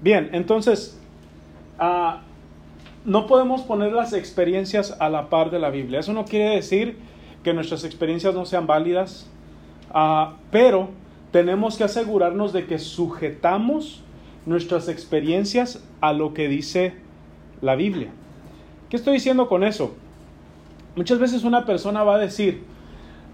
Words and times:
Bien, 0.00 0.30
entonces, 0.32 0.98
ah, 1.78 2.22
no 3.04 3.26
podemos 3.26 3.62
poner 3.62 3.92
las 3.92 4.12
experiencias 4.12 4.96
a 4.98 5.08
la 5.08 5.30
par 5.30 5.50
de 5.50 5.58
la 5.58 5.70
Biblia. 5.70 6.00
Eso 6.00 6.12
no 6.12 6.24
quiere 6.24 6.56
decir 6.56 6.98
que 7.42 7.54
nuestras 7.54 7.84
experiencias 7.84 8.34
no 8.34 8.44
sean 8.44 8.66
válidas, 8.66 9.30
ah, 9.92 10.36
pero 10.50 10.90
tenemos 11.30 11.76
que 11.76 11.84
asegurarnos 11.84 12.52
de 12.52 12.66
que 12.66 12.78
sujetamos 12.78 14.02
nuestras 14.44 14.88
experiencias 14.88 15.82
a 16.00 16.12
lo 16.12 16.34
que 16.34 16.48
dice 16.48 16.94
la 17.60 17.74
Biblia. 17.74 18.10
¿Qué 18.90 18.96
estoy 18.96 19.14
diciendo 19.14 19.48
con 19.48 19.64
eso? 19.64 19.94
Muchas 20.94 21.18
veces 21.18 21.44
una 21.44 21.66
persona 21.66 22.04
va 22.04 22.16
a 22.16 22.18
decir, 22.18 22.64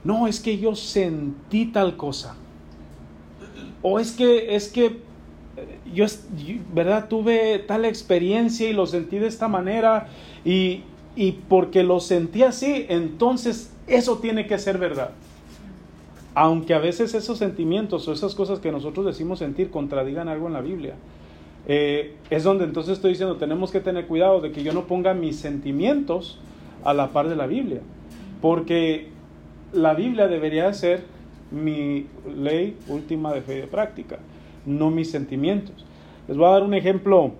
no, 0.04 0.26
es 0.26 0.40
que 0.40 0.58
yo 0.58 0.74
sentí 0.74 1.66
tal 1.66 1.96
cosa. 1.96 2.34
O 3.82 3.98
es 3.98 4.12
que, 4.12 4.54
es 4.54 4.68
que 4.68 5.00
yo, 5.94 6.06
¿verdad? 6.72 7.08
Tuve 7.08 7.58
tal 7.60 7.84
experiencia 7.84 8.68
y 8.68 8.72
lo 8.72 8.86
sentí 8.86 9.18
de 9.18 9.26
esta 9.26 9.48
manera 9.48 10.08
y, 10.44 10.82
y 11.16 11.32
porque 11.32 11.82
lo 11.82 12.00
sentí 12.00 12.42
así, 12.42 12.86
entonces 12.88 13.72
eso 13.86 14.18
tiene 14.18 14.46
que 14.46 14.58
ser 14.58 14.78
verdad. 14.78 15.10
Aunque 16.34 16.74
a 16.74 16.78
veces 16.78 17.14
esos 17.14 17.38
sentimientos 17.38 18.08
o 18.08 18.12
esas 18.12 18.34
cosas 18.34 18.58
que 18.58 18.72
nosotros 18.72 19.04
decimos 19.04 19.38
sentir 19.38 19.70
contradigan 19.70 20.28
algo 20.28 20.46
en 20.46 20.54
la 20.54 20.62
Biblia. 20.62 20.94
Eh, 21.68 22.16
es 22.30 22.42
donde 22.42 22.64
entonces 22.64 22.94
estoy 22.94 23.10
diciendo, 23.10 23.36
tenemos 23.36 23.70
que 23.70 23.80
tener 23.80 24.06
cuidado 24.06 24.40
de 24.40 24.50
que 24.50 24.62
yo 24.62 24.72
no 24.72 24.86
ponga 24.86 25.14
mis 25.14 25.36
sentimientos 25.36 26.38
a 26.84 26.94
la 26.94 27.08
par 27.08 27.28
de 27.28 27.36
la 27.36 27.46
Biblia. 27.46 27.80
Porque 28.40 29.08
la 29.72 29.94
Biblia 29.94 30.26
debería 30.26 30.72
ser 30.72 31.04
mi 31.50 32.06
ley 32.34 32.76
última 32.88 33.32
de 33.32 33.42
fe 33.42 33.58
y 33.58 33.60
de 33.60 33.66
práctica, 33.66 34.18
no 34.66 34.90
mis 34.90 35.10
sentimientos. 35.10 35.84
Les 36.28 36.36
voy 36.36 36.46
a 36.46 36.50
dar 36.50 36.62
un 36.62 36.74
ejemplo 36.74 37.32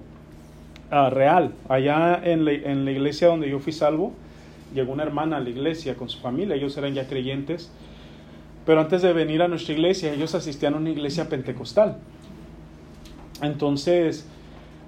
ah, 0.90 1.10
real. 1.10 1.52
Allá 1.68 2.20
en 2.22 2.44
la, 2.44 2.52
iglesia 2.52 3.28
donde 3.28 3.48
yo 3.48 3.58
fui 3.58 3.72
salvo, 3.72 4.12
llegó 4.74 4.92
una 4.92 5.02
hermana 5.02 5.36
a 5.36 5.40
la 5.40 5.50
iglesia 5.50 5.94
con 5.96 6.08
su 6.08 6.18
familia, 6.18 6.56
ellos 6.56 6.76
eran 6.76 6.94
ya 6.94 7.06
creyentes, 7.06 7.70
pero 8.66 8.80
antes 8.80 9.02
de 9.02 9.12
venir 9.12 9.42
a 9.42 9.48
nuestra 9.48 9.74
iglesia, 9.74 10.12
ellos 10.12 10.34
asistían 10.34 10.74
a 10.74 10.76
una 10.78 10.90
iglesia 10.90 11.28
pentecostal. 11.28 11.98
Entonces, 13.42 14.26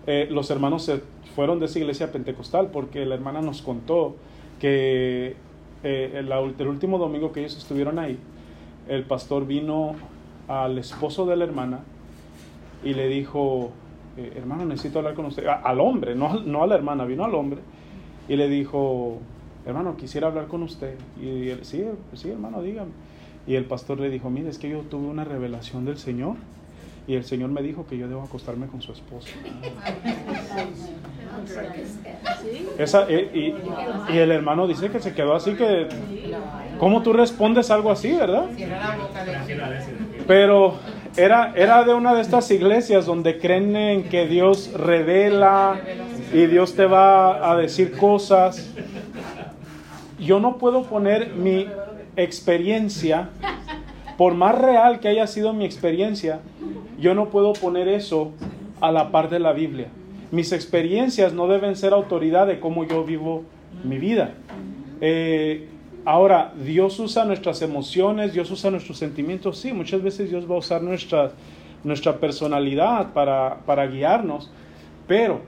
eh, 0.07 0.29
los 0.31 0.51
hermanos 0.51 0.85
se 0.85 1.01
fueron 1.35 1.59
de 1.59 1.67
esa 1.67 1.79
iglesia 1.79 2.13
pentecostal 2.13 2.69
porque 2.73 3.05
la 3.05 3.15
hermana 3.15 3.41
nos 3.43 3.63
contó 3.63 4.17
que 4.61 5.35
eh, 5.83 6.13
el, 6.15 6.67
último 6.67 6.98
domingo 6.98 7.33
que 7.33 7.41
ellos 7.41 7.57
estuvieron 7.57 7.98
ahí, 7.98 8.19
el 8.89 9.03
pastor 9.05 9.47
vino 9.47 9.97
al 10.47 10.79
esposo 10.79 11.27
de 11.27 11.37
la 11.37 11.45
hermana 11.45 11.81
y 12.85 12.95
le 12.95 13.09
dijo, 13.09 13.73
eh, 14.17 14.33
hermano, 14.37 14.65
necesito 14.67 14.99
hablar 14.99 15.15
con 15.15 15.27
usted, 15.27 15.47
al 15.47 15.81
hombre, 15.81 16.15
no, 16.15 16.41
no 16.41 16.63
a 16.63 16.67
la 16.67 16.75
hermana, 16.75 17.05
vino 17.05 17.25
al 17.25 17.35
hombre 17.35 17.61
y 18.29 18.37
le 18.37 18.49
dijo, 18.49 19.19
hermano, 19.67 19.97
quisiera 19.97 20.29
hablar 20.29 20.47
con 20.47 20.63
usted. 20.63 20.97
Y 21.21 21.49
él, 21.49 21.61
sí, 21.65 21.85
sí, 22.15 22.31
hermano, 22.31 22.63
dígame. 22.63 22.91
Y 23.47 23.57
el 23.57 23.65
pastor 23.65 24.01
le 24.01 24.09
dijo, 24.09 24.31
mire, 24.31 24.49
es 24.49 24.59
que 24.59 24.69
yo 24.69 24.81
tuve 24.81 25.07
una 25.07 25.25
revelación 25.25 25.85
del 25.85 25.99
Señor 25.99 26.37
y 27.07 27.15
el 27.15 27.25
Señor 27.25 27.51
me 27.51 27.61
dijo 27.61 27.87
que 27.87 27.99
yo 27.99 28.09
debo 28.09 28.23
acostarme 28.23 28.67
con 28.67 28.81
su 28.81 28.93
esposa. 28.93 29.29
Esa, 32.79 33.11
y, 33.11 33.55
y, 34.09 34.19
el 34.19 34.31
hermano 34.31 34.67
dice 34.67 34.91
que 34.91 35.01
se 35.01 35.13
quedó 35.13 35.35
así 35.35 35.55
que... 35.55 35.89
¿Cómo 36.79 37.03
tú 37.03 37.13
respondes 37.13 37.71
algo 37.71 37.91
así, 37.91 38.13
verdad? 38.13 38.47
Pero 40.27 40.79
era, 41.17 41.53
era 41.57 41.84
de 41.84 41.95
una 41.95 42.15
de 42.15 42.20
estas 42.20 42.51
iglesias 42.51 43.07
donde 43.07 43.39
creen 43.39 43.77
en 43.77 44.05
que 44.05 44.27
Dios 44.27 44.73
revela 44.75 45.81
y 46.33 46.47
Dios 46.47 46.75
te 46.75 46.87
va 46.87 47.51
a 47.51 47.57
decir 47.57 47.97
cosas. 47.97 48.73
Yo 50.19 50.41
no 50.41 50.58
puedo 50.58 50.83
poner 50.85 51.35
mi 51.35 51.69
experiencia, 52.17 53.29
por 54.17 54.35
más 54.35 54.57
real 54.58 55.01
que 55.01 55.08
haya 55.08 55.27
sido 55.27 55.52
mi 55.52 55.64
experiencia, 55.64 56.41
yo 56.98 57.14
no 57.14 57.31
puedo 57.31 57.52
poner 57.52 57.89
eso 57.89 58.33
a 58.81 58.91
la 58.92 59.11
par 59.11 59.31
de 59.31 59.39
la 59.39 59.52
Biblia. 59.52 59.89
Mis 60.31 60.52
experiencias 60.52 61.33
no 61.33 61.46
deben 61.46 61.77
ser 61.77 61.92
autoridad 61.92 62.46
de 62.46 62.58
cómo 62.58 62.85
yo 62.85 63.05
vivo 63.05 63.45
mi 63.85 63.98
vida. 63.98 64.35
Eh, 65.01 65.69
ahora, 66.05 66.53
Dios 66.65 66.98
usa 66.98 67.25
nuestras 67.25 67.63
emociones, 67.63 68.33
Dios 68.33 68.51
usa 68.51 68.70
nuestros 68.70 68.98
sentimientos, 68.98 69.59
sí, 69.59 69.73
muchas 69.73 70.03
veces 70.03 70.31
Dios 70.31 70.51
va 70.51 70.55
a 70.55 70.59
usar 70.59 70.83
nuestra, 70.83 71.33
nuestra 71.83 72.19
personalidad 72.19 73.13
para, 73.13 73.61
para 73.67 73.87
guiarnos, 73.87 74.51
pero 75.07 75.41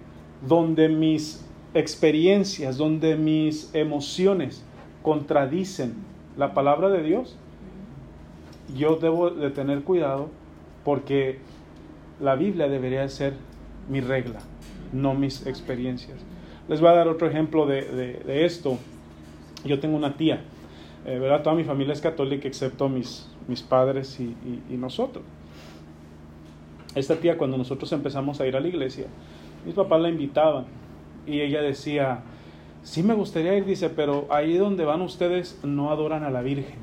donde 0.47 0.89
mis 0.89 1.45
experiencias, 1.75 2.77
donde 2.77 3.17
mis 3.17 3.75
emociones 3.75 4.65
contradicen 5.03 5.95
la 6.37 6.55
palabra 6.55 6.89
de 6.89 7.03
Dios, 7.03 7.37
yo 8.75 8.97
debo 8.97 9.31
de 9.31 9.51
tener 9.51 9.83
cuidado 9.83 10.29
porque 10.85 11.39
la 12.21 12.35
Biblia 12.35 12.69
debería 12.69 13.09
ser 13.09 13.35
mi 13.89 14.01
regla, 14.01 14.41
no 14.93 15.15
mis 15.15 15.47
experiencias. 15.47 16.19
Les 16.69 16.81
voy 16.81 16.91
a 16.91 16.95
dar 16.95 17.09
otro 17.09 17.29
ejemplo 17.29 17.67
de, 17.67 18.45
esto. 18.45 18.79
Yo 19.67 19.81
tengo 19.81 19.97
una 19.97 20.17
tía, 20.17 20.43
eh, 21.05 21.19
¿verdad? 21.19 21.43
Toda 21.43 21.57
mi 21.57 21.65
familia 21.65 21.93
es 21.93 22.01
católica 22.01 22.49
excepto 22.49 22.89
mis, 22.89 23.29
mis 23.49 23.63
padres 23.63 24.19
y, 24.21 24.77
nosotros. 24.77 25.25
Esta 26.95 27.17
tía 27.17 27.37
cuando 27.37 27.59
nosotros 27.59 27.93
empezamos 27.93 28.41
a 28.41 28.47
ir 28.47 28.57
a 28.57 28.61
la 28.61 28.69
iglesia, 28.69 29.07
mis 29.65 29.75
papás 29.75 30.01
la 30.01 30.09
invitaban 30.09 30.67
y 31.27 31.41
ella 31.41 31.61
decía, 31.61 32.21
sí 32.83 33.03
me 33.03 33.15
gustaría 33.15 33.55
ir, 33.57 33.65
dice, 33.65 33.91
pero 33.91 34.27
ahí 34.31 34.57
donde 34.57 34.85
van 34.85 35.03
ustedes 35.03 35.61
no 35.63 35.91
adoran 35.91 36.25
a 36.25 36.31
la 36.31 36.43
Virgen. 36.43 36.79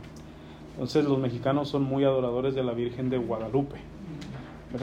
Entonces 0.73 1.05
los 1.05 1.17
mexicanos 1.17 1.69
son 1.69 1.83
muy 1.83 2.03
adoradores 2.03 2.55
de 2.55 2.63
la 2.63 2.73
Virgen 2.73 3.09
de 3.09 3.17
Guadalupe. 3.17 3.77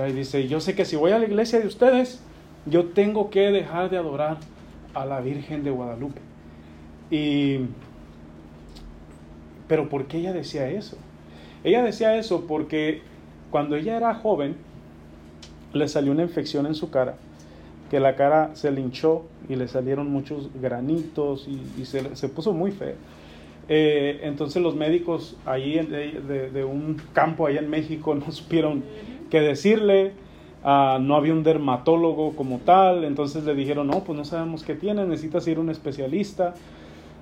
Y 0.09 0.13
dice, 0.13 0.47
yo 0.47 0.61
sé 0.61 0.75
que 0.77 0.85
si 0.85 0.97
voy 0.97 1.11
a 1.11 1.19
la 1.19 1.27
iglesia 1.27 1.59
de 1.59 1.67
ustedes, 1.67 2.23
yo 2.65 2.87
tengo 2.87 3.31
que 3.31 3.51
dejar 3.51 3.91
de 3.91 3.97
adorar 3.97 4.39
a 4.95 5.05
la 5.05 5.21
Virgen 5.21 5.65
de 5.65 5.71
Guadalupe. 5.71 6.21
Y, 7.11 7.61
pero 9.71 9.89
¿por 9.89 10.07
qué 10.07 10.19
ella 10.19 10.33
decía 10.33 10.69
eso? 10.69 10.97
Ella 11.63 11.85
decía 11.85 12.17
eso 12.17 12.45
porque 12.49 13.03
cuando 13.53 13.77
ella 13.77 13.97
era 13.97 14.17
joven, 14.17 14.57
le 15.73 15.87
salió 15.87 16.11
una 16.11 16.25
infección 16.25 16.67
en 16.67 16.75
su 16.75 16.91
cara, 16.91 17.15
que 17.89 18.01
la 18.01 18.17
cara 18.17 18.51
se 18.57 18.73
le 18.73 18.81
hinchó 18.81 19.27
y 19.49 19.55
le 19.55 19.69
salieron 19.69 20.11
muchos 20.11 20.51
granitos 20.61 21.47
y, 21.47 21.85
se, 21.85 22.29
puso 22.29 22.53
muy 22.53 22.73
feo. 22.73 22.97
Eh, 23.69 24.23
entonces 24.25 24.61
los 24.61 24.75
médicos 24.75 25.37
ahí 25.47 25.79
de, 25.79 26.65
un 26.65 27.01
campo 27.13 27.47
allá 27.47 27.61
en 27.61 27.71
México 27.71 28.13
no 28.17 28.33
supieron 28.33 28.83
que 29.31 29.41
decirle. 29.41 30.15
Ah, 30.65 30.99
no 31.01 31.15
había 31.15 31.33
un 31.33 31.45
dermatólogo 31.45 32.35
como 32.35 32.59
tal, 32.59 33.05
entonces 33.05 33.45
le 33.45 33.55
dijeron, 33.55 33.87
no, 33.87 34.03
pues 34.03 34.19
no 34.19 34.25
sabemos 34.25 34.65
qué 34.65 34.75
tiene, 34.75 35.07
necesitas 35.07 35.47
ir 35.47 35.59
a 35.59 35.61
un 35.61 35.71
especialista. 35.71 36.55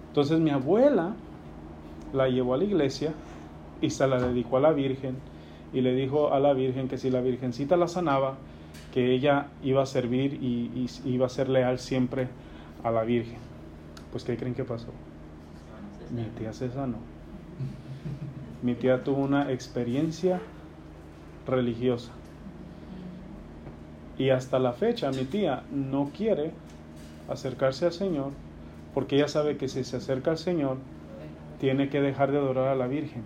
Entonces 0.09 0.41
mi 0.41 0.49
abuela 0.49 1.15
la 2.13 2.29
llevó 2.29 2.55
a 2.55 2.57
la 2.59 2.65
iglesia 2.65 3.13
y 3.81 3.91
se 3.91 4.07
la 4.07 4.21
dedicó 4.21 4.57
a 4.57 4.61
la 4.61 4.73
Virgen 4.73 5.17
y 5.73 5.81
le 5.81 5.95
dijo 5.95 6.33
a 6.33 6.41
la 6.41 6.53
Virgen 6.53 6.89
que 6.89 6.99
si 6.99 7.11
la 7.11 7.21
Virgencita 7.21 7.77
la 7.77 7.89
sanaba, 7.89 8.37
que 8.93 9.15
ella 9.15 9.49
iba 9.63 9.83
a 9.83 9.87
servir 9.87 10.35
y, 10.35 10.89
iba 11.05 11.27
a 11.27 11.29
ser 11.29 11.49
leal 11.49 11.79
siempre 11.79 12.29
a 12.83 12.91
la 12.91 13.03
Virgen. 13.03 13.39
Pues 14.11 14.25
¿qué 14.25 14.37
creen 14.37 14.55
que 14.55 14.65
pasó? 14.65 14.89
Mi 16.11 16.25
tía 16.39 16.53
se 16.53 16.71
sanó. 16.71 16.97
Mi 18.63 18.75
tía 18.75 19.05
tuvo 19.05 19.19
una 19.19 19.53
experiencia 19.53 20.41
religiosa. 21.47 22.13
Y 24.17 24.31
hasta 24.31 24.59
la 24.59 24.73
fecha 24.73 25.11
mi 25.11 25.25
tía 25.25 25.63
no 25.71 26.11
quiere 26.17 26.53
acercarse 27.29 27.87
al 27.87 27.93
Señor 27.93 28.33
porque 28.95 29.17
ella 29.17 29.29
sabe 29.29 29.57
que 29.57 29.69
si 29.69 29.85
se 29.85 29.99
acerca 29.99 30.33
al 30.33 30.39
Señor 30.39 30.79
tiene 31.61 31.89
que 31.89 32.01
dejar 32.01 32.33
de 32.33 32.39
adorar 32.39 32.69
a 32.69 32.75
la 32.75 32.87
Virgen. 32.87 33.23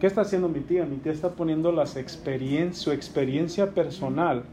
¿Qué 0.00 0.06
está 0.06 0.20
haciendo 0.20 0.48
mi 0.48 0.60
tía? 0.60 0.84
Mi 0.84 0.96
tía 0.96 1.12
está 1.12 1.30
poniendo 1.30 1.72
las 1.72 1.90
su 1.90 2.92
experiencia 2.92 3.74
personal 3.74 4.44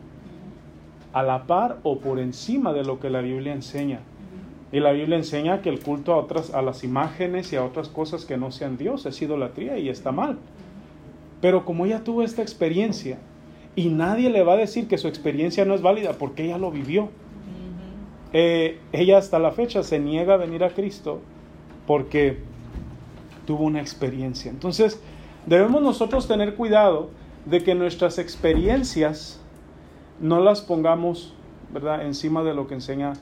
a 1.14 1.24
la 1.24 1.46
par 1.46 1.78
o 1.84 2.00
por 2.00 2.20
encima 2.20 2.74
de 2.74 2.84
lo 2.84 3.00
que 3.00 3.10
la 3.10 3.22
Biblia 3.22 3.54
enseña. 3.54 4.00
Y 4.72 4.80
la 4.80 4.92
Biblia 4.92 5.18
enseña 5.18 5.62
que 5.62 5.70
el 5.70 5.80
culto 5.80 6.14
a 6.14 6.18
otras 6.18 6.54
a 6.54 6.62
las 6.62 6.84
imágenes 6.84 7.54
y 7.54 7.56
a 7.56 7.64
otras 7.64 7.90
cosas 7.90 8.26
que 8.26 8.38
no 8.38 8.52
sean 8.52 8.78
Dios 8.78 9.06
es 9.06 9.22
idolatría 9.22 9.78
y 9.78 9.90
está 9.90 10.12
mal. 10.12 10.38
Pero 11.42 11.64
como 11.64 11.86
ella 11.86 12.04
tuvo 12.04 12.24
esta 12.24 12.42
experiencia 12.42 13.20
y 13.76 13.90
nadie 13.90 14.30
le 14.30 14.44
va 14.44 14.54
a 14.54 14.58
decir 14.58 14.88
que 14.88 14.98
su 14.98 15.08
experiencia 15.08 15.64
no 15.64 15.76
es 15.76 15.82
válida 15.82 16.14
porque 16.14 16.46
ella 16.46 16.58
lo 16.58 16.72
vivió, 16.72 17.10
eh, 18.34 18.80
ella 18.92 19.20
hasta 19.20 19.38
la 19.38 19.52
fecha 19.52 19.84
se 19.84 20.00
niega 20.00 20.34
a 20.34 20.38
venir 20.38 20.64
a 20.64 20.72
Cristo 20.72 21.22
porque 21.86 22.40
tuvo 23.46 23.64
una 23.66 23.82
experiencia. 23.82 24.52
Entonces, 24.52 25.02
debemos 25.46 25.82
nosotros 25.82 26.28
tener 26.28 26.56
cuidado 26.56 27.10
de 27.46 27.64
que 27.64 27.76
nuestras 27.76 28.18
experiencias 28.18 29.40
no 30.20 30.40
las 30.40 30.62
pongamos, 30.62 31.34
¿verdad?, 31.72 32.06
encima 32.06 32.44
de 32.44 32.54
lo 32.54 32.68
que 32.68 32.76
enseña 32.76 33.14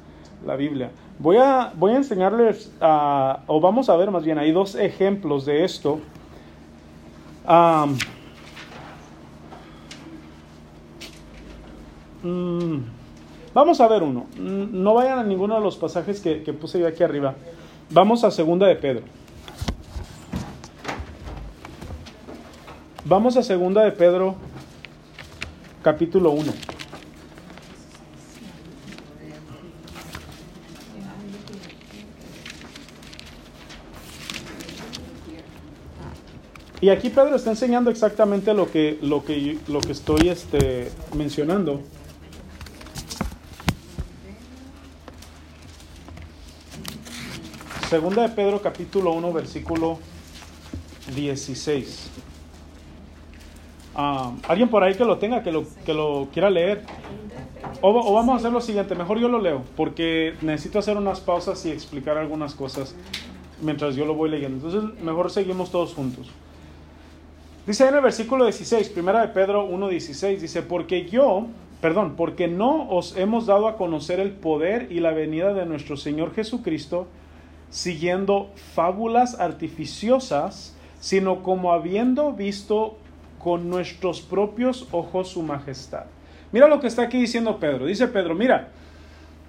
la 0.46 0.56
Biblia. 0.56 0.92
Voy 1.20 1.38
a, 1.38 1.74
voy 1.76 1.94
a 1.94 1.98
enseñarles, 1.98 2.72
o 2.80 3.60
vamos 3.62 3.90
a 3.90 3.96
ver 3.96 4.12
más 4.12 4.24
bien, 4.24 4.38
hay 4.38 4.52
dos 4.52 4.76
ejemplos 4.76 5.46
de 5.46 5.64
esto. 5.64 6.00
Mm, 12.24 12.78
vamos 13.54 13.82
a 13.82 13.88
ver 13.88 14.04
uno. 14.04 14.26
No 14.38 14.94
vayan 14.94 15.20
a 15.20 15.24
ninguno 15.24 15.56
de 15.56 15.62
los 15.62 15.78
pasajes 15.78 16.22
que, 16.22 16.44
que 16.44 16.54
puse 16.54 16.80
yo 16.80 16.88
aquí 16.88 17.04
arriba. 17.04 17.36
Vamos 17.90 18.24
a 18.24 18.32
segunda 18.32 18.66
de 18.68 18.76
Pedro. 18.76 19.04
Vamos 23.14 23.38
a 23.38 23.44
segunda 23.44 23.84
de 23.84 23.92
Pedro, 23.92 24.36
capítulo 25.84 26.32
1. 26.32 26.52
Y 36.82 36.90
aquí 36.90 37.12
Pedro 37.12 37.36
está 37.36 37.52
enseñando 37.52 37.92
exactamente 37.92 38.52
lo 38.56 38.72
que, 38.72 38.98
lo 39.04 39.24
que, 39.24 39.60
lo 39.68 39.80
que 39.80 39.92
estoy 39.92 40.30
este, 40.30 40.90
mencionando. 41.16 41.82
Segunda 47.92 48.24
de 48.24 48.30
Pedro 48.30 48.60
capítulo 48.60 49.12
1 49.12 49.34
versículo 49.34 50.00
16. 51.16 52.23
Ah, 53.96 54.34
alguien 54.48 54.70
por 54.70 54.84
ahí 54.84 54.96
que 54.96 55.06
lo 55.06 55.18
tenga, 55.18 55.44
que 55.44 55.52
lo, 55.52 55.66
que 55.86 55.94
lo 55.94 56.28
quiera 56.34 56.50
leer. 56.50 56.84
O, 57.82 57.90
o, 57.90 58.14
vamos 58.14 58.34
a 58.34 58.38
hacer 58.38 58.52
lo 58.52 58.62
siguiente, 58.62 58.96
mejor 58.96 59.20
yo 59.20 59.28
lo 59.28 59.40
leo, 59.40 59.64
porque 59.76 60.36
necesito 60.42 60.80
hacer 60.80 60.98
unas 60.98 61.20
pausas 61.20 61.66
y 61.66 61.72
explicar 61.72 62.18
algunas 62.18 62.56
cosas 62.56 62.96
mientras 63.62 63.96
yo 63.96 64.06
lo 64.06 64.14
voy 64.14 64.30
leyendo. 64.30 64.68
Entonces, 64.68 65.04
mejor 65.04 65.32
seguimos 65.32 65.72
todos 65.72 65.94
juntos. 65.94 66.30
Dice 67.66 67.88
en 67.88 67.96
el 67.96 68.02
versículo 68.02 68.44
16, 68.46 68.90
primera 68.90 69.22
de 69.22 69.30
Pedro 69.30 69.70
1.16, 69.70 70.40
dice, 70.40 70.62
porque 70.64 71.06
yo, 71.06 71.48
perdón, 71.80 72.16
porque 72.18 72.48
no 72.48 72.90
os 72.90 73.16
hemos 73.16 73.46
dado 73.46 73.68
a 73.68 73.78
conocer 73.78 74.20
el 74.20 74.32
poder 74.32 74.92
y 74.92 75.00
la 75.00 75.12
venida 75.12 75.54
de 75.54 75.66
nuestro 75.66 75.96
Señor 75.96 76.34
Jesucristo 76.34 77.08
siguiendo 77.70 78.52
fábulas 78.76 79.40
artificiosas, 79.40 80.76
sino 81.00 81.42
como 81.42 81.72
habiendo 81.74 82.34
visto 82.34 82.98
con 83.44 83.70
nuestros 83.70 84.22
propios 84.22 84.88
ojos 84.92 85.30
su 85.30 85.44
majestad. 85.44 86.06
Mira 86.54 86.68
lo 86.68 86.80
que 86.80 86.88
está 86.88 87.02
aquí 87.02 87.20
diciendo 87.20 87.60
Pedro. 87.60 87.86
Dice 87.86 88.08
Pedro, 88.08 88.36
mira, 88.36 88.70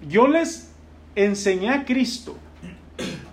yo 0.08 0.26
les 0.26 0.72
enseñé 1.14 1.70
a 1.70 1.84
Cristo, 1.84 2.34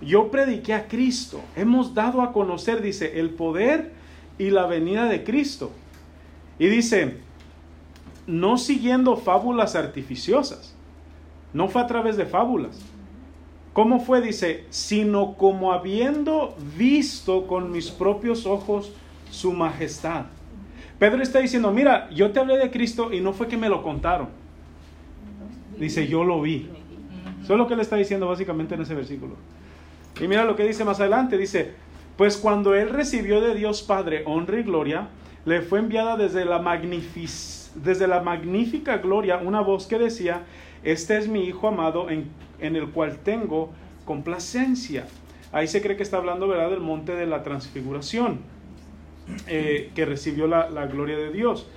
yo 0.02 0.30
prediqué 0.30 0.74
a 0.74 0.88
Cristo, 0.88 1.42
hemos 1.56 1.96
dado 1.96 2.22
a 2.22 2.32
conocer, 2.32 2.82
dice, 2.82 3.20
el 3.20 3.32
poder 3.32 3.92
y 4.38 4.52
la 4.52 4.68
venida 4.68 5.06
de 5.06 5.24
Cristo. 5.24 5.72
Y 6.60 6.68
dice, 6.68 7.18
no 8.28 8.58
siguiendo 8.58 9.18
fábulas 9.18 9.76
artificiosas, 9.76 10.76
no 11.54 11.70
fue 11.70 11.82
a 11.82 11.88
través 11.88 12.18
de 12.18 12.26
fábulas. 12.26 12.80
¿Cómo 13.74 14.00
fue? 14.00 14.22
Dice, 14.22 14.66
sino 14.70 15.34
como 15.38 15.72
habiendo 15.72 16.56
visto 16.78 17.48
con 17.48 17.72
mis 17.72 17.90
propios 17.90 18.46
ojos 18.46 18.92
su 19.32 19.54
majestad. 19.54 20.26
Pedro 21.02 21.24
está 21.24 21.40
diciendo, 21.40 21.72
mira, 21.72 22.12
yo 22.12 22.30
te 22.30 22.40
hablé 22.40 22.60
de 22.60 22.70
Cristo 22.70 23.12
y 23.12 23.22
no 23.22 23.34
fue 23.34 23.48
que 23.48 23.58
me 23.58 23.70
lo 23.70 23.82
contaron. 23.82 24.30
Dice, 25.80 26.08
yo 26.08 26.24
lo 26.24 26.40
vi. 26.44 26.70
Eso 27.42 27.54
es 27.54 27.58
lo 27.58 27.66
que 27.66 27.76
le 27.76 27.82
está 27.82 27.96
diciendo 27.96 28.28
básicamente 28.28 28.76
en 28.76 28.82
ese 28.82 28.94
versículo. 28.94 29.34
Y 30.22 30.28
mira 30.28 30.46
lo 30.46 30.56
que 30.56 30.64
dice 30.64 30.86
más 30.86 31.00
adelante, 31.00 31.40
dice, 31.40 31.72
pues 32.18 32.38
cuando 32.38 32.76
él 32.76 32.92
recibió 32.92 33.42
de 33.42 33.56
Dios 33.56 33.82
Padre 33.82 34.22
honra 34.28 34.60
y 34.60 34.62
gloria, 34.62 35.08
le 35.44 35.64
fue 35.64 35.80
enviada 35.80 36.18
desde 36.18 36.46
la, 36.46 36.62
desde 37.74 38.08
la 38.08 38.22
magnífica 38.22 38.98
gloria 38.98 39.38
una 39.38 39.62
voz 39.62 39.88
que 39.88 39.98
decía, 39.98 40.44
este 40.84 41.18
es 41.18 41.28
mi 41.28 41.46
Hijo 41.46 41.68
amado 41.68 42.12
en, 42.12 42.28
en 42.60 42.76
el 42.76 42.92
cual 42.92 43.18
tengo 43.24 43.72
complacencia. 44.06 45.08
Ahí 45.52 45.68
se 45.68 45.82
cree 45.82 45.98
que 45.98 46.04
está 46.04 46.18
hablando, 46.18 46.48
¿verdad?, 46.48 46.70
del 46.70 46.80
monte 46.80 47.16
de 47.16 47.26
la 47.26 47.42
transfiguración, 47.42 48.42
eh, 49.48 49.92
que 49.96 50.06
recibió 50.06 50.48
la, 50.48 50.86
gloria 50.88 51.18
de 51.18 51.32
Dios. 51.32 51.68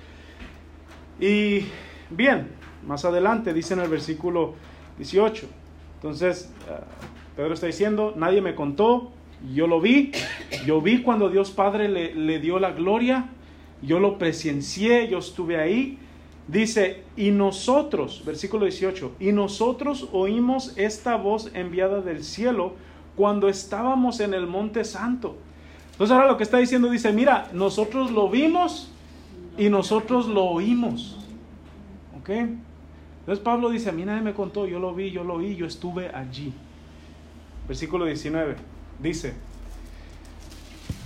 Y 1.19 1.65
bien, 2.09 2.49
más 2.85 3.05
adelante 3.05 3.53
dice 3.53 3.73
en 3.73 3.81
el 3.81 3.89
versículo 3.89 4.53
18. 4.97 5.47
Entonces, 5.95 6.51
uh, 6.69 7.35
Pedro 7.35 7.53
está 7.53 7.67
diciendo, 7.67 8.13
nadie 8.15 8.41
me 8.41 8.55
contó, 8.55 9.11
yo 9.53 9.67
lo 9.67 9.81
vi, 9.81 10.11
yo 10.65 10.81
vi 10.81 11.01
cuando 11.01 11.29
Dios 11.29 11.51
Padre 11.51 11.89
le, 11.89 12.15
le 12.15 12.39
dio 12.39 12.59
la 12.59 12.71
gloria, 12.71 13.29
yo 13.81 13.99
lo 13.99 14.17
presencié, 14.17 15.07
yo 15.07 15.19
estuve 15.19 15.57
ahí. 15.57 15.97
Dice, 16.47 17.03
y 17.17 17.31
nosotros, 17.31 18.23
versículo 18.25 18.65
18, 18.65 19.15
y 19.19 19.31
nosotros 19.31 20.09
oímos 20.11 20.73
esta 20.77 21.15
voz 21.15 21.49
enviada 21.55 22.01
del 22.01 22.23
cielo 22.23 22.73
cuando 23.15 23.49
estábamos 23.49 24.19
en 24.19 24.33
el 24.33 24.45
monte 24.45 24.83
santo. 24.83 25.37
Entonces 25.95 26.13
ahora 26.13 26.27
lo 26.27 26.35
que 26.35 26.43
está 26.43 26.57
diciendo 26.57 26.89
dice, 26.89 27.13
mira, 27.13 27.47
nosotros 27.53 28.11
lo 28.11 28.29
vimos 28.29 28.91
y 29.57 29.69
nosotros 29.69 30.27
lo 30.27 30.43
oímos. 30.43 31.17
¿Ok? 32.19 32.31
Entonces 32.31 33.41
Pablo 33.41 33.69
dice, 33.69 33.91
a 33.91 33.93
mí 33.93 34.03
nadie 34.03 34.21
me 34.21 34.33
contó, 34.33 34.67
yo 34.67 34.77
lo 34.77 34.93
vi, 34.93 35.11
yo 35.11 35.23
lo 35.23 35.35
oí, 35.35 35.55
yo 35.55 35.65
estuve 35.65 36.09
allí. 36.09 36.53
Versículo 37.65 38.03
19 38.03 38.57
dice, 38.99 39.35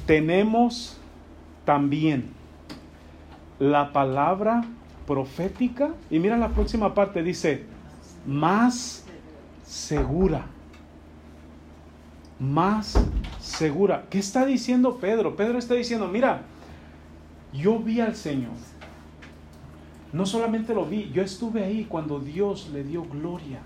tenemos 0.07 0.97
también 1.65 2.31
la 3.59 3.93
palabra 3.93 4.65
profética, 5.05 5.91
y 6.09 6.17
mira 6.17 6.35
la 6.35 6.49
próxima 6.49 6.95
parte, 6.95 7.21
dice, 7.21 7.65
más 8.25 9.05
segura. 9.67 10.47
Más 12.39 12.97
segura. 13.39 14.05
¿Qué 14.09 14.19
está 14.19 14.45
diciendo 14.45 14.97
Pedro? 14.97 15.35
Pedro 15.35 15.57
está 15.57 15.73
diciendo, 15.73 16.07
mira, 16.07 16.43
yo 17.53 17.79
vi 17.79 17.99
al 17.99 18.15
Señor. 18.15 18.53
No 20.11 20.25
solamente 20.25 20.73
lo 20.73 20.85
vi, 20.85 21.11
yo 21.13 21.21
estuve 21.21 21.63
ahí 21.63 21.85
cuando 21.87 22.19
Dios 22.19 22.69
le 22.73 22.83
dio 22.83 23.03
gloria. 23.03 23.59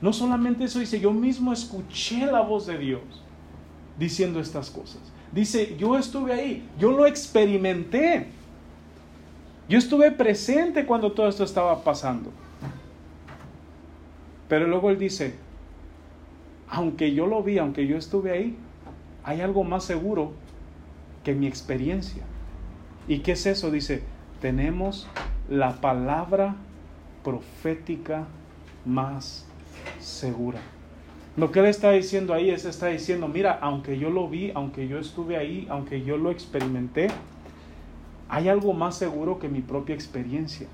No 0.00 0.12
solamente 0.12 0.64
eso 0.64 0.78
dice, 0.78 1.00
yo 1.00 1.12
mismo 1.12 1.52
escuché 1.52 2.24
la 2.26 2.40
voz 2.40 2.66
de 2.66 2.78
Dios 2.78 3.02
diciendo 3.98 4.40
estas 4.40 4.70
cosas. 4.70 5.00
Dice, 5.32 5.76
yo 5.76 5.98
estuve 5.98 6.32
ahí, 6.32 6.68
yo 6.78 6.92
lo 6.92 7.06
experimenté. 7.06 8.28
Yo 9.68 9.78
estuve 9.78 10.10
presente 10.10 10.86
cuando 10.86 11.12
todo 11.12 11.28
esto 11.28 11.44
estaba 11.44 11.84
pasando. 11.84 12.30
Pero 14.48 14.66
luego 14.66 14.90
él 14.90 14.98
dice, 14.98 15.34
aunque 16.70 17.12
yo 17.12 17.26
lo 17.26 17.42
vi, 17.42 17.58
aunque 17.58 17.86
yo 17.86 17.96
estuve 17.96 18.30
ahí, 18.30 18.56
hay 19.24 19.40
algo 19.40 19.64
más 19.64 19.84
seguro 19.84 20.32
que 21.24 21.34
mi 21.34 21.46
experiencia. 21.46 22.22
¿Y 23.08 23.18
qué 23.18 23.32
es 23.32 23.44
eso? 23.46 23.70
Dice, 23.70 24.02
tenemos 24.40 25.08
la 25.48 25.80
palabra 25.80 26.54
profética 27.24 28.26
más 28.86 29.46
segura. 29.98 30.60
Lo 31.36 31.50
que 31.50 31.60
él 31.60 31.66
está 31.66 31.90
diciendo 31.90 32.34
ahí 32.34 32.50
es, 32.50 32.64
está 32.64 32.86
diciendo, 32.86 33.26
mira, 33.26 33.58
aunque 33.60 33.98
yo 33.98 34.10
lo 34.10 34.28
vi, 34.28 34.52
aunque 34.54 34.86
yo 34.88 34.98
estuve 34.98 35.36
ahí, 35.36 35.66
aunque 35.70 36.02
yo 36.02 36.16
lo 36.16 36.30
experimenté, 36.30 37.08
hay 38.28 38.48
algo 38.48 38.72
más 38.72 38.96
seguro 38.96 39.38
que 39.38 39.48
mi 39.48 39.60
propia 39.60 39.94
experiencia. 39.94 40.68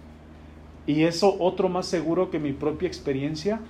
Y 0.87 1.05
eso 1.05 1.37
otro 1.41 1.69
más 1.69 1.87
seguro 1.87 2.31
que 2.31 2.39
mi 2.39 2.53
propia 2.53 2.87
experiencia 2.87 3.61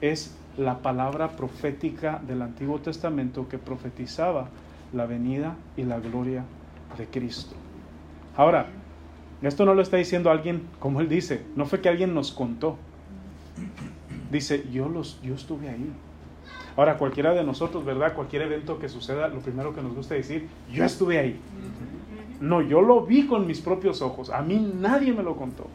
es 0.00 0.34
la 0.56 0.78
palabra 0.78 1.36
profética 1.36 2.20
del 2.26 2.42
Antiguo 2.42 2.78
Testamento 2.78 3.48
que 3.48 3.58
profetizaba 3.58 4.48
la 4.92 5.06
venida 5.06 5.56
y 5.76 5.82
la 5.82 5.98
gloria 6.00 6.44
de 6.96 7.06
Cristo. 7.06 7.54
Ahora, 8.36 8.66
esto 9.42 9.64
no 9.64 9.74
lo 9.74 9.82
está 9.82 9.96
diciendo 9.96 10.30
alguien 10.30 10.62
como 10.78 11.00
él 11.00 11.08
dice, 11.08 11.42
no 11.56 11.66
fue 11.66 11.80
que 11.80 11.88
alguien 11.88 12.14
nos 12.14 12.32
contó. 12.32 12.76
Dice, 14.30 14.64
yo, 14.72 14.88
los, 14.88 15.20
yo 15.22 15.34
estuve 15.34 15.68
ahí. 15.68 15.92
Ahora, 16.76 16.98
cualquiera 16.98 17.32
de 17.32 17.44
nosotros, 17.44 17.84
¿verdad? 17.84 18.14
Cualquier 18.14 18.42
evento 18.42 18.78
que 18.78 18.88
suceda, 18.88 19.28
lo 19.28 19.40
primero 19.40 19.74
que 19.74 19.82
nos 19.82 19.94
gusta 19.94 20.14
decir, 20.14 20.48
yo 20.70 20.84
estuve 20.84 21.18
ahí. 21.18 21.40
No, 22.40 22.60
yo 22.60 22.82
lo 22.82 23.06
vi 23.06 23.26
con 23.26 23.46
mis 23.46 23.60
propios 23.60 24.02
ojos. 24.02 24.30
A 24.30 24.42
mí 24.42 24.74
nadie 24.78 25.12
me 25.12 25.22
lo 25.22 25.36
contó. 25.36 25.68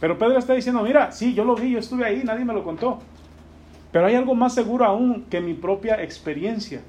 Pero 0.00 0.18
Pedro 0.18 0.38
está 0.38 0.54
diciendo, 0.54 0.82
mira, 0.82 1.12
sí, 1.12 1.34
yo 1.34 1.44
lo 1.44 1.54
vi, 1.54 1.72
yo 1.72 1.78
estuve 1.78 2.04
ahí, 2.04 2.22
nadie 2.24 2.44
me 2.44 2.52
lo 2.52 2.64
contó. 2.64 2.98
Pero 3.92 4.06
hay 4.06 4.14
algo 4.14 4.34
más 4.34 4.54
seguro 4.54 4.84
aún 4.84 5.24
que 5.24 5.40
mi 5.40 5.54
propia 5.54 6.02
experiencia. 6.02 6.80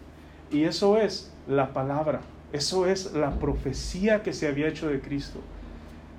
Y 0.51 0.63
eso 0.63 0.97
es 0.97 1.33
la 1.47 1.73
palabra. 1.73 2.21
Eso 2.53 2.85
es 2.85 3.13
la 3.13 3.39
profecía 3.39 4.23
que 4.23 4.33
se 4.33 4.47
había 4.47 4.67
hecho 4.67 4.87
de 4.87 4.99
Cristo. 4.99 5.39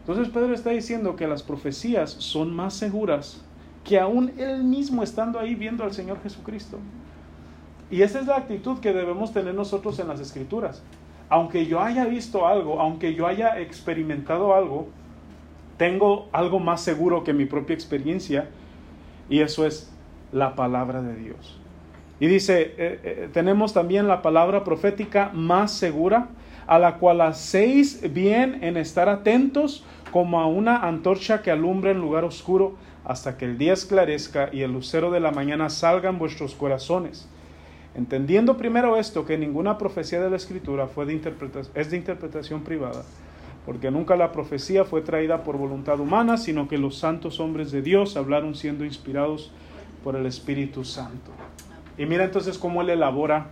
Entonces 0.01 0.29
Pedro 0.33 0.55
está 0.55 0.71
diciendo 0.71 1.15
que 1.15 1.29
las 1.29 1.43
profecías 1.43 2.11
son 2.11 2.55
más 2.55 2.75
seguras 2.75 3.45
que 3.85 3.99
aún 3.99 4.33
él 4.39 4.65
mismo 4.65 5.03
estando 5.03 5.39
ahí 5.39 5.55
viendo 5.55 5.85
al 5.85 5.93
Señor 5.93 6.21
Jesucristo. 6.23 6.79
Y 7.91 8.03
esa 8.03 8.21
es 8.21 8.27
la 8.27 8.37
actitud 8.37 8.79
que 8.79 8.93
debemos 8.93 9.33
tener 9.33 9.55
nosotros 9.55 9.99
en 9.99 10.09
las 10.09 10.19
escrituras. 10.19 10.83
Aunque 11.29 11.67
yo 11.67 11.81
haya 11.81 12.05
visto 12.07 12.47
algo, 12.47 12.81
aunque 12.81 13.15
yo 13.15 13.27
haya 13.27 13.61
experimentado 13.61 14.55
algo, 14.55 14.89
tengo 15.77 16.29
algo 16.33 16.59
más 16.59 16.81
seguro 16.81 17.23
que 17.23 17.33
mi 17.33 17.45
propia 17.45 17.75
experiencia 17.75 18.49
y 19.29 19.41
eso 19.41 19.67
es 19.67 19.92
la 20.33 20.55
palabra 20.55 21.03
de 21.03 21.15
Dios. 21.15 21.61
Y 22.19 22.27
dice, 22.27 22.62
eh, 22.62 23.01
eh, 23.03 23.29
tenemos 23.33 23.73
también 23.75 24.09
la 24.09 24.23
palabra 24.23 24.65
profética 24.65 25.31
más 25.35 25.73
segura, 25.73 26.29
a 26.67 26.79
la 26.79 26.99
cual 26.99 27.21
hacéis 27.21 28.12
bien 28.12 28.62
en 28.62 28.77
estar 28.77 29.09
atentos 29.09 29.85
como 30.12 30.41
a 30.41 30.47
una 30.47 30.87
antorcha 30.87 31.43
que 31.43 31.51
alumbra 31.51 31.91
en 31.91 32.01
lugar 32.01 32.25
oscuro 32.25 32.77
hasta 33.05 33.37
que 33.37 33.45
el 33.45 33.59
día 33.59 33.73
esclarezca 33.73 34.51
y 34.53 34.62
el 34.62 34.73
lucero 34.73 35.11
de 35.11 35.21
la 35.21 35.33
mañana 35.33 35.69
salga 35.71 36.09
en 36.09 36.19
vuestros 36.19 36.55
corazones. 36.55 37.29
Entendiendo 37.95 38.57
primero 38.57 38.97
esto, 38.97 39.27
que 39.27 39.37
ninguna 39.37 39.77
profecía 39.77 40.23
de 40.23 40.31
la 40.31 40.37
Escritura 40.37 40.87
fue 40.87 41.05
de 41.05 41.21
es 41.75 41.91
de 41.91 41.97
interpretación 41.97 42.62
privada, 42.62 43.03
porque 43.67 43.91
nunca 43.91 44.17
la 44.17 44.33
profecía 44.33 44.85
fue 44.85 45.03
traída 45.03 45.43
por 45.43 45.59
voluntad 45.59 46.01
humana, 46.01 46.37
sino 46.37 46.69
que 46.69 46.79
los 46.79 46.97
santos 46.97 47.39
hombres 47.41 47.71
de 47.71 47.83
Dios 47.83 48.17
hablaron 48.17 48.55
siendo 48.55 48.85
inspirados 48.85 49.53
por 50.02 50.16
el 50.16 50.26
Espíritu 50.26 50.85
Santo. 50.85 51.30
Y 51.99 52.06
mira 52.06 52.25
entonces 52.25 52.59
cómo 52.59 52.82
él 52.82 52.90
elabora 52.90 53.49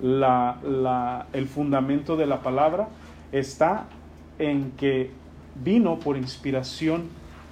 el 0.00 1.46
fundamento 1.46 2.16
de 2.16 2.26
la 2.26 2.40
palabra. 2.42 2.88
Está 3.32 3.86
en 4.38 4.72
que 4.72 5.10
vino 5.62 5.98
por 5.98 6.16
inspiración 6.16 7.08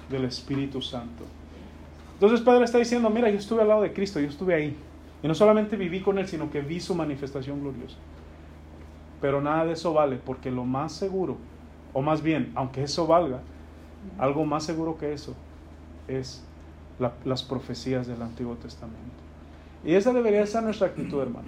del 0.09 0.25
Espíritu 0.25 0.81
Santo. 0.81 1.23
Entonces 2.13 2.41
Padre 2.41 2.65
está 2.65 2.77
diciendo, 2.77 3.09
mira, 3.09 3.29
yo 3.29 3.37
estuve 3.37 3.61
al 3.61 3.67
lado 3.67 3.81
de 3.81 3.93
Cristo, 3.93 4.19
yo 4.19 4.27
estuve 4.27 4.55
ahí. 4.55 4.77
Y 5.21 5.27
no 5.27 5.35
solamente 5.35 5.75
viví 5.75 6.01
con 6.01 6.19
Él, 6.19 6.27
sino 6.27 6.51
que 6.51 6.61
vi 6.61 6.79
su 6.79 6.95
manifestación 6.95 7.61
gloriosa. 7.61 7.97
Pero 9.21 9.41
nada 9.41 9.65
de 9.65 9.73
eso 9.73 9.93
vale, 9.93 10.17
porque 10.17 10.51
lo 10.51 10.65
más 10.65 10.91
seguro, 10.91 11.37
o 11.93 12.01
más 12.01 12.21
bien, 12.21 12.51
aunque 12.55 12.83
eso 12.83 13.07
valga, 13.07 13.39
algo 14.17 14.45
más 14.45 14.65
seguro 14.65 14.97
que 14.97 15.13
eso 15.13 15.33
es 16.09 16.45
las 16.99 17.43
profecías 17.43 18.07
del 18.07 18.21
Antiguo 18.21 18.55
Testamento. 18.55 18.99
Y 19.83 19.95
esa 19.95 20.13
debería 20.13 20.45
ser 20.45 20.63
nuestra 20.63 20.87
actitud, 20.87 21.21
hermano. 21.21 21.47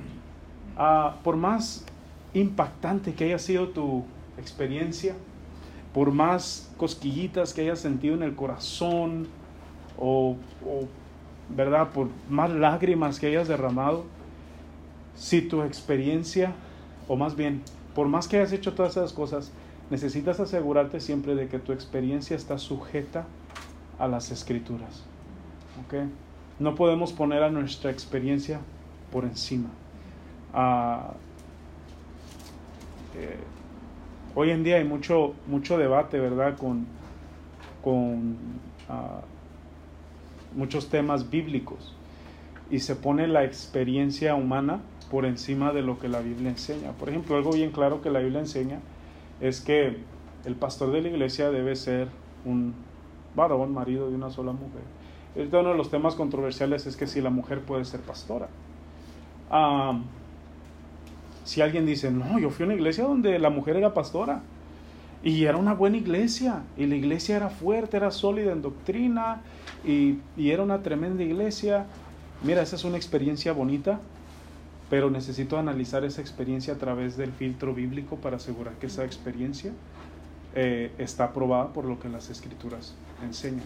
Ah, 0.78 1.18
por 1.24 1.38
más 1.38 1.86
impactante 2.34 3.14
que 3.14 3.26
haya 3.26 3.40
sido 3.40 3.70
tu 3.70 4.04
experiencia, 4.38 5.16
por 5.94 6.12
más 6.12 6.70
cosquillitas 6.76 7.54
que 7.54 7.62
hayas 7.62 7.80
sentido 7.80 8.16
en 8.16 8.24
el 8.24 8.36
corazón 8.36 9.28
o, 9.98 10.36
¿verdad? 11.50 11.92
Por 11.94 12.10
más 12.30 12.50
lágrimas 12.50 13.20
que 13.20 13.28
hayas 13.28 13.48
derramado, 13.48 14.04
si 15.16 15.42
tu 15.42 15.62
experiencia, 15.62 16.54
o 17.08 17.16
más 17.16 17.38
bien, 17.38 17.62
por 17.94 18.10
más 18.10 18.28
que 18.28 18.38
hayas 18.38 18.52
hecho 18.52 18.74
todas 18.74 18.98
esas 18.98 19.14
cosas, 19.14 19.54
necesitas 19.90 20.42
asegurarte 20.42 21.00
siempre 21.00 21.36
de 21.36 21.48
que 21.48 21.60
tu 21.60 21.72
experiencia 21.72 22.36
está 22.36 22.58
sujeta 22.58 23.26
a 23.98 24.10
las 24.10 24.32
escrituras. 24.32 25.06
¿Ok? 25.84 26.10
No 26.60 26.76
podemos 26.76 27.14
poner 27.14 27.44
a 27.44 27.50
nuestra 27.50 27.92
experiencia 27.92 28.62
por 29.12 29.26
encima. 29.26 29.70
Ah, 30.54 31.14
eh, 33.16 33.38
hoy 34.36 34.52
en 34.52 34.64
día 34.64 34.78
hay 34.78 34.86
mucho, 34.86 35.34
mucho 35.48 35.78
debate, 35.78 36.20
¿verdad? 36.20 36.58
Con, 36.58 36.86
con 37.84 38.38
ah, 38.90 39.22
muchos 40.56 40.90
temas 40.90 41.30
bíblicos 41.30 41.94
y 42.70 42.80
se 42.80 42.96
pone 42.96 43.28
la 43.28 43.44
experiencia 43.44 44.36
humana 44.36 44.82
por 45.12 45.26
encima 45.26 45.72
de 45.72 45.82
lo 45.82 46.00
que 46.00 46.08
la 46.08 46.20
Biblia 46.20 46.50
enseña. 46.50 46.92
Por 46.94 47.10
ejemplo, 47.10 47.36
algo 47.36 47.52
bien 47.52 47.72
claro 47.72 48.02
que 48.02 48.10
la 48.10 48.20
Biblia 48.20 48.40
enseña 48.40 48.80
es 49.40 49.62
que 49.62 49.98
el 50.46 50.56
pastor 50.56 50.92
de 50.92 51.02
la 51.02 51.10
iglesia 51.10 51.52
debe 51.52 51.76
ser 51.76 52.08
un 52.44 52.74
varón, 53.36 53.74
marido 53.74 54.10
de 54.10 54.16
una 54.16 54.30
sola 54.30 54.52
mujer. 54.52 54.82
Uno 55.36 55.70
de 55.70 55.76
los 55.76 55.90
temas 55.90 56.16
controversiales 56.16 56.86
es 56.88 56.96
que 56.96 57.08
si 57.08 57.20
la 57.22 57.30
mujer 57.30 57.62
puede 57.62 57.84
ser 57.86 58.00
pastora. 58.00 58.48
Si 61.44 61.62
alguien 61.62 61.86
dice, 61.86 62.10
no, 62.10 62.40
yo 62.40 62.50
fui 62.50 62.64
a 62.64 62.66
una 62.68 62.76
iglesia 62.76 63.04
donde 63.04 63.38
la 63.38 63.50
mujer 63.50 63.76
era 63.76 63.94
pastora 63.94 64.42
y 65.24 65.44
era 65.46 65.58
una 65.58 65.74
buena 65.74 65.98
iglesia 65.98 66.64
y 66.78 66.86
la 66.86 66.96
iglesia 66.96 67.36
era 67.36 67.50
fuerte, 67.50 67.98
era 67.98 68.12
sólida 68.12 68.52
en 68.52 68.62
doctrina 68.62 69.42
y, 69.84 70.20
era 70.38 70.64
una 70.64 70.82
tremenda 70.82 71.24
iglesia. 71.24 71.86
Mira, 72.44 72.62
esa 72.62 72.76
es 72.76 72.84
una 72.84 72.98
experiencia 72.98 73.52
bonita, 73.52 74.00
pero 74.90 75.10
necesito 75.10 75.58
analizar 75.58 76.06
esa 76.06 76.22
experiencia 76.22 76.76
a 76.76 76.78
través 76.78 77.18
del 77.18 77.32
filtro 77.32 77.74
bíblico 77.74 78.16
para 78.16 78.38
asegurar 78.38 78.74
que 78.76 78.88
esa 78.88 79.04
experiencia 79.04 79.72
eh, 80.56 80.92
está 80.98 81.26
aprobada 81.26 81.74
por 81.74 81.86
lo 81.86 82.00
que 82.00 82.08
las 82.08 82.30
escrituras 82.30 82.96
enseñan. 83.24 83.66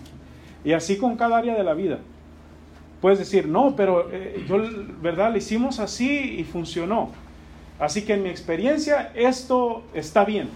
Y 0.63 0.73
así 0.73 0.97
con 0.97 1.15
cada 1.15 1.37
área 1.37 1.55
de 1.55 1.63
la 1.63 1.73
vida. 1.73 1.99
Puedes 3.01 3.19
decir, 3.19 3.47
no, 3.47 3.75
pero 3.75 4.11
eh, 4.11 4.45
yo, 4.47 4.57
¿verdad? 5.01 5.31
Lo 5.31 5.37
hicimos 5.37 5.79
así 5.79 6.35
y 6.37 6.43
funcionó. 6.43 7.11
Así 7.79 8.03
que 8.03 8.13
en 8.13 8.23
mi 8.23 8.29
experiencia 8.29 9.11
esto 9.15 9.83
está 9.93 10.25
bien. 10.25 10.49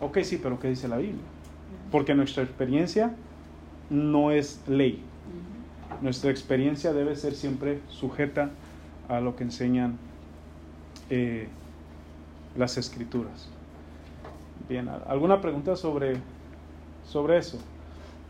Ok, 0.00 0.18
sí, 0.22 0.38
pero 0.42 0.60
¿qué 0.60 0.68
dice 0.68 0.86
la 0.86 0.98
Biblia? 0.98 1.22
Porque 1.90 2.14
nuestra 2.14 2.42
experiencia 2.42 3.14
no 3.88 4.30
es 4.30 4.60
ley. 4.68 5.02
Nuestra 6.02 6.30
experiencia 6.30 6.92
debe 6.92 7.16
ser 7.16 7.34
siempre 7.34 7.80
sujeta 7.88 8.50
a 9.08 9.20
lo 9.20 9.34
que 9.34 9.44
enseñan 9.44 9.98
eh, 11.08 11.48
las 12.56 12.76
escrituras. 12.76 13.48
Bien, 14.68 14.88
¿alguna 15.08 15.40
pregunta 15.40 15.74
sobre, 15.74 16.16
sobre 17.04 17.38
eso? 17.38 17.58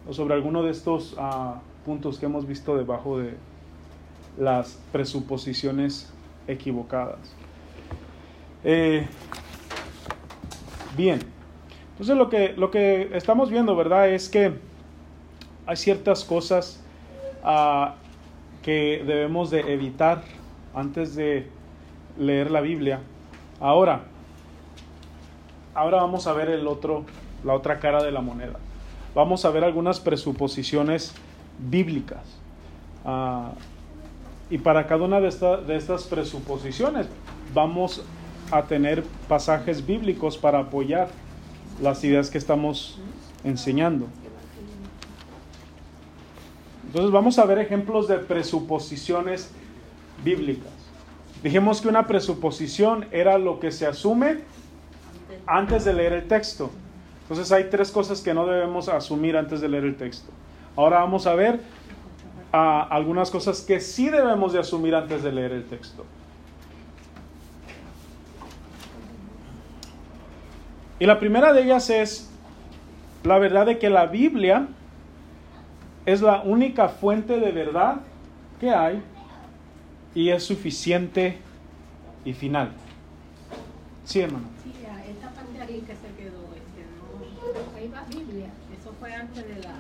O 0.09 0.13
sobre 0.13 0.35
alguno 0.35 0.63
de 0.63 0.71
estos 0.71 1.15
ah, 1.19 1.61
puntos 1.85 2.19
que 2.19 2.27
hemos 2.27 2.47
visto 2.47 2.77
debajo 2.77 3.19
de 3.19 3.35
las 4.39 4.79
presuposiciones 4.93 6.13
equivocadas. 6.47 7.19
Eh, 8.65 9.07
bien, 10.97 11.21
entonces 11.93 12.17
lo 12.17 12.29
que, 12.29 12.55
lo 12.57 12.71
que 12.71 13.11
estamos 13.17 13.51
viendo, 13.51 13.77
¿verdad? 13.77 14.09
Es 14.09 14.29
que 14.29 14.53
hay 15.67 15.77
ciertas 15.77 16.25
cosas 16.25 16.83
ah, 17.45 17.95
que 18.63 19.03
debemos 19.07 19.51
de 19.51 19.73
evitar 19.73 20.23
antes 20.75 21.15
de 21.15 21.47
leer 22.19 22.51
la 22.51 22.61
Biblia. 22.61 23.01
Ahora, 23.61 24.03
ahora 25.75 25.99
vamos 25.99 26.27
a 26.27 26.33
ver 26.33 26.51
el 26.51 26.67
otro, 26.67 27.05
la 27.45 27.55
otra 27.55 27.79
cara 27.79 28.03
de 28.03 28.11
la 28.11 28.21
moneda. 28.21 28.59
Vamos 29.15 29.45
a 29.45 29.51
ver 29.51 29.65
algunas 29.65 29.99
presuposiciones 30.01 31.13
bíblicas. 31.59 32.23
Ah, 33.05 33.53
y 34.51 34.59
para 34.59 34.87
cada 34.87 35.05
una 35.05 35.21
de, 35.21 35.31
de 35.67 35.77
estas 35.77 36.05
presuposiciones 36.05 37.07
vamos 37.55 38.03
a 38.51 38.63
tener 38.63 39.05
pasajes 39.29 39.85
bíblicos 39.85 40.37
para 40.37 40.59
apoyar 40.59 41.09
las 41.81 42.03
ideas 42.05 42.31
que 42.31 42.39
estamos 42.39 42.99
enseñando. 43.45 44.07
Entonces 46.87 47.13
vamos 47.13 47.39
a 47.39 47.45
ver 47.45 47.59
ejemplos 47.59 48.09
de 48.09 48.19
presuposiciones 48.19 49.51
bíblicas. 50.25 50.73
Dijimos 51.43 51.81
que 51.81 51.89
una 51.89 52.07
presuposición 52.07 53.07
era 53.13 53.39
lo 53.39 53.61
que 53.61 53.71
se 53.71 53.87
asume 53.87 54.41
antes 55.47 55.85
de 55.85 55.95
leer 55.95 56.13
el 56.13 56.29
texto. 56.29 56.71
Entonces 57.31 57.53
hay 57.53 57.71
tres 57.71 57.93
cosas 57.93 58.21
que 58.21 58.35
no 58.35 58.45
debemos 58.47 58.89
asumir 58.89 59.37
antes 59.37 59.61
de 59.61 59.69
leer 59.69 59.85
el 59.85 59.97
texto. 59.97 60.33
Ahora 60.75 60.99
vamos 60.99 61.27
a 61.27 61.35
ver 61.35 61.61
ah, 62.53 62.89
algunas 62.91 63.31
cosas 63.31 63.61
que 63.63 63.79
sí 63.79 64.11
debemos 64.11 64.53
de 64.53 64.59
asumir 64.59 64.95
antes 64.97 65.23
de 65.23 65.31
leer 65.31 65.53
el 65.53 65.65
texto. 65.65 66.05
Y 70.99 71.07
la 71.07 71.19
primera 71.19 71.53
de 71.55 71.63
ellas 71.63 71.89
es 71.89 72.31
la 73.25 73.39
verdad 73.39 73.65
de 73.65 73.79
que 73.79 73.89
la 73.89 74.07
Biblia 74.07 74.69
es 76.05 76.21
la 76.21 76.43
única 76.43 76.89
fuente 76.89 77.39
de 77.39 77.53
verdad 77.53 78.01
que 78.59 78.71
hay 78.71 79.03
y 80.15 80.31
es 80.31 80.45
suficiente 80.45 81.39
y 82.25 82.33
final. 82.33 82.73
Sí, 84.05 84.21
hermano. 84.21 84.47
Sí, 84.63 84.73
esta 85.09 85.31
parte 85.31 85.61
ahí 85.61 85.81
que 85.81 85.95
se 85.95 86.15
quedó, 86.17 86.51
este, 86.55 86.85
no, 86.91 87.77
ahí 87.77 87.89
va 87.89 88.03
Biblia, 88.09 88.51
eso 88.79 88.93
fue 88.99 89.15
antes 89.15 89.47
de 89.47 89.63
la, 89.63 89.75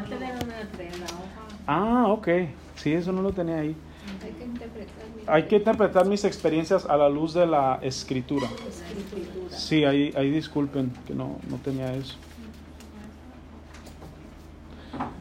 antes 0.00 0.18
de 0.18 0.98
la 0.98 1.04
hoja. 1.06 1.51
Ah, 1.66 2.06
ok, 2.08 2.28
sí, 2.76 2.92
eso 2.92 3.12
no 3.12 3.22
lo 3.22 3.32
tenía 3.32 3.56
ahí. 3.58 3.76
Hay 4.24 4.32
que 4.32 4.44
interpretar. 4.44 5.04
mi 5.16 5.22
Hay 5.26 5.42
que 5.44 5.56
interpretar 5.56 6.06
mis 6.06 6.24
experiencias 6.24 6.84
a 6.86 6.96
la 6.96 7.08
luz 7.08 7.34
de 7.34 7.46
la 7.46 7.78
escritura. 7.82 8.48
escritura. 8.68 9.56
Sí, 9.56 9.84
ahí, 9.84 10.12
ahí 10.16 10.30
disculpen 10.30 10.92
que 11.06 11.14
no, 11.14 11.38
no 11.48 11.56
tenía 11.58 11.94
eso. 11.94 12.16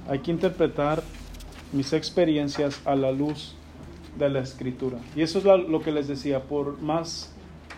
Hay 0.10 0.20
que 0.20 0.32
interpretar 0.32 1.04
mis 1.72 1.94
experiencias 1.94 2.82
a 2.86 2.96
la 2.96 3.12
luz 3.12 3.56
de 4.18 4.30
la 4.30 4.40
escritura. 4.40 4.98
Y 5.16 5.22
eso 5.22 5.40
es 5.40 5.46
la- 5.46 5.58
lo 5.58 5.82
que 5.82 5.92
les 5.92 6.08
decía, 6.08 6.42
por 6.42 6.82
más, 6.82 7.32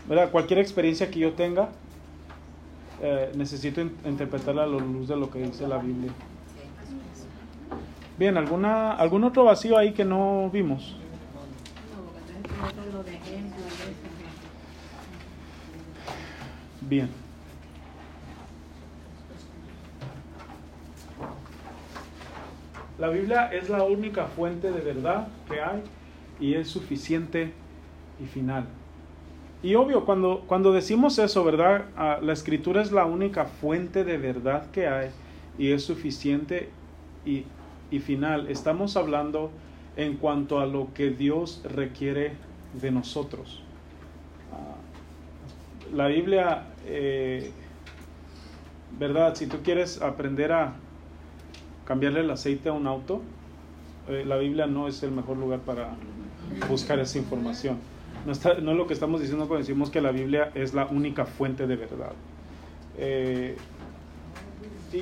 ¿verdad? 0.08 0.32
Cualquier 0.32 0.60
experiencia 0.60 1.12
que 1.12 1.20
yo 1.20 1.34
tenga, 1.34 1.70
eh, 3.02 3.32
necesito 3.36 3.82
in- 3.82 3.96
interpretarla 4.06 4.64
a 4.64 4.68
la 4.68 4.78
luz 4.80 5.08
de 5.08 5.16
lo 5.18 5.30
que 5.30 5.40
dice 5.40 5.68
la 5.68 5.78
Biblia. 5.78 6.12
Bien, 8.18 8.38
¿alguna, 8.38 8.94
¿algún 8.94 9.24
otro 9.24 9.44
vacío 9.46 9.78
ahí 9.78 9.92
que 9.94 10.06
no 10.06 10.50
vimos? 10.52 10.96
Bien. 16.82 17.10
La 23.00 23.10
Biblia 23.10 23.48
es 23.52 23.70
la 23.70 23.84
única 23.84 24.26
fuente 24.28 24.72
de 24.72 24.82
verdad 24.82 25.28
que 25.50 25.60
hay 25.60 25.82
y 26.40 26.54
es 26.54 26.68
suficiente 26.68 27.52
y 28.22 28.26
final. 28.28 28.66
Y 29.64 29.76
obvio, 29.76 30.06
cuando, 30.06 30.44
cuando 30.46 30.72
decimos 30.72 31.18
eso, 31.18 31.44
¿verdad? 31.44 31.86
Ah, 31.98 32.20
la 32.22 32.34
escritura 32.34 32.82
es 32.82 32.92
la 32.92 33.06
única 33.06 33.46
fuente 33.46 34.04
de 34.04 34.18
verdad 34.18 34.70
que 34.72 34.88
hay 34.88 35.10
y 35.58 35.72
es 35.72 35.84
suficiente 35.84 36.70
y, 37.26 37.46
y 37.94 38.00
final. 38.00 38.48
Estamos 38.50 38.98
hablando 38.98 39.52
en 39.96 40.18
cuanto 40.18 40.60
a 40.60 40.66
lo 40.66 40.94
que 40.96 41.12
Dios 41.12 41.62
requiere 41.64 42.34
de 42.82 42.90
nosotros. 42.92 43.62
Ah, 44.52 44.76
la 45.94 46.08
Biblia, 46.08 46.64
eh, 46.86 47.52
¿verdad? 48.98 49.36
Si 49.36 49.46
tú 49.46 49.58
quieres 49.64 50.02
aprender 50.02 50.52
a 50.52 50.74
cambiarle 51.86 52.22
el 52.22 52.32
aceite 52.32 52.70
a 52.70 52.74
un 52.74 52.88
auto, 52.88 53.22
eh, 54.10 54.24
la 54.26 54.38
Biblia 54.38 54.66
no 54.66 54.88
es 54.88 55.04
el 55.04 55.12
mejor 55.12 55.38
lugar 55.38 55.60
para 55.60 55.92
buscar 56.68 57.00
esa 57.00 57.20
información. 57.20 57.78
No, 58.26 58.32
está- 58.32 58.56
no 58.56 58.72
es 58.72 58.78
lo 58.78 58.88
que 58.88 58.94
estamos 58.94 59.20
diciendo 59.22 59.48
cuando 59.48 59.66
decimos 59.66 59.92
que 59.92 60.02
la 60.02 60.12
Biblia 60.12 60.52
es 60.56 60.74
la 60.74 60.86
única 60.88 61.26
fuente 61.26 61.68
de 61.68 61.76
verdad. 61.76 62.14
Eh, 62.98 63.56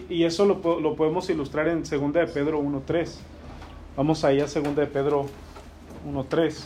y, 0.10 0.24
eso 0.24 0.45
lo, 0.45 0.79
lo 0.79 0.95
podemos 0.95 1.29
ilustrar 1.29 1.67
en 1.67 1.83
2 1.83 2.13
de 2.13 2.27
Pedro 2.27 2.62
1.3. 2.62 3.15
Vamos 3.98 4.24
ahí 4.24 4.39
a 4.39 4.45
2 4.45 4.53
de 4.75 4.88
Pedro 4.88 5.25
1.3. 6.10 6.63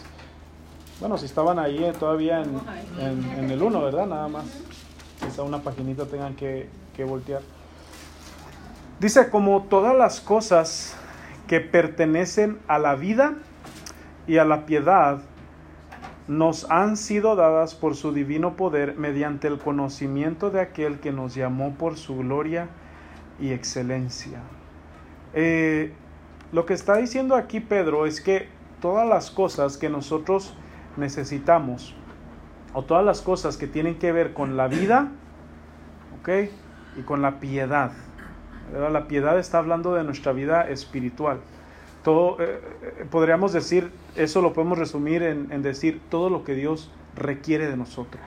Bueno, 0.99 1.17
si 1.17 1.25
estaban 1.25 1.59
ahí 1.59 1.83
eh, 1.83 1.93
todavía 1.99 2.41
en, 2.41 2.51
en- 2.99 3.39
en 3.39 3.51
el 3.51 3.61
1, 3.61 3.81
¿verdad? 3.81 4.05
Nada 4.05 4.27
más. 4.27 4.45
Quizá 5.19 5.43
una 5.43 5.59
paginita 5.59 6.05
tengan 6.05 6.35
que, 6.35 6.69
que 6.95 7.03
voltear. 7.03 7.41
Dice, 8.99 9.29
como 9.29 9.63
todas 9.63 9.95
las 9.95 10.21
cosas 10.21 10.95
que 11.47 11.59
pertenecen 11.59 12.59
a 12.67 12.79
la 12.79 12.95
vida 12.95 13.33
y 14.27 14.37
a 14.37 14.45
la 14.45 14.65
piedad, 14.65 15.19
nos 16.27 16.69
han 16.71 16.97
sido 16.97 17.35
dadas 17.35 17.75
por 17.75 17.95
su 17.95 18.11
divino 18.13 18.55
poder 18.55 18.95
mediante 18.97 19.47
el 19.47 19.57
conocimiento 19.59 20.49
de 20.49 20.61
aquel 20.61 20.99
que 20.99 21.11
nos 21.11 21.35
llamó 21.35 21.73
por 21.75 21.97
su 21.97 22.17
gloria 22.17 22.67
y 23.39 23.51
excelencia. 23.51 24.39
Eh, 25.33 25.93
lo 26.51 26.65
que 26.65 26.73
está 26.73 26.95
diciendo 26.95 27.35
aquí 27.35 27.59
Pedro 27.59 28.05
es 28.05 28.21
que 28.21 28.47
todas 28.81 29.07
las 29.07 29.31
cosas 29.31 29.77
que 29.77 29.89
nosotros 29.89 30.53
necesitamos, 30.97 31.95
o 32.73 32.83
todas 32.83 33.05
las 33.05 33.21
cosas 33.21 33.57
que 33.57 33.67
tienen 33.67 33.95
que 33.95 34.11
ver 34.11 34.33
con 34.33 34.57
la 34.57 34.67
vida, 34.67 35.11
¿ok? 36.19 36.29
Y 36.97 37.01
con 37.01 37.21
la 37.21 37.39
piedad. 37.39 37.91
La 38.91 39.07
piedad 39.07 39.37
está 39.37 39.59
hablando 39.59 39.93
de 39.93 40.03
nuestra 40.03 40.31
vida 40.31 40.69
espiritual. 40.69 41.39
Todo, 42.03 42.37
eh, 42.39 42.61
eh, 42.81 43.05
podríamos 43.09 43.53
decir, 43.53 43.91
eso 44.15 44.41
lo 44.41 44.53
podemos 44.53 44.77
resumir 44.77 45.23
en, 45.23 45.51
en 45.51 45.61
decir 45.61 46.01
todo 46.09 46.29
lo 46.29 46.43
que 46.43 46.53
Dios 46.53 46.91
requiere 47.15 47.67
de 47.67 47.77
nosotros. 47.77 48.21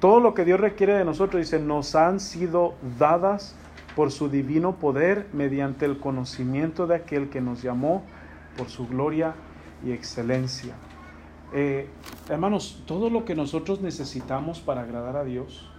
Todo 0.00 0.20
lo 0.20 0.34
que 0.34 0.44
Dios 0.44 0.60
requiere 0.60 0.94
de 0.94 1.04
nosotros, 1.04 1.40
dice, 1.40 1.58
nos 1.58 1.94
han 1.94 2.20
sido 2.20 2.74
dadas 2.98 3.56
por 3.96 4.10
su 4.10 4.28
divino 4.28 4.76
poder 4.76 5.28
mediante 5.32 5.84
el 5.84 5.98
conocimiento 5.98 6.86
de 6.86 6.96
aquel 6.96 7.30
que 7.30 7.40
nos 7.40 7.62
llamó 7.62 8.02
por 8.56 8.68
su 8.68 8.86
gloria 8.86 9.34
y 9.84 9.92
excelencia. 9.92 10.74
Eh, 11.52 11.88
hermanos, 12.28 12.82
todo 12.86 13.10
lo 13.10 13.24
que 13.24 13.34
nosotros 13.34 13.80
necesitamos 13.80 14.60
para 14.60 14.82
agradar 14.82 15.16
a 15.16 15.24
Dios, 15.24 15.70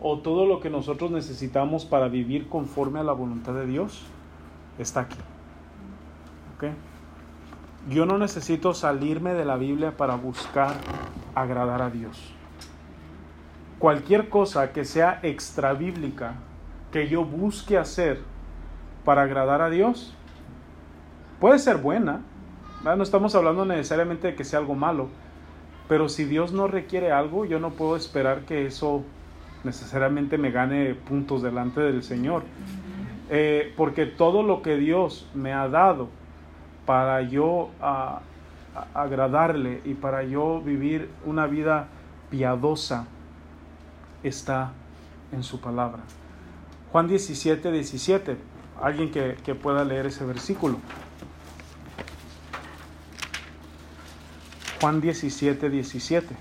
o 0.00 0.18
todo 0.18 0.46
lo 0.46 0.60
que 0.60 0.70
nosotros 0.70 1.10
necesitamos 1.10 1.84
para 1.84 2.08
vivir 2.08 2.48
conforme 2.48 3.00
a 3.00 3.04
la 3.04 3.12
voluntad 3.12 3.54
de 3.54 3.66
Dios, 3.66 4.04
está 4.78 5.00
aquí. 5.00 5.18
Yo 7.88 8.06
no 8.06 8.16
necesito 8.16 8.74
salirme 8.74 9.34
de 9.34 9.44
la 9.44 9.56
Biblia 9.56 9.96
para 9.96 10.14
buscar 10.14 10.76
agradar 11.34 11.82
a 11.82 11.90
Dios. 11.90 12.32
Cualquier 13.80 14.28
cosa 14.28 14.72
que 14.72 14.84
sea 14.84 15.18
extra 15.24 15.72
bíblica 15.72 16.34
que 16.92 17.08
yo 17.08 17.24
busque 17.24 17.78
hacer 17.78 18.20
para 19.04 19.22
agradar 19.22 19.62
a 19.62 19.70
Dios, 19.70 20.14
puede 21.40 21.58
ser 21.58 21.78
buena. 21.78 22.20
No 22.84 23.02
estamos 23.02 23.34
hablando 23.34 23.64
necesariamente 23.64 24.28
de 24.28 24.34
que 24.34 24.44
sea 24.44 24.58
algo 24.58 24.74
malo, 24.74 25.08
pero 25.88 26.08
si 26.08 26.24
Dios 26.24 26.52
no 26.52 26.68
requiere 26.68 27.12
algo, 27.12 27.44
yo 27.44 27.58
no 27.58 27.70
puedo 27.70 27.96
esperar 27.96 28.42
que 28.42 28.66
eso 28.66 29.02
necesariamente 29.64 30.38
me 30.38 30.50
gane 30.50 30.94
puntos 30.94 31.42
delante 31.42 31.80
del 31.80 32.02
Señor. 32.02 32.42
Eh, 33.30 33.72
porque 33.76 34.06
todo 34.06 34.42
lo 34.42 34.62
que 34.62 34.76
Dios 34.76 35.28
me 35.34 35.52
ha 35.52 35.68
dado 35.68 36.08
para 36.84 37.22
yo 37.22 37.70
ah, 37.80 38.20
agradarle 38.94 39.80
y 39.84 39.94
para 39.94 40.22
yo 40.24 40.60
vivir 40.60 41.08
una 41.24 41.46
vida 41.46 41.88
piadosa 42.30 43.06
está 44.22 44.72
en 45.32 45.42
su 45.42 45.60
palabra. 45.60 46.02
Juan 46.92 47.08
17, 47.08 47.72
17. 47.72 48.36
Alguien 48.82 49.10
que, 49.10 49.36
que 49.42 49.54
pueda 49.54 49.82
leer 49.82 50.06
ese 50.06 50.26
versículo. 50.26 50.78
Juan 54.78 55.00
17, 55.00 55.70
17. 55.70 56.36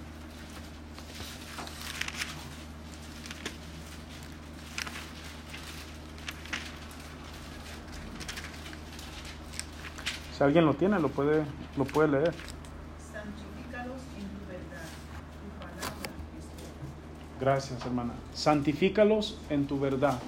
Si 10.37 10.43
alguien 10.43 10.65
lo 10.65 10.73
tiene, 10.73 10.99
lo 10.99 11.07
puede, 11.07 11.45
lo 11.77 11.85
puede 11.85 12.09
leer. 12.09 12.33
Santifícalos 13.13 14.01
en 14.17 14.27
tu 14.27 14.47
verdad. 14.49 14.89
Tu 15.39 15.59
palabra 15.61 16.09
es. 16.37 17.39
Gracias, 17.39 17.85
hermana. 17.85 18.13
Santifícalos 18.33 19.39
en 19.49 19.65
tu 19.65 19.79
verdad. 19.79 20.19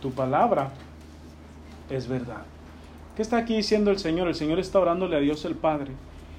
Tu 0.00 0.10
palabra 0.12 0.70
es 1.90 2.08
verdad. 2.08 2.42
¿Qué 3.16 3.22
está 3.22 3.38
aquí 3.38 3.56
diciendo 3.56 3.90
el 3.90 3.98
Señor? 3.98 4.28
El 4.28 4.34
Señor 4.34 4.58
está 4.58 4.78
orándole 4.78 5.16
a 5.16 5.20
Dios 5.20 5.44
el 5.44 5.54
Padre 5.54 5.92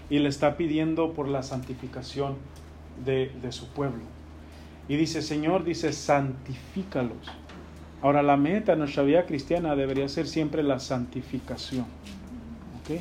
y 0.09 0.19
le 0.19 0.29
está 0.29 0.57
pidiendo 0.57 1.13
por 1.13 1.27
la 1.27 1.43
santificación 1.43 2.35
de, 3.05 3.31
de 3.41 3.51
su 3.51 3.67
pueblo. 3.67 4.01
Y 4.87 4.95
dice, 4.95 5.21
Señor, 5.21 5.63
dice, 5.63 5.93
santifícalos. 5.93 7.29
Ahora, 8.01 8.23
la 8.23 8.35
meta 8.35 8.71
de 8.71 8.79
nuestra 8.79 9.03
vida 9.03 9.25
cristiana 9.25 9.75
debería 9.75 10.09
ser 10.09 10.27
siempre 10.27 10.63
la 10.63 10.79
santificación. 10.79 11.85
¿Ok? 12.81 12.99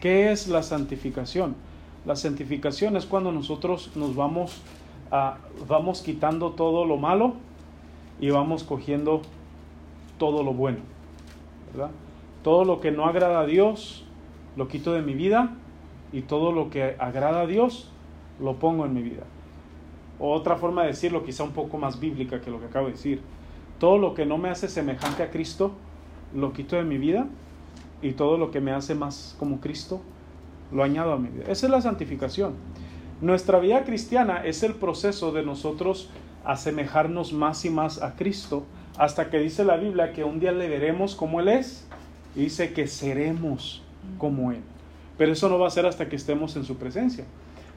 ¿Qué 0.00 0.32
es 0.32 0.48
la 0.48 0.62
santificación? 0.62 1.54
La 2.04 2.16
santificación 2.16 2.96
es 2.96 3.06
cuando 3.06 3.30
nosotros 3.30 3.90
nos 3.94 4.16
vamos, 4.16 4.62
a, 5.10 5.38
vamos 5.68 6.00
quitando 6.00 6.52
todo 6.52 6.84
lo 6.84 6.96
malo 6.96 7.34
y 8.20 8.30
vamos 8.30 8.64
cogiendo 8.64 9.22
todo 10.20 10.44
lo 10.44 10.52
bueno. 10.52 10.78
¿verdad? 11.72 11.90
Todo 12.44 12.64
lo 12.64 12.80
que 12.80 12.92
no 12.92 13.06
agrada 13.06 13.40
a 13.40 13.46
Dios 13.46 14.04
lo 14.56 14.68
quito 14.68 14.92
de 14.92 15.02
mi 15.02 15.14
vida 15.14 15.56
y 16.12 16.22
todo 16.22 16.52
lo 16.52 16.70
que 16.70 16.94
agrada 16.98 17.40
a 17.40 17.46
Dios 17.46 17.90
lo 18.38 18.56
pongo 18.56 18.84
en 18.84 18.94
mi 18.94 19.02
vida. 19.02 19.24
O 20.18 20.32
otra 20.32 20.56
forma 20.56 20.82
de 20.82 20.88
decirlo, 20.88 21.24
quizá 21.24 21.44
un 21.44 21.52
poco 21.52 21.78
más 21.78 21.98
bíblica 21.98 22.40
que 22.40 22.50
lo 22.50 22.60
que 22.60 22.66
acabo 22.66 22.86
de 22.86 22.92
decir. 22.92 23.22
Todo 23.78 23.96
lo 23.96 24.14
que 24.14 24.26
no 24.26 24.36
me 24.36 24.50
hace 24.50 24.68
semejante 24.68 25.22
a 25.22 25.30
Cristo 25.30 25.72
lo 26.34 26.52
quito 26.52 26.76
de 26.76 26.84
mi 26.84 26.98
vida 26.98 27.26
y 28.02 28.12
todo 28.12 28.36
lo 28.36 28.50
que 28.50 28.60
me 28.60 28.72
hace 28.72 28.94
más 28.94 29.34
como 29.38 29.60
Cristo 29.60 30.02
lo 30.70 30.82
añado 30.82 31.12
a 31.12 31.18
mi 31.18 31.28
vida. 31.28 31.44
Esa 31.48 31.66
es 31.66 31.72
la 31.72 31.80
santificación. 31.80 32.54
Nuestra 33.22 33.58
vida 33.58 33.84
cristiana 33.84 34.44
es 34.44 34.62
el 34.62 34.74
proceso 34.74 35.32
de 35.32 35.42
nosotros 35.42 36.10
asemejarnos 36.44 37.32
más 37.32 37.64
y 37.64 37.70
más 37.70 38.02
a 38.02 38.16
Cristo 38.16 38.64
hasta 39.00 39.30
que 39.30 39.38
dice 39.38 39.64
la 39.64 39.78
Biblia 39.78 40.12
que 40.12 40.24
un 40.24 40.40
día 40.40 40.52
le 40.52 40.68
veremos 40.68 41.14
como 41.14 41.40
Él 41.40 41.48
es 41.48 41.88
y 42.36 42.40
dice 42.40 42.74
que 42.74 42.86
seremos 42.86 43.82
como 44.18 44.52
Él. 44.52 44.60
pero 45.16 45.32
eso 45.32 45.48
no 45.48 45.58
va 45.58 45.68
a 45.68 45.70
ser 45.70 45.86
hasta 45.86 46.06
que 46.10 46.16
estemos 46.16 46.54
en 46.56 46.64
su 46.64 46.76
presencia. 46.76 47.24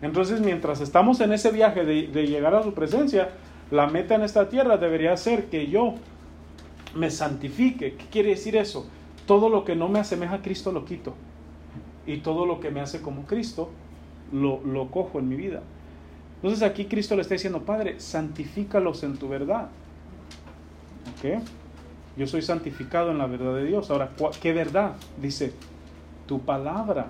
Entonces, 0.02 0.42
mientras 0.42 0.82
estamos 0.82 1.22
en 1.22 1.32
ese 1.32 1.52
viaje 1.52 1.86
de, 1.86 2.08
de 2.08 2.28
llegar 2.28 2.54
a 2.56 2.62
su 2.62 2.74
presencia, 2.74 3.30
la 3.72 3.88
meta 3.88 4.16
en 4.16 4.24
esta 4.24 4.50
tierra 4.50 4.76
debería 4.76 5.16
ser 5.16 5.46
que 5.46 5.68
yo 5.68 5.94
me 6.94 7.10
santifique. 7.10 7.94
¿Qué 7.94 8.06
quiere 8.08 8.30
decir 8.32 8.58
eso? 8.58 8.86
Todo 9.26 9.48
lo 9.48 9.64
que 9.64 9.78
no 9.78 9.88
me 9.88 10.00
asemeja 10.00 10.36
a 10.36 10.42
Cristo 10.42 10.74
lo 10.74 10.84
quito. 10.84 11.14
Y 12.06 12.18
todo 12.18 12.46
lo 12.46 12.60
que 12.60 12.70
me 12.70 12.82
hace 12.82 13.02
como 13.02 13.24
Cristo 13.24 13.70
lo, 14.34 14.60
lo 14.66 14.92
cojo 14.92 15.20
en 15.20 15.30
mi 15.30 15.38
vida. 15.38 15.62
Entonces 16.36 16.64
aquí 16.64 16.84
Cristo 16.84 17.16
le 17.16 17.22
está 17.22 17.36
diciendo, 17.36 17.62
Padre, 17.62 18.02
santifícalos 18.02 19.04
en 19.04 19.16
tu 19.16 19.30
verdad. 19.30 19.70
Yo 22.18 22.28
soy 22.28 22.42
santificado 22.42 23.12
en 23.12 23.18
la 23.18 23.28
verdad 23.28 23.56
de 23.56 23.66
Dios. 23.66 23.90
Ahora, 23.90 24.12
¿qué 24.42 24.54
verdad? 24.54 24.94
Dice, 25.22 25.54
tu 26.28 26.42
palabra 26.42 27.08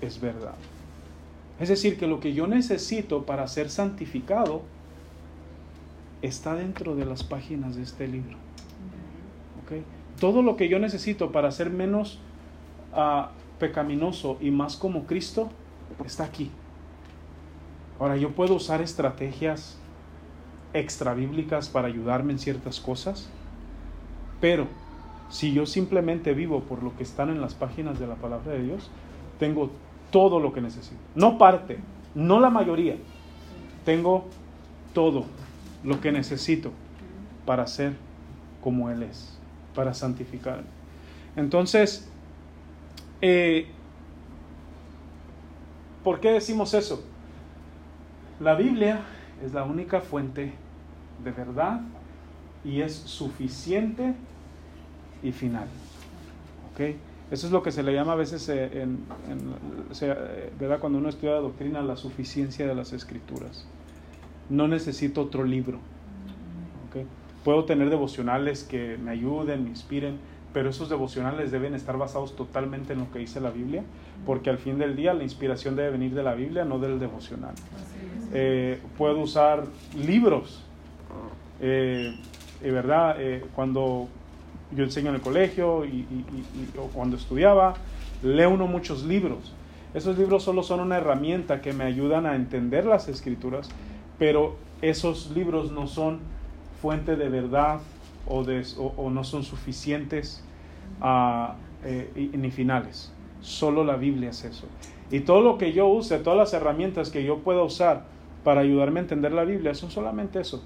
es 0.00 0.20
verdad. 0.20 0.54
Es 1.58 1.68
decir, 1.68 1.98
que 1.98 2.06
lo 2.06 2.20
que 2.20 2.34
yo 2.34 2.46
necesito 2.46 3.24
para 3.24 3.46
ser 3.48 3.70
santificado 3.70 4.62
está 6.22 6.54
dentro 6.54 6.94
de 6.94 7.04
las 7.04 7.22
páginas 7.22 7.76
de 7.76 7.82
este 7.82 8.06
libro. 8.08 8.36
¿Okay? 9.64 9.84
Todo 10.20 10.42
lo 10.42 10.56
que 10.56 10.68
yo 10.68 10.78
necesito 10.78 11.32
para 11.32 11.50
ser 11.50 11.70
menos 11.70 12.18
uh, 12.92 13.26
pecaminoso 13.58 14.38
y 14.40 14.50
más 14.50 14.76
como 14.76 15.06
Cristo 15.06 15.48
está 16.04 16.24
aquí. 16.24 16.50
Ahora, 17.98 18.16
yo 18.16 18.30
puedo 18.32 18.54
usar 18.54 18.80
estrategias 18.82 19.78
extra 20.74 21.14
bíblicas 21.14 21.68
para 21.68 21.88
ayudarme 21.88 22.32
en 22.32 22.38
ciertas 22.38 22.80
cosas, 22.80 23.30
pero 24.40 24.66
si 25.30 25.52
yo 25.52 25.64
simplemente 25.64 26.34
vivo 26.34 26.60
por 26.60 26.82
lo 26.82 26.94
que 26.96 27.02
están 27.02 27.30
en 27.30 27.40
las 27.40 27.54
páginas 27.54 27.98
de 27.98 28.06
la 28.06 28.16
palabra 28.16 28.52
de 28.52 28.62
Dios, 28.62 28.90
tengo 29.38 29.70
todo 30.10 30.38
lo 30.40 30.52
que 30.52 30.60
necesito. 30.60 31.00
No 31.14 31.38
parte, 31.38 31.78
no 32.14 32.40
la 32.40 32.50
mayoría. 32.50 32.96
Tengo 33.84 34.26
todo 34.92 35.24
lo 35.82 36.00
que 36.00 36.12
necesito 36.12 36.72
para 37.46 37.66
ser 37.66 37.94
como 38.62 38.90
Él 38.90 39.02
es, 39.02 39.38
para 39.74 39.94
santificarme. 39.94 40.68
Entonces, 41.36 42.08
eh, 43.20 43.66
¿por 46.02 46.20
qué 46.20 46.30
decimos 46.30 46.74
eso? 46.74 47.04
La 48.40 48.54
Biblia 48.54 49.00
es 49.44 49.52
la 49.52 49.64
única 49.64 50.00
fuente 50.00 50.52
de 51.22 51.30
verdad 51.30 51.80
y 52.64 52.80
es 52.80 52.94
suficiente 52.94 54.14
y 55.22 55.32
final. 55.32 55.66
¿Ok? 56.72 56.96
Eso 57.30 57.46
es 57.46 57.52
lo 57.52 57.62
que 57.62 57.72
se 57.72 57.82
le 57.82 57.92
llama 57.94 58.12
a 58.12 58.16
veces, 58.16 58.48
eh, 58.48 58.82
en, 58.82 58.98
eh, 60.00 60.52
¿verdad? 60.58 60.78
Cuando 60.78 60.98
uno 60.98 61.08
estudia 61.08 61.34
doctrina, 61.34 61.82
la 61.82 61.96
suficiencia 61.96 62.66
de 62.66 62.74
las 62.74 62.92
escrituras. 62.92 63.66
No 64.50 64.68
necesito 64.68 65.22
otro 65.22 65.44
libro. 65.44 65.78
¿ok? 66.88 67.06
Puedo 67.42 67.64
tener 67.64 67.90
devocionales 67.90 68.64
que 68.64 68.98
me 68.98 69.10
ayuden, 69.10 69.64
me 69.64 69.70
inspiren, 69.70 70.18
pero 70.52 70.70
esos 70.70 70.88
devocionales 70.88 71.50
deben 71.50 71.74
estar 71.74 71.98
basados 71.98 72.36
totalmente 72.36 72.92
en 72.92 73.00
lo 73.00 73.10
que 73.10 73.18
dice 73.18 73.40
la 73.40 73.50
Biblia, 73.50 73.82
porque 74.24 74.50
al 74.50 74.58
fin 74.58 74.78
del 74.78 74.94
día 74.94 75.12
la 75.12 75.24
inspiración 75.24 75.74
debe 75.74 75.90
venir 75.90 76.14
de 76.14 76.22
la 76.22 76.34
Biblia, 76.34 76.64
no 76.64 76.78
del 76.78 77.00
devocional. 77.00 77.54
Eh, 78.32 78.80
puedo 78.96 79.18
usar 79.18 79.64
libros, 79.96 80.62
eh, 81.60 82.14
¿verdad? 82.62 83.16
Eh, 83.18 83.44
cuando 83.54 84.08
yo 84.74 84.84
enseño 84.84 85.10
en 85.10 85.16
el 85.16 85.20
colegio 85.20 85.84
y, 85.84 86.06
o 86.78 86.88
cuando 86.88 87.16
estudiaba, 87.16 87.74
leo 88.22 88.50
uno 88.50 88.66
muchos 88.66 89.04
libros. 89.04 89.52
Esos 89.92 90.18
libros 90.18 90.42
solo 90.42 90.62
son 90.62 90.80
una 90.80 90.96
herramienta 90.96 91.60
que 91.60 91.72
me 91.72 91.84
ayudan 91.84 92.26
a 92.26 92.34
entender 92.34 92.84
las 92.84 93.08
escrituras, 93.08 93.68
pero 94.18 94.56
esos 94.82 95.30
libros 95.30 95.70
no 95.70 95.86
son 95.86 96.18
fuente 96.82 97.16
de 97.16 97.28
verdad 97.28 97.80
o, 98.26 99.10
no 99.10 99.24
son 99.24 99.44
suficientes 99.44 100.42
ah, 101.00 101.54
eh, 101.84 102.30
ni 102.32 102.50
finales. 102.50 103.12
Solo 103.40 103.84
la 103.84 103.96
Biblia 103.96 104.30
es 104.30 104.44
eso. 104.44 104.66
Y 105.10 105.20
todo 105.20 105.42
lo 105.42 105.58
que 105.58 105.72
yo 105.72 105.86
use, 105.86 106.18
todas 106.18 106.38
las 106.38 106.52
herramientas 106.54 107.10
que 107.10 107.22
yo 107.24 107.38
pueda 107.38 107.62
usar 107.62 108.04
para 108.42 108.62
ayudarme 108.62 109.00
a 109.00 109.02
entender 109.02 109.32
la 109.32 109.44
Biblia, 109.44 109.74
son 109.74 109.90
solamente 109.90 110.40
eso. 110.40 110.62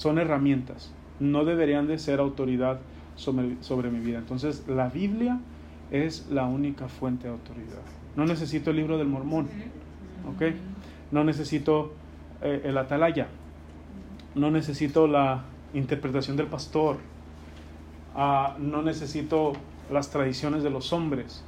Son 0.00 0.18
herramientas. 0.18 0.90
No 1.18 1.44
deberían 1.44 1.86
de 1.86 1.98
ser 1.98 2.20
autoridad 2.20 2.80
sobre, 3.16 3.62
sobre 3.62 3.90
mi 3.90 4.00
vida. 4.00 4.16
Entonces, 4.16 4.64
la 4.66 4.88
Biblia 4.88 5.38
es 5.90 6.26
la 6.30 6.46
única 6.46 6.88
fuente 6.88 7.24
de 7.24 7.34
autoridad. 7.34 7.82
No 8.16 8.24
necesito 8.24 8.70
el 8.70 8.76
libro 8.76 8.96
del 8.96 9.08
mormón. 9.08 9.48
No 11.10 11.22
necesito 11.22 11.92
eh, 12.40 12.62
el 12.64 12.78
atalaya. 12.78 13.28
No 14.34 14.50
necesito 14.50 15.06
la 15.06 15.44
interpretación 15.74 16.38
del 16.38 16.46
pastor, 16.46 16.96
ah, 18.14 18.56
no 18.58 18.80
necesito 18.80 19.52
las 19.90 20.08
tradiciones 20.10 20.62
de 20.62 20.70
los 20.70 20.92
hombres 20.92 21.44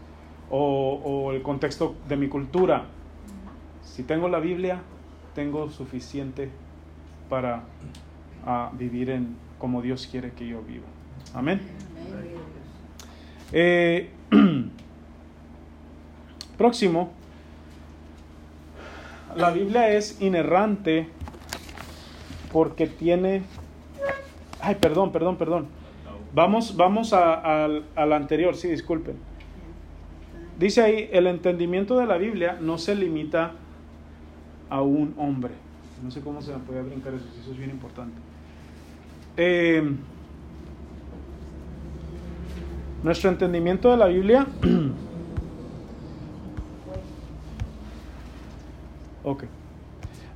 o, 0.51 1.31
el 1.33 1.43
contexto 1.43 1.95
de 2.09 2.17
mi 2.17 2.29
cultura. 2.29 2.85
Si 3.83 4.03
tengo 4.03 4.29
la 4.29 4.41
Biblia, 4.41 4.83
tengo 5.35 5.71
suficiente 5.71 6.51
para 7.31 7.63
ah, 8.47 8.71
vivir 8.73 9.11
en 9.11 9.37
como 9.59 9.83
Dios 9.83 10.09
quiere 10.11 10.33
que 10.33 10.47
yo 10.47 10.63
viva. 10.63 10.87
Amén. 11.35 11.61
Eh, 13.53 14.11
próximo, 16.59 17.13
la 19.37 19.51
Biblia 19.51 19.91
es 19.91 20.21
inerrante 20.21 21.09
porque 22.51 22.87
tiene 22.87 23.43
Ay, 24.63 24.77
perdón, 24.77 25.11
perdón, 25.11 25.37
perdón. 25.37 25.67
Vamos, 26.33 26.77
vamos 26.77 27.13
a, 27.13 27.65
al 27.65 28.13
anterior, 28.13 28.55
sí, 28.55 28.69
disculpen. 28.69 29.17
Dice 30.57 30.81
ahí, 30.81 31.09
el 31.13 31.27
entendimiento 31.27 31.99
de 31.99 32.07
la 32.07 32.17
Biblia 32.17 32.57
no 32.61 32.79
se 32.79 32.95
limita 32.95 33.53
a 34.71 34.81
un 34.81 35.15
hombre. 35.19 35.51
No 36.03 36.13
sé 36.13 36.21
cómo 36.21 36.41
se 36.41 36.53
me 36.53 36.59
puede 36.61 36.83
brincar 36.83 37.13
eso, 37.13 37.25
eso 37.41 37.51
es 37.51 37.59
bien 37.59 37.71
importante. 37.71 38.15
Eh, 39.37 39.83
nuestro 43.03 43.31
entendimiento 43.31 43.91
de 43.91 43.97
la 43.97 44.07
Biblia. 44.07 44.47
ok. 49.25 49.45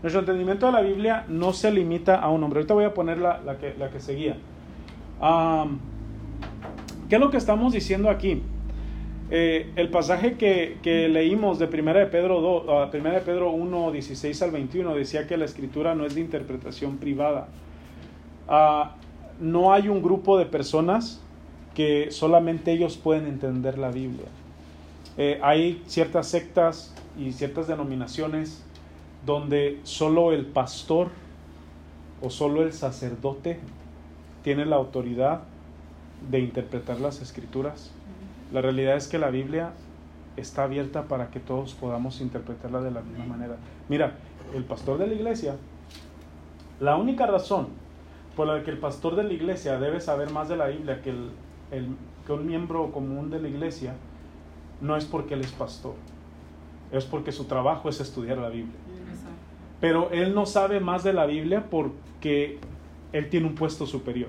Nuestro 0.02 0.20
entendimiento 0.20 0.66
de 0.66 0.72
la 0.72 0.80
Biblia 0.80 1.24
no 1.28 1.52
se 1.52 1.70
limita 1.70 2.16
a 2.16 2.28
un 2.30 2.42
hombre. 2.42 2.60
Ahorita 2.60 2.74
voy 2.74 2.84
a 2.84 2.94
poner 2.94 3.18
la, 3.18 3.40
que, 3.58 3.74
la 3.78 3.90
que, 3.90 4.00
seguía. 4.00 4.36
¿Qué 7.08 7.14
es 7.14 7.20
lo 7.20 7.30
que 7.30 7.36
estamos 7.36 7.72
diciendo 7.72 8.10
aquí? 8.10 8.42
Eh, 9.30 9.72
el 9.74 9.88
pasaje 9.88 10.34
que, 10.36 11.08
leímos 11.08 11.58
de 11.58 11.66
1 11.66 11.94
de 11.94 12.06
Pedro, 12.06 12.40
2, 12.40 12.64
uh, 12.68 12.90
de 12.92 13.20
Pedro 13.20 13.50
1, 13.50 13.90
16 13.90 14.42
al 14.42 14.52
21 14.52 14.94
decía 14.94 15.26
que 15.26 15.36
la 15.36 15.44
escritura 15.44 15.94
no 15.94 16.06
es 16.06 16.14
de 16.14 16.20
interpretación 16.20 16.98
privada. 16.98 17.48
Ah, 18.48 18.94
no 19.40 19.72
hay 19.72 19.88
un 19.88 20.02
grupo 20.02 20.38
de 20.38 20.46
personas 20.46 21.20
que 21.74 22.10
solamente 22.10 22.72
ellos 22.72 22.96
pueden 22.96 23.26
entender 23.26 23.78
la 23.78 23.90
Biblia. 23.90 24.26
Eh, 25.18 25.38
hay 25.42 25.82
ciertas 25.86 26.28
sectas 26.28 26.94
y 27.18 27.32
ciertas 27.32 27.66
denominaciones 27.66 28.62
donde 29.24 29.80
solo 29.82 30.32
el 30.32 30.46
pastor 30.46 31.08
o 32.22 32.30
solo 32.30 32.62
el 32.62 32.72
sacerdote 32.72 33.58
tiene 34.42 34.64
la 34.64 34.76
autoridad 34.76 35.42
de 36.30 36.40
interpretar 36.40 37.00
las 37.00 37.20
escrituras. 37.20 37.90
La 38.52 38.62
realidad 38.62 38.96
es 38.96 39.08
que 39.08 39.18
la 39.18 39.30
Biblia 39.30 39.72
está 40.36 40.64
abierta 40.64 41.04
para 41.04 41.30
que 41.30 41.40
todos 41.40 41.74
podamos 41.74 42.20
interpretarla 42.20 42.80
de 42.80 42.90
la 42.90 43.00
misma 43.00 43.24
manera. 43.24 43.56
Mira, 43.88 44.14
el 44.54 44.64
pastor 44.64 44.98
de 44.98 45.08
la 45.08 45.14
iglesia, 45.14 45.56
la 46.78 46.96
única 46.96 47.26
razón 47.26 47.68
por 48.36 48.46
la 48.46 48.62
que 48.62 48.70
el 48.70 48.78
pastor 48.78 49.16
de 49.16 49.24
la 49.24 49.32
iglesia 49.32 49.78
debe 49.78 50.00
saber 50.00 50.30
más 50.30 50.48
de 50.48 50.56
la 50.56 50.66
Biblia 50.66 51.00
que, 51.02 51.10
el, 51.10 51.96
que 52.26 52.32
un 52.32 52.46
miembro 52.46 52.92
común 52.92 53.30
de 53.30 53.40
la 53.40 53.48
iglesia, 53.48 53.94
no 54.80 54.94
es 54.96 55.06
porque 55.06 55.34
él 55.34 55.40
es 55.40 55.52
pastor, 55.52 55.94
es 56.92 57.06
porque 57.06 57.32
su 57.32 57.44
trabajo 57.44 57.88
es 57.88 57.98
estudiar 57.98 58.36
la 58.36 58.50
Biblia. 58.50 58.76
Pero 59.80 60.10
él 60.10 60.34
no 60.34 60.44
sabe 60.44 60.80
más 60.80 61.02
de 61.02 61.14
la 61.14 61.26
Biblia 61.26 61.64
porque 61.70 62.58
él 63.12 63.28
tiene 63.30 63.46
un 63.46 63.54
puesto 63.54 63.86
superior. 63.86 64.28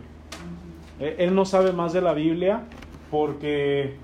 Eh, 0.99 1.17
él 1.19 1.35
no 1.35 1.45
sabe 1.45 1.73
más 1.73 1.91
de 1.91 2.01
la 2.01 2.13
Biblia 2.13 2.63
porque 3.11 3.95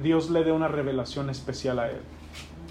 Dios 0.00 0.30
le 0.30 0.44
dé 0.44 0.52
una 0.52 0.68
revelación 0.68 1.30
especial 1.30 1.80
a 1.80 1.90
él. 1.90 2.00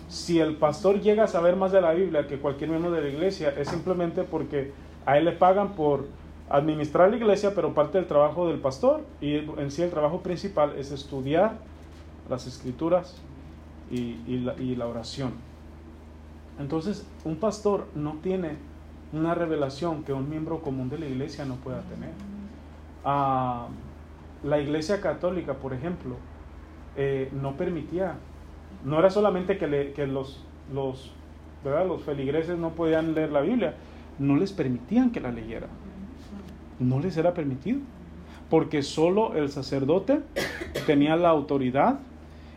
Si 0.08 0.39
el 0.39 0.56
pastor 0.56 1.01
llega 1.01 1.25
a 1.25 1.27
saber 1.27 1.56
más 1.56 1.71
de 1.71 1.82
la 1.82 1.93
Biblia 1.93 2.27
que 2.27 2.38
cualquier 2.38 2.69
miembro 2.69 2.91
de 2.91 3.01
la 3.01 3.08
iglesia, 3.10 3.54
es 3.58 3.69
simplemente 3.69 4.23
porque 4.23 4.71
a 5.05 5.17
él 5.17 5.25
le 5.25 5.31
pagan 5.31 5.69
por 5.73 6.05
administrar 6.49 7.09
la 7.09 7.17
iglesia, 7.17 7.53
pero 7.55 7.73
parte 7.73 7.97
del 7.97 8.07
trabajo 8.07 8.47
del 8.47 8.59
pastor 8.59 9.01
y 9.21 9.35
en 9.37 9.71
sí 9.71 9.81
el 9.81 9.89
trabajo 9.89 10.19
principal 10.21 10.73
es 10.77 10.91
estudiar 10.91 11.53
las 12.29 12.45
escrituras 12.47 13.17
y, 13.89 14.17
y 14.27 14.39
la, 14.39 14.53
y 14.55 14.75
la 14.75 14.87
oración. 14.87 15.31
Entonces, 16.59 17.07
un 17.23 17.37
pastor 17.37 17.87
no 17.95 18.15
tiene 18.21 18.57
una 19.13 19.33
revelación 19.33 20.03
que 20.03 20.13
un 20.13 20.29
miembro 20.29 20.59
común 20.61 20.89
de 20.89 20.99
la 20.99 21.05
iglesia 21.07 21.45
no 21.45 21.55
pueda 21.55 21.81
tener. 21.81 22.11
Ah, 23.03 23.67
la 24.43 24.59
iglesia 24.59 25.01
católica, 25.01 25.53
por 25.55 25.73
ejemplo, 25.73 26.15
eh, 26.95 27.29
no 27.33 27.53
permitía, 27.53 28.15
no 28.85 28.99
era 28.99 29.09
solamente 29.09 29.57
que, 29.57 29.67
le- 29.67 29.93
que 29.93 30.07
los, 30.07 30.43
los, 30.73 31.11
¿verdad? 31.63 31.87
los 31.87 32.01
feligreses 32.03 32.57
no 32.57 32.69
podían 32.71 33.13
leer 33.13 33.31
la 33.31 33.41
Biblia, 33.41 33.75
no 34.21 34.36
les 34.36 34.53
permitían 34.53 35.10
que 35.12 35.19
la 35.19 35.31
leyeran. 35.31 35.69
No 36.79 36.99
les 36.99 37.17
era 37.17 37.34
permitido, 37.34 37.79
porque 38.49 38.84
solo 38.84 39.36
el 39.36 39.49
sacerdote 39.49 40.21
tenía 40.86 41.15
la 41.15 41.29
autoridad 41.29 41.99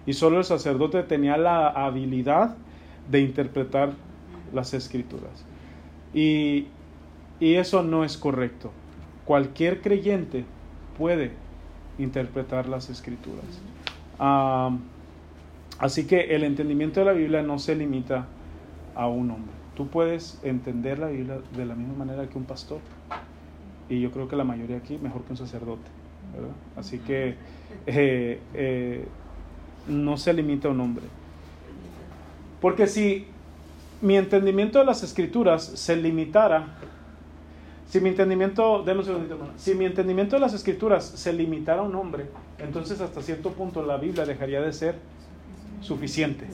y 0.06 0.12
solo 0.12 0.38
el 0.38 0.44
sacerdote 0.44 1.02
tenía 1.02 1.36
la 1.36 1.68
habilidad 1.68 2.56
de 3.10 3.20
interpretar 3.20 3.92
las 4.52 4.74
escrituras. 4.74 5.44
Y, 6.12 6.66
y 7.40 7.54
eso 7.54 7.82
no 7.82 8.04
es 8.04 8.16
correcto. 8.18 8.70
Cualquier 9.24 9.80
creyente 9.80 10.44
puede 10.98 11.32
interpretar 11.98 12.68
las 12.68 12.90
escrituras. 12.90 13.44
Ah, 14.18 14.76
así 15.78 16.06
que 16.06 16.34
el 16.34 16.44
entendimiento 16.44 17.00
de 17.00 17.06
la 17.06 17.12
Biblia 17.12 17.42
no 17.42 17.58
se 17.58 17.74
limita 17.74 18.26
a 18.94 19.08
un 19.08 19.30
hombre. 19.30 19.63
Tú 19.74 19.88
puedes 19.88 20.38
entender 20.42 20.98
la 20.98 21.08
Biblia 21.08 21.38
de 21.56 21.66
la 21.66 21.74
misma 21.74 21.94
manera 22.04 22.28
que 22.28 22.38
un 22.38 22.44
pastor. 22.44 22.80
Y 23.88 24.00
yo 24.00 24.10
creo 24.10 24.28
que 24.28 24.36
la 24.36 24.44
mayoría 24.44 24.76
aquí 24.76 24.98
mejor 24.98 25.22
que 25.22 25.32
un 25.32 25.36
sacerdote. 25.36 25.90
¿verdad? 26.32 26.54
Así 26.76 26.98
que 26.98 27.36
eh, 27.86 28.40
eh, 28.54 29.06
no 29.88 30.16
se 30.16 30.32
limita 30.32 30.68
a 30.68 30.70
un 30.70 30.80
hombre. 30.80 31.04
Porque 32.60 32.86
si 32.86 33.26
mi 34.00 34.16
entendimiento 34.16 34.78
de 34.78 34.84
las 34.84 35.02
escrituras 35.02 35.64
se 35.64 35.96
limitara, 35.96 36.78
si 37.88 38.00
mi 38.00 38.08
entendimiento, 38.08 38.82
denme 38.82 39.00
un 39.00 39.06
segundito, 39.06 39.38
si 39.56 39.74
mi 39.74 39.84
entendimiento 39.84 40.36
de 40.36 40.40
las 40.40 40.54
escrituras 40.54 41.04
se 41.04 41.32
limitara 41.32 41.80
a 41.80 41.84
un 41.84 41.94
hombre, 41.94 42.26
entonces 42.58 43.00
hasta 43.00 43.22
cierto 43.22 43.50
punto 43.50 43.84
la 43.84 43.96
Biblia 43.98 44.24
dejaría 44.24 44.60
de 44.60 44.72
ser 44.72 44.96
suficiente, 45.80 46.46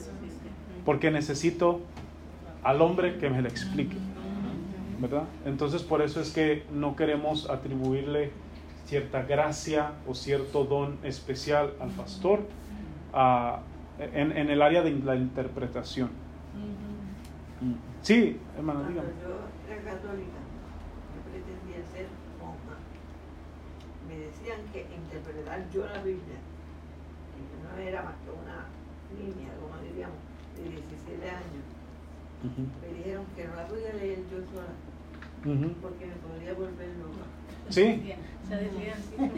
porque 0.85 1.11
necesito 1.11 1.81
al 2.63 2.81
hombre 2.81 3.17
que 3.17 3.29
me 3.29 3.41
lo 3.41 3.47
explique, 3.47 3.97
¿verdad? 4.99 5.23
Entonces 5.45 5.83
por 5.83 6.01
eso 6.01 6.21
es 6.21 6.31
que 6.31 6.63
no 6.71 6.95
queremos 6.95 7.49
atribuirle 7.49 8.31
cierta 8.85 9.23
gracia 9.23 9.93
o 10.07 10.13
cierto 10.13 10.65
don 10.65 10.97
especial 11.03 11.73
al 11.79 11.89
pastor 11.91 12.41
en, 13.99 14.31
en 14.37 14.49
el 14.49 14.61
área 14.61 14.81
de 14.81 14.91
la 14.91 15.15
interpretación. 15.15 16.09
Sí, 18.01 18.39
hermano, 18.57 18.81
Cuando 18.81 19.01
dígame. 19.01 19.13
yo 19.21 19.71
era 19.71 19.81
católica, 19.83 20.39
yo 21.13 21.19
pretendía 21.29 21.85
ser 21.85 22.07
monja. 22.41 22.75
Me 24.09 24.17
decían 24.17 24.59
que 24.73 24.87
interpretar 24.95 25.69
yo 25.69 25.85
la 25.85 26.01
Biblia, 26.01 26.41
que 27.31 27.41
yo 27.45 27.57
no 27.61 27.77
era 27.77 28.01
más 28.01 28.15
que 28.25 28.31
una 28.33 28.65
niña, 29.13 29.53
como 29.61 29.77
diríamos, 29.85 30.17
de 30.57 30.63
17 30.81 31.29
años. 31.29 31.63
Me 32.43 32.97
dijeron 32.97 33.23
que 33.35 33.45
no 33.45 33.55
la 33.55 33.67
podía 33.67 33.93
leer 33.93 34.19
yo 34.31 34.37
sola, 34.53 34.73
porque 35.81 36.05
me 36.05 36.13
podría 36.15 36.53
volver 36.53 36.89
loca. 36.99 37.25
Sí, 37.69 37.81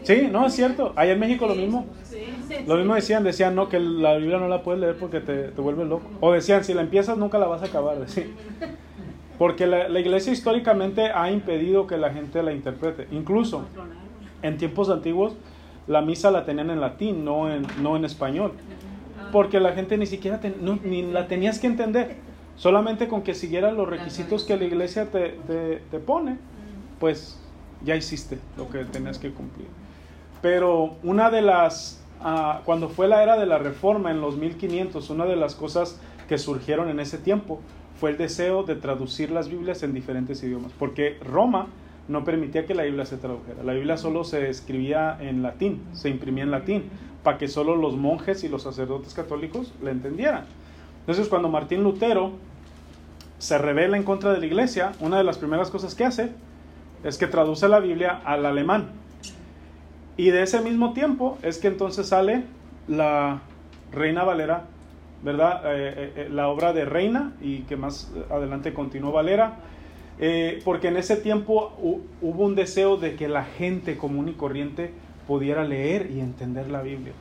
sí, 0.04 0.28
no, 0.32 0.46
es 0.48 0.54
cierto. 0.54 0.94
Allá 0.96 1.12
en 1.14 1.20
México 1.20 1.46
lo 1.48 1.54
mismo. 1.56 1.86
Lo 2.68 2.78
mismo 2.78 2.96
decían, 2.96 3.24
decían 3.24 3.54
no, 3.56 3.70
que 3.70 3.80
la 3.80 4.16
Biblia 4.18 4.38
no 4.40 4.48
la 4.48 4.64
puedes 4.64 4.82
leer 4.82 4.98
porque 4.98 5.20
te, 5.20 5.50
te 5.50 5.62
vuelve 5.62 5.86
loco. 5.86 6.10
O 6.20 6.32
decían, 6.32 6.64
si 6.64 6.74
la 6.74 6.82
empiezas 6.82 7.18
nunca 7.18 7.38
la 7.38 7.46
vas 7.48 7.62
a 7.62 7.66
acabar. 7.66 8.00
decían. 8.00 8.28
Porque 9.38 9.66
la, 9.66 9.90
la 9.90 10.00
iglesia 10.00 10.32
históricamente 10.32 11.10
ha 11.14 11.30
impedido 11.32 11.88
que 11.88 11.98
la 11.98 12.12
gente 12.14 12.42
la 12.44 12.54
interprete. 12.54 13.08
Incluso 13.12 13.66
en 14.44 14.58
tiempos 14.58 14.90
antiguos 14.90 15.36
la 15.88 16.02
misa 16.02 16.30
la 16.32 16.46
tenían 16.46 16.70
en 16.70 16.80
latín, 16.80 17.26
no 17.26 17.52
en, 17.52 17.66
no 17.82 17.98
en 17.98 18.06
español. 18.06 18.54
Porque 19.32 19.60
la 19.60 19.74
gente 19.74 19.98
ni 19.98 20.06
siquiera 20.06 20.40
ten- 20.40 20.58
no, 20.62 20.80
ni 20.84 21.02
la 21.12 21.28
tenías 21.28 21.60
que 21.60 21.66
entender. 21.68 22.16
Solamente 22.56 23.08
con 23.08 23.24
que 23.24 23.34
siguieras 23.34 23.74
los 23.74 23.90
requisitos 23.90 24.44
que 24.44 24.58
la 24.58 24.66
iglesia 24.66 25.10
te, 25.12 25.40
te, 25.48 25.82
te 25.90 26.00
pone, 26.00 26.38
pues 27.00 27.40
ya 27.84 27.96
hiciste 27.96 28.38
lo 28.58 28.70
que 28.70 28.86
tenías 28.86 29.18
que 29.18 29.32
cumplir. 29.32 29.68
Pero 30.42 30.98
una 31.04 31.30
de 31.32 31.42
las, 31.42 32.04
ah, 32.22 32.62
cuando 32.66 32.90
fue 32.90 33.08
la 33.08 33.24
era 33.24 33.38
de 33.38 33.46
la 33.46 33.58
reforma 33.58 34.12
en 34.12 34.22
los 34.22 34.38
1500, 34.38 35.10
una 35.10 35.26
de 35.26 35.36
las 35.36 35.56
cosas 35.56 36.00
que 36.28 36.38
surgieron 36.38 36.90
en 36.90 37.00
ese 37.00 37.18
tiempo 37.18 37.60
fue 38.00 38.12
el 38.12 38.18
deseo 38.18 38.64
de 38.64 38.76
traducir 38.76 39.32
las 39.32 39.50
Biblias 39.50 39.84
en 39.84 39.94
diferentes 39.94 40.44
idiomas, 40.44 40.72
porque 40.78 41.18
Roma 41.24 41.68
no 42.08 42.26
permitía 42.26 42.66
que 42.66 42.76
la 42.76 42.84
Biblia 42.84 43.06
se 43.06 43.18
tradujera. 43.18 43.64
La 43.64 43.74
Biblia 43.74 43.98
solo 43.98 44.24
se 44.24 44.50
escribía 44.50 45.18
en 45.22 45.42
latín, 45.42 45.82
se 45.94 46.10
imprimía 46.10 46.44
en 46.44 46.52
latín, 46.52 46.84
para 47.24 47.38
que 47.38 47.48
solo 47.48 47.78
los 47.78 47.96
monjes 47.96 48.44
y 48.44 48.50
los 48.50 48.64
sacerdotes 48.64 49.14
católicos 49.14 49.74
la 49.82 49.92
entendieran. 49.92 50.46
Entonces, 51.04 51.28
cuando 51.28 51.50
Martín 51.50 51.84
Lutero 51.84 52.32
se 53.38 53.58
revela 53.58 53.98
en 53.98 54.04
contra 54.04 54.32
de 54.32 54.40
la 54.40 54.46
iglesia, 54.46 54.94
una 55.02 55.18
de 55.18 55.24
las 55.26 55.38
primeras 55.38 55.70
cosas 55.70 55.96
que 55.96 56.06
hace 56.06 56.32
es 57.04 57.18
que 57.18 57.28
traduce 57.28 57.68
la 57.68 57.80
Biblia 57.80 58.22
al 58.24 58.46
alemán. 58.46 58.92
Y 60.16 60.30
de 60.30 60.44
ese 60.44 60.62
mismo 60.62 60.94
tiempo 60.94 61.38
es 61.42 61.58
que 61.58 61.68
entonces 61.68 62.08
sale 62.08 62.44
la 62.88 63.42
Reina 63.92 64.24
Valera, 64.24 64.66
¿verdad? 65.24 65.62
Eh, 65.66 65.94
eh, 65.98 66.14
eh, 66.16 66.30
la 66.32 66.48
obra 66.48 66.72
de 66.72 66.86
Reina 66.86 67.34
y 67.42 67.60
que 67.64 67.76
más 67.76 68.12
adelante 68.30 68.74
continuó 68.74 69.12
Valera. 69.12 69.58
Porque 70.64 70.88
en 70.88 70.96
ese 70.96 71.18
tiempo 71.18 71.76
hu- 71.82 72.00
hubo 72.22 72.46
un 72.46 72.56
deseo 72.56 72.96
de 72.96 73.16
que 73.16 73.28
la 73.28 73.44
gente 73.44 73.98
común 73.98 74.30
y 74.30 74.34
corriente 74.34 74.94
pudiera 75.28 75.66
leer 75.66 76.12
y 76.12 76.22
entender 76.22 76.70
la 76.70 76.82
Biblia. 76.82 77.12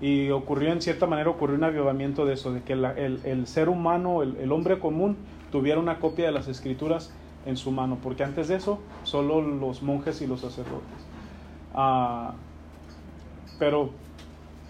Y 0.00 0.30
ocurrió, 0.30 0.72
en 0.72 0.82
cierta 0.82 1.06
manera, 1.06 1.30
ocurrió 1.30 1.56
un 1.56 1.64
avivamiento 1.64 2.26
de 2.26 2.34
eso, 2.34 2.52
de 2.52 2.62
que 2.62 2.76
la- 2.76 2.92
el, 2.92 3.20
el 3.24 3.46
ser 3.46 3.68
humano, 3.70 4.22
el, 4.22 4.36
el 4.36 4.52
hombre 4.52 4.78
común, 4.78 5.16
tuviera 5.50 5.80
una 5.80 5.98
copia 6.00 6.26
de 6.26 6.32
las 6.32 6.48
escrituras 6.48 7.12
en 7.46 7.56
su 7.56 7.70
mano, 7.70 7.98
porque 8.02 8.22
antes 8.24 8.48
de 8.48 8.56
eso, 8.56 8.80
solo 9.04 9.40
los 9.40 9.82
monjes 9.82 10.20
y 10.20 10.26
los 10.26 10.40
sacerdotes. 10.40 10.82
Ah, 11.74 12.34
pero 13.58 13.90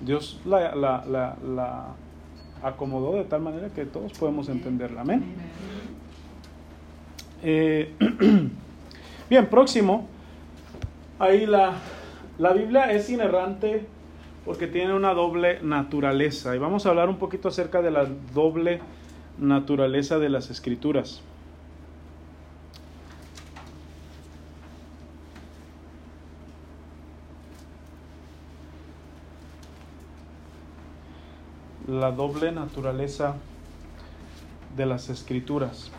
Dios 0.04 0.40
la, 0.44 0.74
la- 0.76 1.04
la- 1.06 1.36
la 1.44 1.86
acomodó 2.62 3.14
de 3.16 3.24
tal 3.24 3.40
manera 3.42 3.68
que 3.70 3.84
todos 3.84 4.12
podemos 4.12 4.48
entenderla. 4.48 5.00
Amén. 5.00 5.24
Eh, 7.42 7.92
bien, 9.30 9.46
próximo. 9.46 10.06
Ahí 11.18 11.46
la, 11.46 11.72
la 12.38 12.52
Biblia 12.52 12.92
es 12.92 13.08
inerrante 13.10 13.86
porque 14.46 14.68
tiene 14.68 14.94
una 14.94 15.12
doble 15.12 15.58
naturaleza. 15.60 16.54
Y 16.54 16.58
vamos 16.58 16.86
a 16.86 16.90
hablar 16.90 17.08
un 17.08 17.18
poquito 17.18 17.48
acerca 17.48 17.82
de 17.82 17.90
la 17.90 18.06
doble 18.32 18.80
naturaleza 19.38 20.20
de 20.20 20.28
las 20.28 20.50
escrituras. 20.50 21.20
La 31.88 32.12
doble 32.12 32.52
naturaleza 32.52 33.34
de 34.76 34.86
las 34.86 35.08
escrituras. 35.08 35.90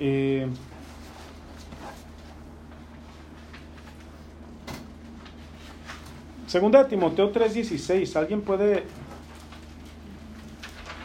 Eh, 0.00 0.48
segunda 6.48 6.82
de 6.82 6.88
Timoteo 6.88 7.30
3:16. 7.30 8.16
¿Alguien 8.16 8.40
puede 8.40 8.84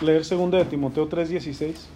leer 0.01 0.23
segunda 0.23 0.57
de 0.57 0.65
Timoteo 0.65 1.07
3:16? 1.09 1.87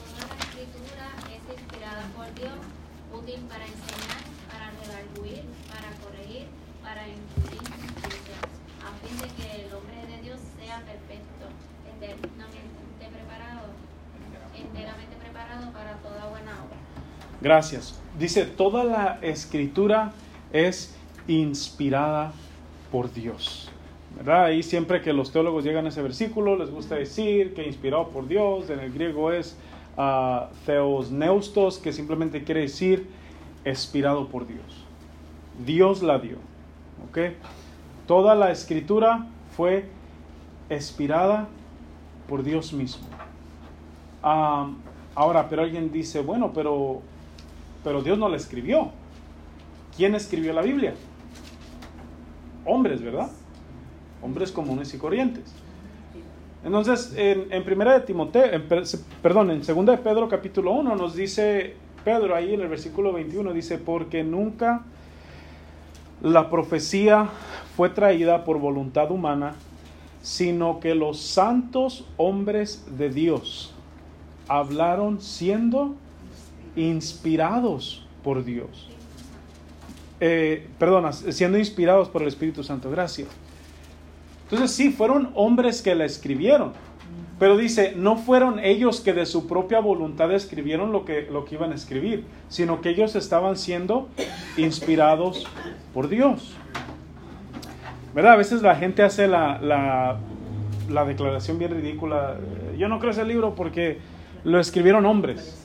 Toda 0.00 0.24
la 0.26 0.34
escritura 0.40 1.06
es 1.28 1.42
inspirada 1.60 2.04
por 2.16 2.26
Dios, 2.34 2.56
útil 3.12 3.40
para 3.48 3.64
enseñar, 3.66 4.24
para 4.48 4.70
redarguir, 4.80 5.44
para 5.68 5.92
corregir, 6.00 6.48
para 6.82 7.06
instruir 7.06 7.60
en 7.60 7.88
justicia, 8.00 8.36
a 8.80 8.90
fin 9.04 9.14
de 9.20 9.28
que 9.36 9.66
el 9.66 9.74
hombre 9.74 10.00
de 10.08 10.22
Dios 10.22 10.40
sea 10.56 10.80
perfecto, 10.88 11.44
eternamente 11.84 13.04
preparado, 13.12 13.76
enteramente 14.56 15.16
preparado 15.16 15.72
para 15.72 15.96
toda 15.98 16.26
buena 16.28 16.52
obra. 16.64 16.78
Gracias. 17.40 17.98
Dice, 18.18 18.44
toda 18.44 18.84
la 18.84 19.18
escritura 19.22 20.12
es 20.52 20.94
inspirada 21.26 22.32
por 22.90 23.12
Dios. 23.12 23.70
¿Verdad? 24.16 24.46
Ahí 24.46 24.62
siempre 24.62 25.00
que 25.00 25.12
los 25.12 25.30
teólogos 25.32 25.64
llegan 25.64 25.86
a 25.86 25.90
ese 25.90 26.02
versículo 26.02 26.56
les 26.56 26.70
gusta 26.70 26.96
decir 26.96 27.54
que 27.54 27.66
inspirado 27.66 28.08
por 28.08 28.26
Dios, 28.26 28.68
en 28.68 28.80
el 28.80 28.92
griego 28.92 29.30
es 29.30 29.56
ah, 29.96 30.48
theos 30.66 31.10
neustos, 31.12 31.78
que 31.78 31.92
simplemente 31.92 32.42
quiere 32.42 32.62
decir 32.62 33.06
expirado 33.64 34.28
por 34.28 34.46
Dios. 34.46 34.84
Dios 35.64 36.02
la 36.02 36.18
dio. 36.18 36.38
¿ok? 37.08 37.18
Toda 38.06 38.34
la 38.34 38.50
escritura 38.50 39.26
fue 39.56 39.86
expirada 40.68 41.48
por 42.28 42.42
Dios 42.42 42.72
mismo. 42.72 43.06
Ah, 44.22 44.70
ahora, 45.14 45.48
pero 45.48 45.62
alguien 45.62 45.92
dice, 45.92 46.20
bueno, 46.20 46.52
pero, 46.52 47.02
pero 47.82 48.02
Dios 48.02 48.18
no 48.18 48.28
la 48.28 48.36
escribió. 48.36 48.90
¿Quién 49.96 50.14
escribió 50.14 50.52
la 50.52 50.62
Biblia? 50.62 50.94
Hombres, 52.64 53.02
¿verdad? 53.02 53.30
Hombres 54.22 54.52
comunes 54.52 54.92
y 54.94 54.98
corrientes. 54.98 55.54
Entonces, 56.64 57.14
en, 57.16 57.52
en 57.52 57.64
primera 57.64 57.94
de 57.94 58.00
Timoteo, 58.00 58.44
perdón, 59.22 59.50
en 59.50 59.64
segunda 59.64 59.92
de 59.92 59.98
Pedro 59.98 60.28
capítulo 60.28 60.72
1 60.72 60.94
nos 60.94 61.14
dice 61.16 61.74
Pedro 62.04 62.34
ahí 62.34 62.54
en 62.54 62.60
el 62.62 62.68
versículo 62.68 63.12
21 63.12 63.52
dice, 63.52 63.78
porque 63.78 64.24
nunca 64.24 64.82
la 66.22 66.50
profecía 66.50 67.28
fue 67.76 67.90
traída 67.90 68.44
por 68.44 68.58
voluntad 68.58 69.10
humana, 69.10 69.54
sino 70.22 70.80
que 70.80 70.94
los 70.94 71.20
santos 71.20 72.06
hombres 72.16 72.86
de 72.96 73.10
Dios 73.10 73.74
hablaron 74.48 75.20
siendo 75.20 75.94
inspirados 76.76 78.06
por 78.22 78.44
Dios. 78.44 78.88
Eh, 80.20 80.68
perdona, 80.78 81.12
siendo 81.12 81.58
inspirados 81.58 82.08
por 82.08 82.22
el 82.22 82.28
Espíritu 82.28 82.62
Santo. 82.62 82.90
Gracias. 82.90 83.28
Entonces 84.44 84.72
sí, 84.72 84.90
fueron 84.90 85.30
hombres 85.34 85.80
que 85.80 85.94
la 85.94 86.04
escribieron. 86.04 86.72
Pero 87.38 87.56
dice, 87.56 87.94
no 87.96 88.16
fueron 88.16 88.58
ellos 88.58 89.00
que 89.00 89.14
de 89.14 89.24
su 89.24 89.46
propia 89.46 89.80
voluntad 89.80 90.30
escribieron 90.32 90.92
lo 90.92 91.06
que, 91.06 91.22
lo 91.22 91.46
que 91.46 91.54
iban 91.54 91.72
a 91.72 91.74
escribir, 91.74 92.24
sino 92.50 92.82
que 92.82 92.90
ellos 92.90 93.16
estaban 93.16 93.56
siendo 93.56 94.08
inspirados 94.58 95.46
por 95.94 96.08
Dios. 96.08 96.54
¿Verdad? 98.14 98.32
A 98.32 98.36
veces 98.36 98.60
la 98.60 98.76
gente 98.76 99.02
hace 99.02 99.26
la, 99.26 99.58
la, 99.62 100.18
la 100.90 101.04
declaración 101.06 101.58
bien 101.58 101.70
ridícula. 101.70 102.36
Yo 102.76 102.88
no 102.88 102.98
creo 102.98 103.12
ese 103.12 103.24
libro 103.24 103.54
porque 103.54 103.98
lo 104.44 104.60
escribieron 104.60 105.06
hombres. 105.06 105.59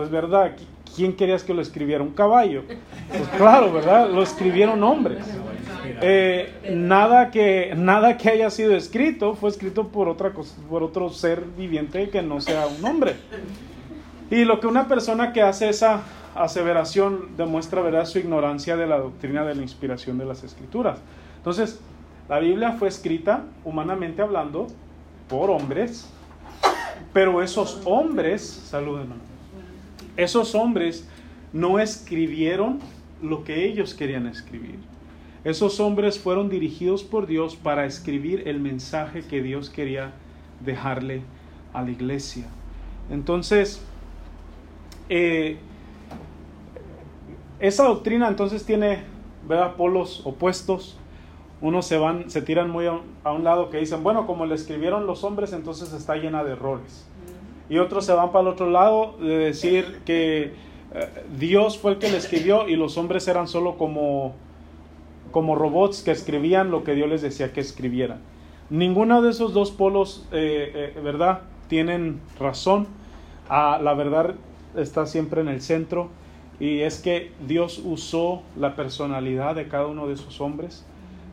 Pues 0.00 0.10
verdad, 0.10 0.56
¿qui- 0.56 0.94
¿quién 0.96 1.12
querías 1.14 1.44
que 1.44 1.52
lo 1.52 1.60
escribiera? 1.60 2.02
¿Un 2.02 2.12
caballo? 2.12 2.62
Pues 2.66 3.28
claro, 3.36 3.70
¿verdad? 3.70 4.08
Lo 4.08 4.22
escribieron 4.22 4.82
hombres. 4.82 5.26
Eh, 6.00 6.54
nada, 6.74 7.30
que, 7.30 7.74
nada 7.76 8.16
que 8.16 8.30
haya 8.30 8.48
sido 8.48 8.74
escrito 8.74 9.34
fue 9.34 9.50
escrito 9.50 9.88
por, 9.88 10.08
otra 10.08 10.32
cosa, 10.32 10.56
por 10.70 10.82
otro 10.82 11.10
ser 11.10 11.44
viviente 11.44 12.08
que 12.08 12.22
no 12.22 12.40
sea 12.40 12.66
un 12.66 12.82
hombre. 12.82 13.16
Y 14.30 14.46
lo 14.46 14.58
que 14.58 14.68
una 14.68 14.88
persona 14.88 15.34
que 15.34 15.42
hace 15.42 15.68
esa 15.68 16.00
aseveración 16.34 17.36
demuestra 17.36 17.82
¿verdad? 17.82 18.06
su 18.06 18.20
ignorancia 18.20 18.78
de 18.78 18.86
la 18.86 18.96
doctrina 19.00 19.44
de 19.44 19.54
la 19.54 19.60
inspiración 19.60 20.16
de 20.16 20.24
las 20.24 20.44
escrituras. 20.44 20.98
Entonces, 21.36 21.78
la 22.26 22.38
Biblia 22.38 22.72
fue 22.72 22.88
escrita, 22.88 23.42
humanamente 23.66 24.22
hablando, 24.22 24.66
por 25.28 25.50
hombres, 25.50 26.08
pero 27.12 27.42
esos 27.42 27.82
hombres, 27.84 28.42
salud 28.42 29.00
hermano, 29.00 29.20
esos 30.22 30.54
hombres 30.54 31.08
no 31.52 31.78
escribieron 31.78 32.78
lo 33.22 33.44
que 33.44 33.64
ellos 33.66 33.94
querían 33.94 34.26
escribir. 34.26 34.78
Esos 35.44 35.80
hombres 35.80 36.18
fueron 36.18 36.50
dirigidos 36.50 37.02
por 37.02 37.26
Dios 37.26 37.56
para 37.56 37.86
escribir 37.86 38.46
el 38.46 38.60
mensaje 38.60 39.22
que 39.22 39.42
Dios 39.42 39.70
quería 39.70 40.12
dejarle 40.64 41.22
a 41.72 41.82
la 41.82 41.90
iglesia. 41.90 42.44
Entonces, 43.10 43.82
eh, 45.08 45.56
esa 47.58 47.84
doctrina 47.84 48.28
entonces 48.28 48.64
tiene 48.64 49.02
¿verdad? 49.48 49.76
polos 49.76 50.22
opuestos. 50.24 50.98
Unos 51.62 51.86
se 51.86 51.98
van, 51.98 52.30
se 52.30 52.42
tiran 52.42 52.70
muy 52.70 52.86
a 52.86 52.92
un, 52.92 53.02
a 53.24 53.32
un 53.32 53.44
lado 53.44 53.70
que 53.70 53.78
dicen, 53.78 54.02
bueno, 54.02 54.26
como 54.26 54.46
le 54.46 54.54
escribieron 54.54 55.06
los 55.06 55.24
hombres, 55.24 55.52
entonces 55.52 55.92
está 55.92 56.16
llena 56.16 56.44
de 56.44 56.52
errores. 56.52 57.09
Y 57.70 57.78
otros 57.78 58.04
se 58.04 58.12
van 58.12 58.32
para 58.32 58.42
el 58.42 58.48
otro 58.48 58.68
lado 58.68 59.14
de 59.20 59.38
decir 59.38 60.00
que 60.04 60.42
eh, 60.42 60.52
Dios 61.38 61.78
fue 61.78 61.92
el 61.92 61.98
que 61.98 62.10
le 62.10 62.16
escribió 62.16 62.68
y 62.68 62.74
los 62.74 62.98
hombres 62.98 63.28
eran 63.28 63.46
solo 63.46 63.78
como, 63.78 64.34
como 65.30 65.54
robots 65.54 66.02
que 66.02 66.10
escribían 66.10 66.72
lo 66.72 66.82
que 66.82 66.94
Dios 66.94 67.08
les 67.08 67.22
decía 67.22 67.52
que 67.52 67.60
escribieran. 67.60 68.18
Ninguno 68.70 69.22
de 69.22 69.30
esos 69.30 69.54
dos 69.54 69.70
polos, 69.70 70.26
eh, 70.32 70.92
eh, 70.96 71.00
¿verdad? 71.00 71.42
Tienen 71.68 72.20
razón. 72.40 72.88
Ah, 73.48 73.78
la 73.80 73.94
verdad 73.94 74.34
está 74.76 75.06
siempre 75.06 75.40
en 75.40 75.48
el 75.48 75.60
centro 75.60 76.08
y 76.58 76.80
es 76.80 76.98
que 77.00 77.30
Dios 77.46 77.80
usó 77.84 78.42
la 78.58 78.74
personalidad 78.74 79.54
de 79.54 79.68
cada 79.68 79.86
uno 79.86 80.08
de 80.08 80.14
esos 80.14 80.40
hombres. 80.40 80.84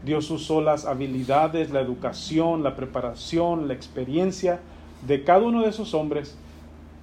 Dios 0.06 0.30
usó 0.30 0.62
las 0.62 0.86
habilidades, 0.86 1.72
la 1.72 1.82
educación, 1.82 2.62
la 2.62 2.76
preparación, 2.76 3.68
la 3.68 3.74
experiencia 3.74 4.60
de 5.06 5.24
cada 5.24 5.44
uno 5.46 5.62
de 5.62 5.70
esos 5.70 5.94
hombres 5.94 6.38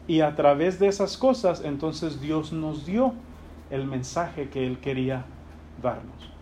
y 0.07 0.20
a 0.20 0.35
través 0.35 0.78
de 0.78 0.88
esas 0.88 1.16
cosas 1.16 1.62
entonces 1.64 2.20
Dios 2.20 2.52
nos 2.52 2.87
dio 2.87 3.14
el 3.70 3.87
mensaje 3.87 4.48
que 4.48 4.66
Él 4.66 4.78
quería 4.78 5.24
darnos. 5.83 6.35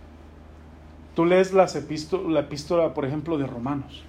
Tú 1.15 1.27
lees 1.27 1.53
las 1.53 1.75
la 1.75 2.41
epístola, 2.41 2.95
por 2.95 3.05
ejemplo, 3.05 3.37
de 3.37 3.47
Romanos. 3.47 4.03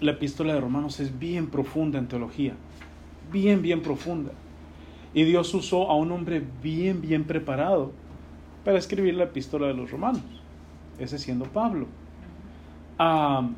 La 0.00 0.12
epístola 0.12 0.54
de 0.54 0.60
Romanos 0.60 1.00
es 1.00 1.18
bien 1.18 1.48
profunda 1.48 1.98
en 1.98 2.08
teología, 2.08 2.54
bien, 3.32 3.62
bien 3.62 3.82
profunda. 3.82 4.32
Y 5.14 5.24
Dios 5.24 5.52
usó 5.54 5.90
a 5.90 5.96
un 5.96 6.10
hombre 6.12 6.42
bien, 6.62 7.00
bien 7.00 7.24
preparado 7.24 7.92
para 8.64 8.78
escribir 8.78 9.14
la 9.14 9.24
epístola 9.24 9.66
de 9.66 9.74
los 9.74 9.90
Romanos, 9.90 10.22
ese 10.98 11.18
siendo 11.18 11.44
Pablo. 11.46 11.86
Ah, 12.98 13.48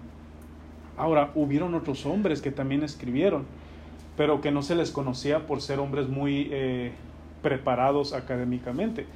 ahora, 0.96 1.30
hubieron 1.34 1.74
otros 1.74 2.06
hombres 2.06 2.40
que 2.42 2.50
también 2.50 2.82
escribieron, 2.82 3.44
pero 4.16 4.40
que 4.40 4.50
no 4.50 4.62
se 4.62 4.74
les 4.74 4.90
conocía 4.90 5.46
por 5.46 5.60
ser 5.60 5.80
hombres 5.80 6.08
muy 6.08 6.48
eh, 6.52 6.92
preparados 7.42 8.12
académicamente. 8.12 9.06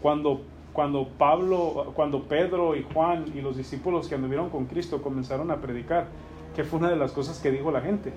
Cuando, 0.00 0.42
cuando 0.72 1.08
Pablo, 1.18 1.92
cuando 1.94 2.24
Pedro 2.24 2.76
y 2.76 2.84
Juan 2.92 3.26
y 3.34 3.40
los 3.40 3.56
discípulos 3.56 4.08
que 4.08 4.14
anduvieron 4.14 4.50
con 4.50 4.66
Cristo 4.66 5.02
comenzaron 5.02 5.50
a 5.50 5.60
predicar, 5.60 6.06
que 6.54 6.64
fue 6.64 6.78
una 6.78 6.90
de 6.90 6.96
las 6.96 7.12
cosas 7.12 7.38
que 7.40 7.50
dijo 7.50 7.70
la 7.70 7.80
gente. 7.80 8.12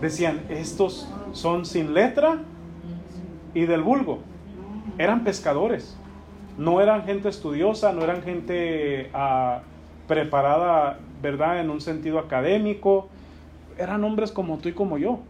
Decían, 0.00 0.42
estos 0.48 1.08
son 1.32 1.64
sin 1.66 1.94
letra 1.94 2.40
y 3.52 3.66
del 3.66 3.82
vulgo. 3.82 4.20
Eran 4.98 5.24
pescadores, 5.24 5.96
no 6.58 6.80
eran 6.80 7.04
gente 7.04 7.28
estudiosa, 7.28 7.92
no 7.92 8.02
eran 8.02 8.22
gente 8.22 9.10
ah, 9.12 9.62
preparada, 10.06 10.98
¿verdad? 11.24 11.58
En 11.58 11.70
un 11.70 11.80
sentido 11.80 12.18
académico, 12.18 13.08
eran 13.78 14.04
hombres 14.04 14.30
como 14.30 14.58
tú 14.58 14.68
y 14.68 14.72
como 14.72 14.98
yo. 14.98 15.20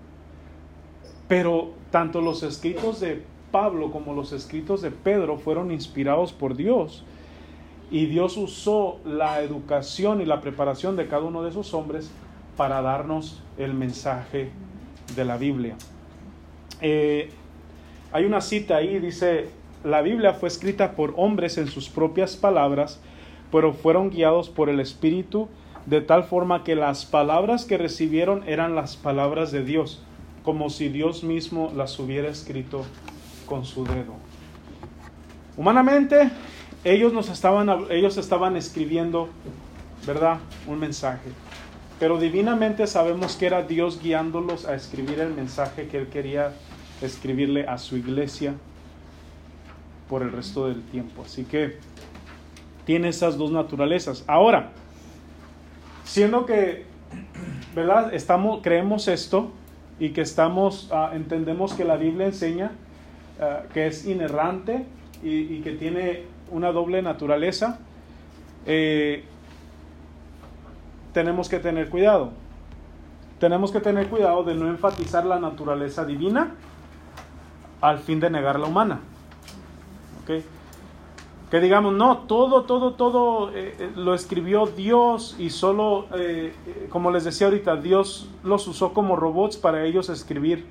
Pero 1.28 1.70
tanto 1.92 2.20
los 2.20 2.42
escritos 2.42 2.98
de 2.98 3.22
Pablo 3.52 3.92
como 3.92 4.12
los 4.12 4.32
escritos 4.32 4.82
de 4.82 4.90
Pedro 4.90 5.38
fueron 5.38 5.70
inspirados 5.70 6.32
por 6.32 6.56
Dios. 6.56 7.04
Y 7.92 8.06
Dios 8.06 8.36
usó 8.36 8.98
la 9.04 9.40
educación 9.40 10.20
y 10.20 10.24
la 10.24 10.40
preparación 10.40 10.96
de 10.96 11.06
cada 11.06 11.22
uno 11.22 11.44
de 11.44 11.50
esos 11.50 11.72
hombres 11.74 12.10
para 12.56 12.82
darnos 12.82 13.40
el 13.56 13.72
mensaje 13.72 14.50
de 15.14 15.24
la 15.24 15.36
Biblia. 15.36 15.76
Eh, 16.80 17.30
hay 18.10 18.24
una 18.24 18.40
cita 18.40 18.78
ahí, 18.78 18.98
dice, 18.98 19.48
la 19.84 20.02
Biblia 20.02 20.34
fue 20.34 20.48
escrita 20.48 20.96
por 20.96 21.14
hombres 21.16 21.56
en 21.56 21.68
sus 21.68 21.88
propias 21.88 22.36
palabras, 22.36 23.00
pero 23.52 23.72
fueron 23.72 24.10
guiados 24.10 24.50
por 24.50 24.68
el 24.68 24.80
Espíritu 24.80 25.48
de 25.86 26.00
tal 26.00 26.24
forma 26.24 26.64
que 26.64 26.74
las 26.74 27.04
palabras 27.04 27.64
que 27.64 27.78
recibieron 27.78 28.42
eran 28.48 28.74
las 28.74 28.96
palabras 28.96 29.52
de 29.52 29.64
Dios, 29.64 30.02
como 30.42 30.70
si 30.70 30.88
Dios 30.88 31.24
mismo 31.24 31.72
las 31.74 31.98
hubiera 31.98 32.28
escrito 32.28 32.84
con 33.46 33.64
su 33.64 33.84
dedo. 33.84 34.14
Humanamente, 35.56 36.30
ellos 36.84 37.12
nos 37.12 37.28
estaban, 37.28 37.68
ellos 37.90 38.16
estaban 38.16 38.56
escribiendo, 38.56 39.28
¿verdad? 40.06 40.38
Un 40.66 40.78
mensaje. 40.80 41.30
Pero 41.98 42.18
divinamente 42.18 42.86
sabemos 42.86 43.36
que 43.36 43.46
era 43.46 43.62
Dios 43.62 44.00
guiándolos 44.02 44.66
a 44.66 44.74
escribir 44.74 45.20
el 45.20 45.32
mensaje 45.32 45.86
que 45.86 45.98
Él 45.98 46.08
quería 46.08 46.52
escribirle 47.00 47.66
a 47.66 47.78
su 47.78 47.96
iglesia 47.96 48.54
por 50.08 50.22
el 50.22 50.32
resto 50.32 50.66
del 50.66 50.82
tiempo. 50.82 51.22
Así 51.24 51.44
que 51.44 51.78
tiene 52.84 53.08
esas 53.08 53.38
dos 53.38 53.50
naturalezas. 53.50 54.24
Ahora, 54.26 54.72
siendo 56.04 56.46
que, 56.46 56.84
¿verdad? 57.74 58.14
Estamos, 58.14 58.60
creemos 58.62 59.08
esto 59.08 59.50
y 59.98 60.10
que 60.10 60.20
estamos, 60.20 60.90
uh, 60.90 61.14
entendemos 61.14 61.74
que 61.74 61.84
la 61.84 61.96
Biblia 61.96 62.26
enseña 62.26 62.72
uh, 63.38 63.68
que 63.72 63.86
es 63.86 64.06
inerrante 64.06 64.86
y, 65.22 65.30
y, 65.30 65.60
que 65.62 65.72
tiene 65.72 66.24
una 66.50 66.72
doble 66.72 67.02
naturaleza, 67.02 67.78
eh, 68.66 69.24
tenemos 71.12 71.48
que 71.48 71.58
tener 71.58 71.88
cuidado. 71.88 72.32
Tenemos 73.38 73.72
que 73.72 73.80
tener 73.80 74.08
cuidado 74.08 74.44
de 74.44 74.54
no 74.54 74.68
enfatizar 74.68 75.24
la 75.24 75.38
naturaleza 75.38 76.04
divina 76.04 76.54
al 77.80 77.98
fin 77.98 78.20
de 78.20 78.30
negar 78.30 78.58
la 78.58 78.66
humana. 78.66 79.00
¿Okay? 80.22 80.44
Que 81.50 81.60
digamos, 81.60 81.92
no, 81.92 82.18
todo, 82.18 82.64
todo, 82.64 82.94
todo 82.94 83.50
eh, 83.50 83.76
eh, 83.78 83.92
lo 83.94 84.14
escribió 84.14 84.66
Dios 84.66 85.36
y 85.38 85.50
solo, 85.50 86.06
eh, 86.16 86.54
como 86.88 87.10
les 87.10 87.24
decía 87.24 87.46
ahorita, 87.46 87.76
Dios 87.76 88.28
los 88.42 88.66
usó 88.66 88.92
como 88.92 89.14
robots 89.14 89.56
para 89.56 89.84
ellos 89.84 90.08
escribir 90.08 90.66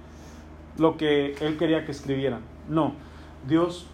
lo 0.77 0.97
que 0.97 1.35
Él 1.39 1.57
quería 1.57 1.85
que 1.85 1.91
escribieran. 1.91 2.41
No, 2.67 2.93
Dios 3.47 3.85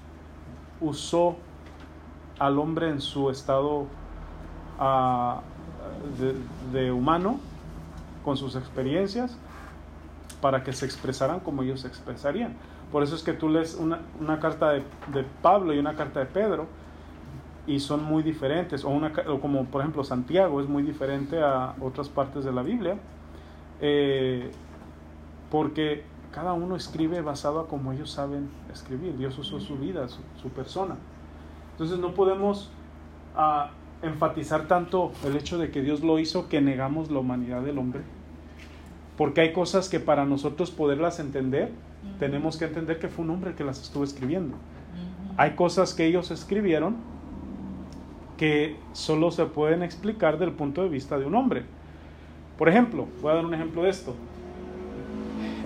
usó 0.82 1.36
al 2.40 2.58
hombre 2.58 2.90
en 2.90 3.02
su 3.02 3.30
estado 3.30 3.86
ah, 4.80 5.42
de, 6.18 6.80
de 6.80 6.92
humano, 6.92 7.40
con 8.24 8.38
sus 8.38 8.56
experiencias, 8.56 9.38
para 10.42 10.64
que 10.64 10.72
se 10.72 10.86
expresaran 10.86 11.42
como 11.42 11.64
ellos 11.64 11.82
se 11.82 11.88
expresarían. 11.88 12.56
Por 12.92 13.04
eso 13.04 13.16
es 13.16 13.24
que 13.24 13.34
tú 13.34 13.50
lees 13.50 13.76
una, 13.76 14.02
una 14.20 14.40
carta 14.40 14.72
de, 14.72 14.84
de 15.14 15.24
Pablo 15.42 15.74
y 15.74 15.80
una 15.80 15.96
carta 15.96 16.20
de 16.20 16.26
Pedro 16.26 16.68
y 17.70 17.80
son 17.80 18.04
muy 18.04 18.24
diferentes, 18.24 18.84
o, 18.84 18.90
una, 18.90 19.14
o 19.28 19.40
como 19.40 19.66
por 19.66 19.82
ejemplo 19.82 20.04
Santiago 20.04 20.60
es 20.60 20.68
muy 20.68 20.82
diferente 20.82 21.40
a 21.40 21.76
otras 21.82 22.10
partes 22.10 22.44
de 22.44 22.52
la 22.52 22.64
Biblia, 22.64 22.98
eh, 23.80 24.50
porque 25.52 26.04
cada 26.32 26.54
uno 26.54 26.76
escribe 26.76 27.22
basado 27.22 27.60
a 27.60 27.68
como 27.68 27.92
ellos 27.94 28.10
saben 28.10 28.50
escribir. 28.74 29.18
Dios 29.18 29.38
usó 29.38 29.60
su 29.60 29.78
vida, 29.78 30.08
su, 30.10 30.22
su 30.42 30.50
persona. 30.50 30.96
Entonces 31.72 32.00
no 32.00 32.14
podemos 32.14 32.72
ah, 33.36 33.70
enfatizar 34.02 34.68
tanto 34.68 35.12
el 35.24 35.36
hecho 35.36 35.58
de 35.58 35.70
que 35.70 35.82
Dios 35.82 36.02
lo 36.02 36.18
hizo 36.18 36.50
que 36.50 36.62
negamos 36.62 37.12
la 37.12 37.20
humanidad 37.20 37.62
del 37.62 37.78
hombre. 37.78 38.02
Porque 39.16 39.42
hay 39.42 39.54
cosas 39.54 39.90
que 39.90 40.00
para 40.00 40.26
nosotros 40.26 40.72
poderlas 40.72 41.20
entender, 41.20 41.72
tenemos 42.20 42.58
que 42.58 42.66
entender 42.66 43.00
que 43.00 43.08
fue 43.08 43.26
un 43.26 43.32
hombre 43.32 43.52
el 43.52 43.56
que 43.56 43.64
las 43.64 43.82
estuvo 43.82 44.04
escribiendo. 44.04 44.58
Hay 45.38 45.52
cosas 45.52 45.94
que 45.94 46.06
ellos 46.06 46.32
escribieron 46.32 46.98
que 48.38 48.78
solo 48.94 49.32
se 49.32 49.46
pueden 49.46 49.84
explicar 49.84 50.38
del 50.38 50.52
punto 50.52 50.84
de 50.84 50.90
vista 50.90 51.18
de 51.18 51.26
un 51.26 51.36
hombre. 51.36 51.64
Por 52.58 52.70
ejemplo, 52.70 53.08
voy 53.22 53.32
a 53.32 53.36
dar 53.36 53.46
un 53.46 53.54
ejemplo 53.54 53.84
de 53.84 53.90
esto. 53.90 54.16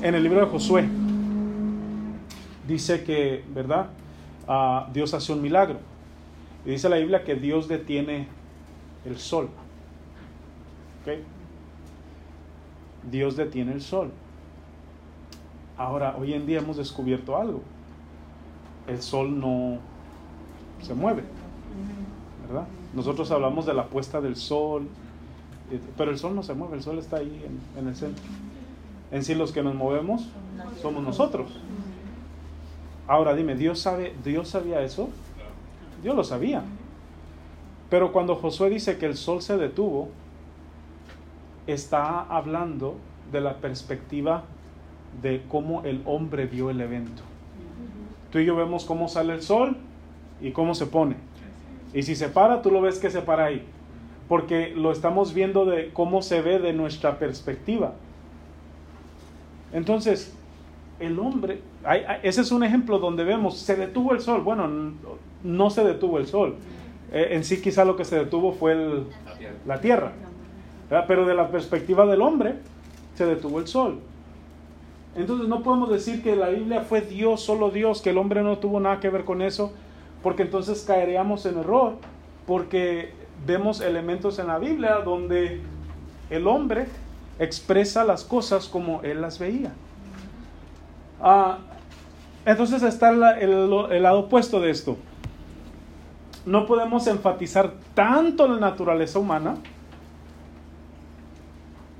En 0.01 0.15
el 0.15 0.23
libro 0.23 0.39
de 0.41 0.45
Josué 0.47 0.85
dice 2.67 3.03
que, 3.03 3.43
¿verdad? 3.53 3.87
Ah, 4.47 4.89
Dios 4.93 5.13
hace 5.13 5.33
un 5.33 5.41
milagro. 5.41 5.79
Y 6.65 6.71
dice 6.71 6.89
la 6.89 6.97
Biblia 6.97 7.23
que 7.23 7.35
Dios 7.35 7.67
detiene 7.67 8.27
el 9.05 9.17
sol. 9.17 9.49
Dios 13.09 13.35
detiene 13.35 13.73
el 13.73 13.81
sol. 13.81 14.11
Ahora, 15.83 16.15
hoy 16.17 16.33
en 16.33 16.45
día 16.45 16.59
hemos 16.59 16.77
descubierto 16.77 17.35
algo. 17.35 17.61
El 18.87 19.01
sol 19.01 19.37
no 19.37 19.79
se 20.81 20.93
mueve, 20.93 21.23
¿verdad? 22.47 22.67
Nosotros 22.93 23.29
hablamos 23.31 23.65
de 23.65 23.73
la 23.73 23.87
puesta 23.87 24.21
del 24.21 24.37
sol, 24.37 24.87
eh, 25.71 25.81
pero 25.97 26.11
el 26.11 26.17
sol 26.17 26.35
no 26.35 26.41
se 26.41 26.53
mueve, 26.53 26.77
el 26.77 26.83
sol 26.83 26.99
está 26.99 27.17
ahí 27.17 27.45
en, 27.75 27.85
el 27.85 27.95
centro. 27.97 28.23
En 29.11 29.25
sí 29.25 29.35
los 29.35 29.51
que 29.51 29.61
nos 29.61 29.75
movemos 29.75 30.29
somos 30.81 31.03
nosotros. 31.03 31.51
Ahora 33.05 33.35
dime, 33.35 33.55
¿Dios, 33.55 33.79
sabe, 33.79 34.15
¿Dios 34.23 34.47
sabía 34.47 34.81
eso? 34.83 35.09
Dios 36.01 36.15
lo 36.15 36.23
sabía. 36.23 36.63
Pero 37.89 38.13
cuando 38.13 38.37
Josué 38.37 38.69
dice 38.69 38.97
que 38.97 39.05
el 39.05 39.17
sol 39.17 39.41
se 39.41 39.57
detuvo, 39.57 40.07
está 41.67 42.21
hablando 42.21 42.95
de 43.33 43.41
la 43.41 43.57
perspectiva 43.57 44.45
de 45.21 45.43
cómo 45.49 45.83
el 45.83 46.01
hombre 46.05 46.45
vio 46.45 46.69
el 46.69 46.81
evento. 46.81 47.21
Tú 48.31 48.39
y 48.39 48.45
yo 48.45 48.55
vemos 48.55 48.85
cómo 48.85 49.07
sale 49.07 49.33
el 49.33 49.41
sol 49.41 49.77
y 50.41 50.51
cómo 50.51 50.73
se 50.75 50.85
pone. 50.87 51.15
Y 51.93 52.01
si 52.03 52.15
se 52.15 52.29
para, 52.29 52.61
tú 52.61 52.71
lo 52.71 52.81
ves 52.81 52.97
que 52.99 53.09
se 53.11 53.21
para 53.21 53.45
ahí. 53.45 53.63
Porque 54.27 54.73
lo 54.75 54.91
estamos 54.91 55.33
viendo 55.33 55.65
de 55.65 55.91
cómo 55.93 56.21
se 56.21 56.41
ve 56.41 56.57
de 56.59 56.73
nuestra 56.73 57.19
perspectiva. 57.19 57.93
Entonces, 59.73 60.33
el 60.99 61.19
hombre, 61.19 61.61
hay- 61.83 62.01
hay- 62.07 62.19
ese 62.23 62.41
es 62.41 62.51
un 62.51 62.63
ejemplo 62.63 62.99
donde 62.99 63.23
vemos, 63.23 63.57
se 63.57 63.75
detuvo 63.75 64.13
el 64.13 64.21
sol. 64.21 64.41
Bueno, 64.41 64.69
no 65.43 65.69
se 65.69 65.83
detuvo 65.83 66.17
el 66.17 66.27
sol. 66.27 66.55
Eh, 67.11 67.29
en 67.31 67.43
sí 67.43 67.61
quizá 67.61 67.85
lo 67.85 67.95
que 67.95 68.05
se 68.05 68.15
detuvo 68.17 68.53
fue 68.53 68.73
el- 68.73 69.07
La 69.25 69.33
tierra. 69.37 69.55
la 69.65 69.81
tierra. 69.81 70.11
¿verdad? 70.89 71.05
Pero 71.07 71.25
de 71.25 71.33
la 71.35 71.49
perspectiva 71.49 72.05
del 72.05 72.21
hombre, 72.21 72.55
se 73.15 73.25
detuvo 73.25 73.59
el 73.59 73.67
sol. 73.67 73.99
Entonces 75.15 75.47
no 75.47 75.61
podemos 75.61 75.89
decir 75.91 76.23
que 76.23 76.35
la 76.35 76.49
Biblia 76.49 76.81
fue 76.81 77.01
Dios, 77.01 77.41
solo 77.41 77.69
Dios, 77.69 78.01
que 78.01 78.09
el 78.09 78.17
hombre 78.17 78.41
no 78.41 78.57
tuvo 78.57 78.79
nada 78.79 78.99
que 78.99 79.09
ver 79.09 79.25
con 79.25 79.41
eso, 79.41 79.71
porque 80.23 80.41
entonces 80.43 80.83
caeríamos 80.87 81.45
en 81.45 81.59
error, 81.59 81.93
porque 82.47 83.13
vemos 83.45 83.79
elementos 83.81 84.39
en 84.39 84.47
la 84.47 84.57
Biblia 84.57 84.95
donde 85.05 85.61
el 86.29 86.47
hombre 86.47 86.87
expresa 87.39 88.03
las 88.03 88.23
cosas 88.23 88.67
como 88.67 89.01
él 89.03 89.21
las 89.21 89.37
veía. 89.37 89.73
Ah, 91.21 91.59
entonces 92.45 92.81
está 92.83 93.11
la- 93.11 93.39
el, 93.39 93.51
el 93.91 94.03
lado 94.03 94.19
opuesto 94.21 94.59
de 94.59 94.71
esto. 94.71 94.97
No 96.45 96.65
podemos 96.65 97.05
enfatizar 97.07 97.73
tanto 97.93 98.47
la 98.47 98.59
naturaleza 98.59 99.19
humana 99.19 99.55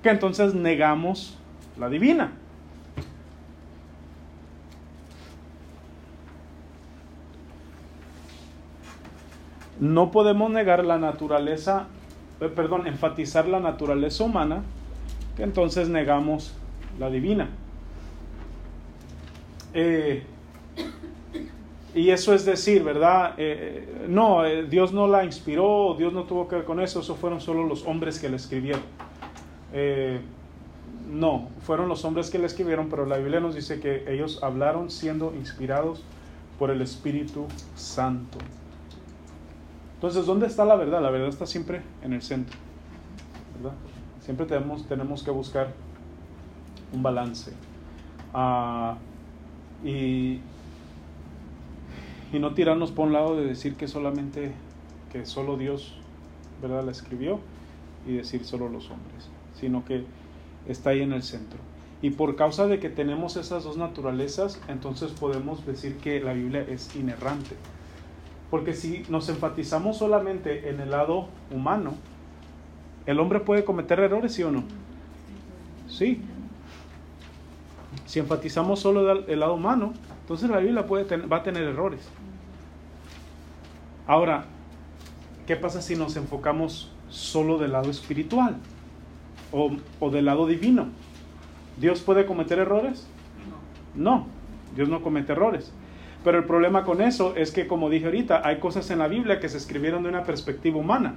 que 0.02 0.10
entonces 0.10 0.54
negamos 0.54 1.38
la 1.80 1.90
divina. 1.90 2.34
No 9.84 10.12
podemos 10.12 10.50
negar 10.50 10.86
la 10.86 10.98
naturaleza, 10.98 11.88
eh, 12.40 12.48
perdón, 12.48 12.88
enfatizar 12.88 13.50
la 13.50 13.60
naturaleza 13.60 14.24
humana, 14.24 14.64
que 15.36 15.44
entonces 15.44 15.90
negamos 15.90 16.54
la 16.98 17.10
divina. 17.10 17.50
Eh, 19.74 20.24
y 21.94 22.12
eso 22.12 22.34
es 22.34 22.46
decir, 22.46 22.82
¿verdad? 22.82 23.34
Eh, 23.36 24.06
no, 24.08 24.44
Dios 24.70 24.94
no 24.94 25.06
la 25.06 25.26
inspiró, 25.26 25.96
Dios 25.98 26.14
no 26.14 26.24
tuvo 26.24 26.48
que 26.48 26.56
ver 26.56 26.64
con 26.64 26.80
eso, 26.80 27.02
eso 27.02 27.16
fueron 27.16 27.42
solo 27.42 27.66
los 27.66 27.86
hombres 27.86 28.20
que 28.20 28.30
la 28.30 28.38
escribieron. 28.38 28.84
No, 31.12 31.50
fueron 31.66 31.90
los 31.90 32.06
hombres 32.06 32.30
que 32.30 32.40
la 32.40 32.46
escribieron, 32.46 32.88
pero 32.88 33.06
la 33.06 33.18
Biblia 33.18 33.42
nos 33.42 33.54
dice 33.54 33.82
que 33.82 34.06
ellos 34.08 34.42
hablaron 34.44 34.90
siendo 34.90 35.34
inspirados 35.36 36.02
por 36.58 36.72
el 36.72 36.82
Espíritu 36.82 37.48
Santo. 37.76 38.38
Entonces, 40.04 40.26
¿dónde 40.26 40.48
está 40.48 40.66
la 40.66 40.76
verdad? 40.76 41.02
La 41.02 41.10
verdad 41.12 41.30
está 41.30 41.46
siempre 41.46 41.82
en 42.02 42.12
el 42.12 42.22
centro, 42.22 42.58
¿verdad? 43.56 43.78
Siempre 44.20 44.46
tenemos, 44.46 44.86
tenemos 44.86 45.24
que 45.24 45.32
buscar 45.32 45.72
un 46.92 47.02
balance. 47.02 47.54
Ah, 48.34 48.98
y, 49.82 50.42
y 52.34 52.40
no 52.40 52.54
tirarnos 52.54 52.92
por 52.92 53.08
un 53.08 53.14
lado 53.14 53.38
de 53.38 53.46
decir 53.46 53.76
que 53.76 53.88
solamente, 53.88 54.52
que 55.10 55.26
solo 55.26 55.56
Dios, 55.56 55.96
¿verdad? 56.62 56.84
La 56.84 56.92
escribió 56.92 57.40
y 58.06 58.12
decir 58.12 58.44
solo 58.44 58.68
los 58.68 58.92
hombres, 58.92 59.30
sino 59.58 59.86
que 59.86 60.04
está 60.68 60.90
ahí 60.90 61.02
en 61.02 61.14
el 61.14 61.24
centro. 61.24 61.60
Y 62.02 62.10
por 62.10 62.36
causa 62.36 62.68
de 62.68 62.82
que 62.82 62.90
tenemos 62.90 63.38
esas 63.38 63.64
dos 63.64 63.78
naturalezas, 63.78 64.60
entonces 64.68 65.14
podemos 65.14 65.66
decir 65.66 65.96
que 66.00 66.20
la 66.20 66.34
Biblia 66.34 66.66
es 66.68 66.94
inerrante. 66.94 67.56
Porque 68.54 68.76
si 68.76 69.04
nos 69.10 69.30
enfatizamos 69.30 69.98
solamente 69.98 70.70
en 70.70 70.80
el 70.80 70.92
lado 70.92 71.28
humano, 71.52 71.96
¿el 73.08 73.20
hombre 73.20 73.40
puede 73.40 73.66
cometer 73.66 74.00
errores, 74.00 74.32
sí 74.36 74.44
o 74.44 74.52
no? 74.52 74.64
Sí. 75.88 76.22
Si 78.06 78.20
enfatizamos 78.20 78.80
solo 78.80 79.26
el 79.26 79.40
lado 79.40 79.56
humano, 79.56 79.94
entonces 80.22 80.52
la 80.52 80.60
Biblia 80.60 80.86
puede 80.86 81.04
tener- 81.06 81.34
va 81.34 81.38
a 81.38 81.42
tener 81.42 81.64
errores. 81.64 82.08
Ahora, 84.06 84.46
¿qué 85.48 85.56
pasa 85.56 85.82
si 85.82 85.96
nos 85.96 86.16
enfocamos 86.16 86.92
solo 87.10 87.58
del 87.58 87.72
lado 87.72 87.90
espiritual 87.90 88.58
o, 89.52 89.72
o 90.00 90.12
del 90.12 90.26
lado 90.26 90.46
divino? 90.46 90.90
¿Dios 91.82 92.02
puede 92.02 92.28
cometer 92.28 92.60
errores? 92.60 93.08
No, 93.96 94.28
Dios 94.76 94.90
no 94.90 95.02
comete 95.02 95.32
errores. 95.32 95.74
Pero 96.24 96.38
el 96.38 96.46
problema 96.46 96.84
con 96.86 97.02
eso 97.02 97.36
es 97.36 97.52
que, 97.52 97.68
como 97.68 97.90
dije 97.90 98.06
ahorita, 98.06 98.42
hay 98.46 98.58
cosas 98.58 98.90
en 98.92 99.00
la 99.00 99.08
Biblia 99.08 99.40
que 99.40 99.50
se 99.50 99.58
escribieron 99.58 100.04
de 100.04 100.10
una 100.10 100.24
perspectiva 100.24 100.78
humana. 100.78 101.16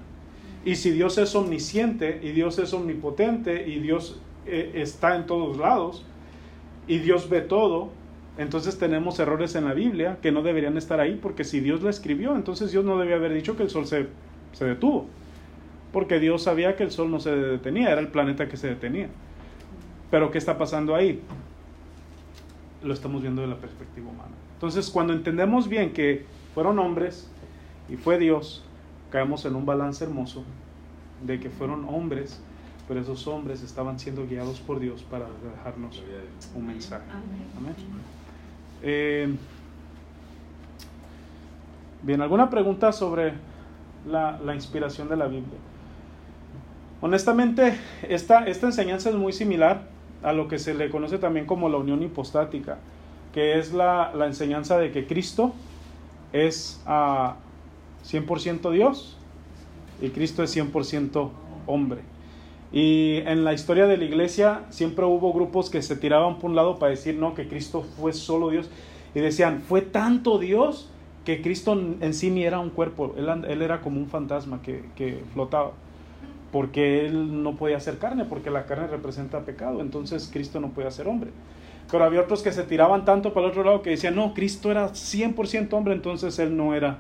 Y 0.65 0.75
si 0.75 0.91
Dios 0.91 1.17
es 1.19 1.35
omnisciente 1.37 2.19
y 2.23 2.33
Dios 2.33 2.59
es 2.59 2.73
omnipotente 2.73 3.69
y 3.69 3.79
Dios 3.79 4.21
eh, 4.47 4.73
está 4.75 5.15
en 5.15 5.27
todos 5.27 5.59
lados 5.59 6.05
y 6.89 6.99
Dios 6.99 7.29
ve 7.29 7.41
todo, 7.41 7.91
entonces 8.37 8.77
tenemos 8.77 9.19
errores 9.21 9.55
en 9.55 9.65
la 9.65 9.75
Biblia 9.75 10.19
que 10.21 10.33
no 10.33 10.43
deberían 10.43 10.77
estar 10.77 10.99
ahí 10.99 11.19
porque 11.23 11.45
si 11.45 11.61
Dios 11.61 11.83
lo 11.83 11.89
escribió, 11.89 12.35
entonces 12.35 12.73
Dios 12.73 12.85
no 12.85 12.99
debía 12.99 13.15
haber 13.15 13.33
dicho 13.33 13.57
que 13.57 13.63
el 13.63 13.71
sol 13.71 13.87
se, 13.87 14.09
se 14.53 14.65
detuvo. 14.65 15.07
Porque 15.93 16.19
Dios 16.19 16.43
sabía 16.43 16.75
que 16.75 16.83
el 16.83 16.91
sol 16.91 17.13
no 17.13 17.21
se 17.21 17.31
detenía, 17.31 17.93
era 17.93 18.01
el 18.01 18.09
planeta 18.09 18.49
que 18.49 18.57
se 18.57 18.67
detenía. 18.67 19.09
Pero 20.11 20.33
¿qué 20.33 20.39
está 20.39 20.59
pasando 20.59 20.97
ahí? 20.97 21.23
Lo 22.83 22.93
estamos 22.93 23.23
viendo 23.23 23.43
de 23.43 23.49
la 23.49 23.57
perspectiva 23.57 24.11
humana. 24.11 24.35
Entonces, 24.57 24.89
cuando 24.89 25.13
entendemos 25.13 25.69
bien 25.69 25.93
que 25.93 26.25
fueron 26.55 26.79
hombres 26.79 27.31
y 27.91 27.97
fue 27.97 28.19
Dios, 28.19 28.65
caemos 29.11 29.45
en 29.45 29.55
un 29.55 29.67
balance 29.67 30.03
hermoso 30.03 30.45
de 31.27 31.39
que 31.39 31.51
fueron 31.51 31.87
hombres, 31.89 32.41
pero 32.89 33.01
esos 33.01 33.27
hombres 33.27 33.63
estaban 33.63 33.99
siendo 33.99 34.27
guiados 34.27 34.61
por 34.61 34.81
Dios 34.81 35.03
para 35.03 35.27
dejarnos 35.57 36.03
un 36.55 36.67
mensaje. 36.67 37.05
Amén. 37.59 37.75
Eh, 38.83 39.35
bien, 42.03 42.23
¿alguna 42.23 42.49
pregunta 42.49 42.93
sobre 42.93 43.35
la, 44.07 44.41
la 44.43 44.55
inspiración 44.55 45.09
de 45.09 45.17
la 45.17 45.27
Biblia? 45.27 45.59
Honestamente, 47.03 47.79
esta, 48.09 48.47
esta 48.47 48.67
enseñanza 48.67 49.11
es 49.11 49.17
muy 49.17 49.35
similar 49.35 49.83
a 50.23 50.33
lo 50.33 50.49
que 50.49 50.59
se 50.59 50.73
le 50.73 50.89
conoce 50.89 51.19
también 51.19 51.45
como 51.45 51.69
la 51.69 51.77
unión 51.77 52.03
hipostática, 52.03 52.79
que 53.37 53.59
es 53.59 53.75
la, 53.75 54.13
la 54.15 54.25
enseñanza 54.25 54.79
de 54.79 54.93
que 54.93 55.07
Cristo 55.07 55.53
es 56.33 56.81
a 56.87 57.37
100% 58.11 58.71
Dios 58.71 59.19
y 60.01 60.09
Cristo 60.09 60.43
es 60.43 60.57
100% 60.57 61.29
hombre. 61.67 62.01
Y 62.73 63.19
en 63.27 63.45
la 63.45 63.53
historia 63.53 63.87
de 63.87 63.99
la 63.99 64.05
iglesia 64.07 64.63
siempre 64.71 65.05
hubo 65.05 65.35
grupos 65.35 65.69
que 65.69 65.83
se 65.83 65.97
tiraban 65.97 66.39
por 66.39 66.49
un 66.49 66.57
lado 66.57 66.79
para 66.79 66.89
decir, 66.93 67.17
no, 67.17 67.35
que 67.35 67.47
Cristo 67.47 67.85
fue 68.01 68.15
solo 68.15 68.49
Dios. 68.49 68.71
Y 69.15 69.21
decían, 69.21 69.61
fue 69.61 69.83
tanto 69.83 70.39
Dios 70.39 70.89
que 71.27 71.43
Cristo 71.43 71.75
en 71.75 72.15
sí 72.15 72.31
ni 72.31 72.43
era 72.45 72.59
un 72.59 72.71
cuerpo, 72.71 73.15
él, 73.19 73.29
él 73.47 73.61
era 73.61 73.83
como 73.83 74.01
un 74.01 74.09
fantasma 74.09 74.63
que, 74.63 74.83
que 74.97 75.23
flotaba 75.35 75.73
porque 76.53 77.05
él 77.05 77.43
no 77.43 77.57
podía 77.57 77.79
ser 77.81 77.99
carne, 77.99 78.25
porque 78.25 78.51
la 78.51 78.65
carne 78.65 78.87
representa 78.87 79.41
pecado, 79.41 79.83
entonces 79.83 80.31
Cristo 80.33 80.59
no 80.59 80.71
podía 80.71 80.91
ser 80.91 81.07
hombre. 81.07 81.33
Pero 81.91 82.05
había 82.05 82.21
otros 82.23 82.43
que 82.43 82.53
se 82.53 82.65
tiraban 82.65 83.05
tanto 83.05 83.33
para 83.33 83.47
el 83.47 83.53
otro 83.53 83.65
lado 83.65 83.83
que 83.83 83.91
decían, 83.91 84.17
no, 84.17 84.35
Cristo 84.35 84.71
era 84.71 84.91
100% 84.91 85.73
hombre, 85.73 85.95
entonces 85.95 86.39
él 86.39 86.57
no 86.57 86.75
era 86.75 86.99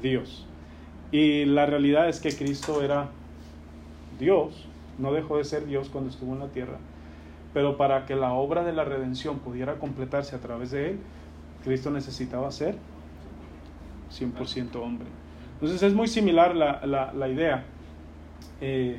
Dios. 0.00 0.46
Y 1.12 1.44
la 1.44 1.66
realidad 1.66 2.08
es 2.08 2.20
que 2.20 2.34
Cristo 2.34 2.82
era 2.82 3.08
Dios, 4.18 4.66
no 4.98 5.12
dejó 5.12 5.38
de 5.38 5.44
ser 5.44 5.66
Dios 5.66 5.88
cuando 5.90 6.10
estuvo 6.10 6.32
en 6.32 6.40
la 6.40 6.48
tierra, 6.48 6.78
pero 7.52 7.76
para 7.76 8.06
que 8.06 8.16
la 8.16 8.32
obra 8.32 8.64
de 8.64 8.72
la 8.72 8.84
redención 8.84 9.38
pudiera 9.38 9.74
completarse 9.74 10.34
a 10.34 10.40
través 10.40 10.70
de 10.70 10.90
él, 10.90 10.98
Cristo 11.62 11.90
necesitaba 11.90 12.50
ser 12.50 12.76
100% 14.18 14.76
hombre. 14.76 15.08
Entonces 15.54 15.82
es 15.82 15.94
muy 15.94 16.08
similar 16.08 16.54
la, 16.54 16.84
la, 16.86 17.12
la 17.12 17.28
idea 17.28 17.64
eh, 18.60 18.98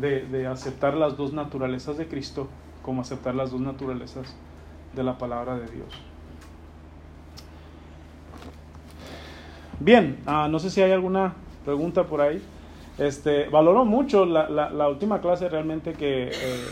de, 0.00 0.26
de, 0.26 0.46
aceptar 0.46 0.94
las 0.94 1.16
dos 1.16 1.32
naturalezas 1.32 1.96
de 1.96 2.06
Cristo 2.06 2.48
como 2.82 3.02
aceptar 3.02 3.34
las 3.34 3.50
dos 3.50 3.60
naturalezas 3.60 4.36
de 4.94 5.02
la 5.02 5.18
palabra 5.18 5.56
de 5.56 5.66
Dios. 5.68 5.88
Bien, 9.78 10.18
uh, 10.26 10.48
no 10.48 10.58
sé 10.58 10.68
si 10.70 10.82
hay 10.82 10.92
alguna 10.92 11.34
pregunta 11.64 12.04
por 12.04 12.20
ahí. 12.20 12.42
Este, 12.98 13.48
valoro 13.48 13.86
mucho 13.86 14.26
la, 14.26 14.50
la, 14.50 14.68
la 14.70 14.88
última 14.88 15.20
clase 15.20 15.48
realmente 15.48 15.94
que 15.94 16.28
eh, 16.28 16.66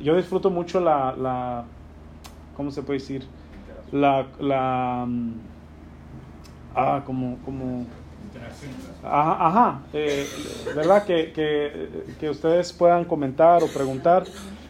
yo 0.00 0.16
disfruto 0.16 0.50
mucho 0.50 0.80
la, 0.80 1.14
la, 1.16 1.64
¿cómo 2.56 2.72
se 2.72 2.82
puede 2.82 2.98
decir? 2.98 3.24
La, 3.92 4.26
la, 4.40 5.06
ah, 6.74 7.02
como, 7.06 7.38
como, 7.44 7.86
Ajá, 9.02 9.46
ajá 9.46 9.80
eh, 9.92 10.26
¿verdad? 10.74 11.04
Que, 11.04 11.32
que, 12.18 12.30
ustedes 12.30 12.72
puedan 12.72 13.04
comentar 13.04 13.62
o 13.62 13.68
preguntar. 13.68 14.24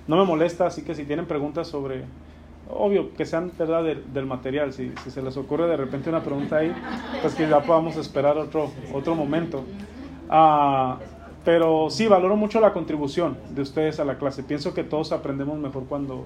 No 0.06 0.16
me 0.16 0.24
molesta, 0.24 0.66
así 0.66 0.82
que 0.82 0.94
si 0.94 1.04
tienen 1.04 1.26
preguntas 1.26 1.68
sobre, 1.68 2.04
obvio, 2.68 3.14
que 3.14 3.24
sean 3.24 3.52
verdad 3.58 3.82
del, 3.82 4.12
del 4.12 4.26
material, 4.26 4.72
si, 4.72 4.92
si, 5.02 5.10
se 5.10 5.22
les 5.22 5.36
ocurre 5.36 5.66
de 5.66 5.76
repente 5.76 6.10
una 6.10 6.22
pregunta 6.22 6.56
ahí, 6.58 6.74
pues 7.22 7.34
que 7.34 7.48
ya 7.48 7.62
podamos 7.62 7.96
esperar 7.96 8.36
otro, 8.36 8.70
otro 8.92 9.14
momento. 9.14 9.64
Ah, 10.28 10.98
pero 11.44 11.90
sí, 11.90 12.06
valoro 12.06 12.36
mucho 12.36 12.60
la 12.60 12.72
contribución 12.72 13.36
de 13.50 13.62
ustedes 13.62 14.00
a 14.00 14.04
la 14.04 14.18
clase. 14.18 14.42
Pienso 14.42 14.74
que 14.74 14.82
todos 14.82 15.12
aprendemos 15.12 15.58
mejor 15.58 15.84
cuando 15.84 16.24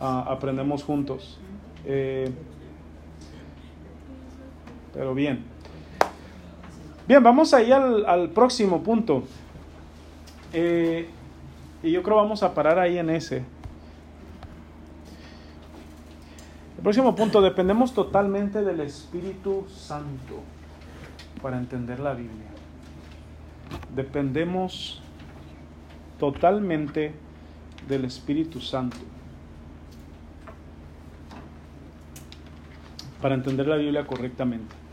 ah, 0.00 0.26
aprendemos 0.28 0.82
juntos. 0.82 1.38
Eh, 1.86 2.30
pero 4.94 5.14
bien. 5.14 5.53
Bien, 7.06 7.22
vamos 7.22 7.52
ahí 7.52 7.70
al, 7.70 8.06
al 8.06 8.30
próximo 8.30 8.82
punto. 8.82 9.24
Eh, 10.54 11.08
y 11.82 11.90
yo 11.90 12.02
creo 12.02 12.16
vamos 12.16 12.42
a 12.42 12.54
parar 12.54 12.78
ahí 12.78 12.96
en 12.96 13.10
ese. 13.10 13.38
El 16.76 16.82
próximo 16.82 17.14
punto, 17.14 17.42
dependemos 17.42 17.92
totalmente 17.92 18.62
del 18.62 18.80
Espíritu 18.80 19.66
Santo 19.68 20.40
para 21.42 21.58
entender 21.58 22.00
la 22.00 22.14
Biblia. 22.14 22.48
Dependemos 23.94 25.02
totalmente 26.18 27.12
del 27.86 28.06
Espíritu 28.06 28.60
Santo 28.60 28.96
para 33.20 33.34
entender 33.34 33.66
la 33.66 33.76
Biblia 33.76 34.06
correctamente. 34.06 34.83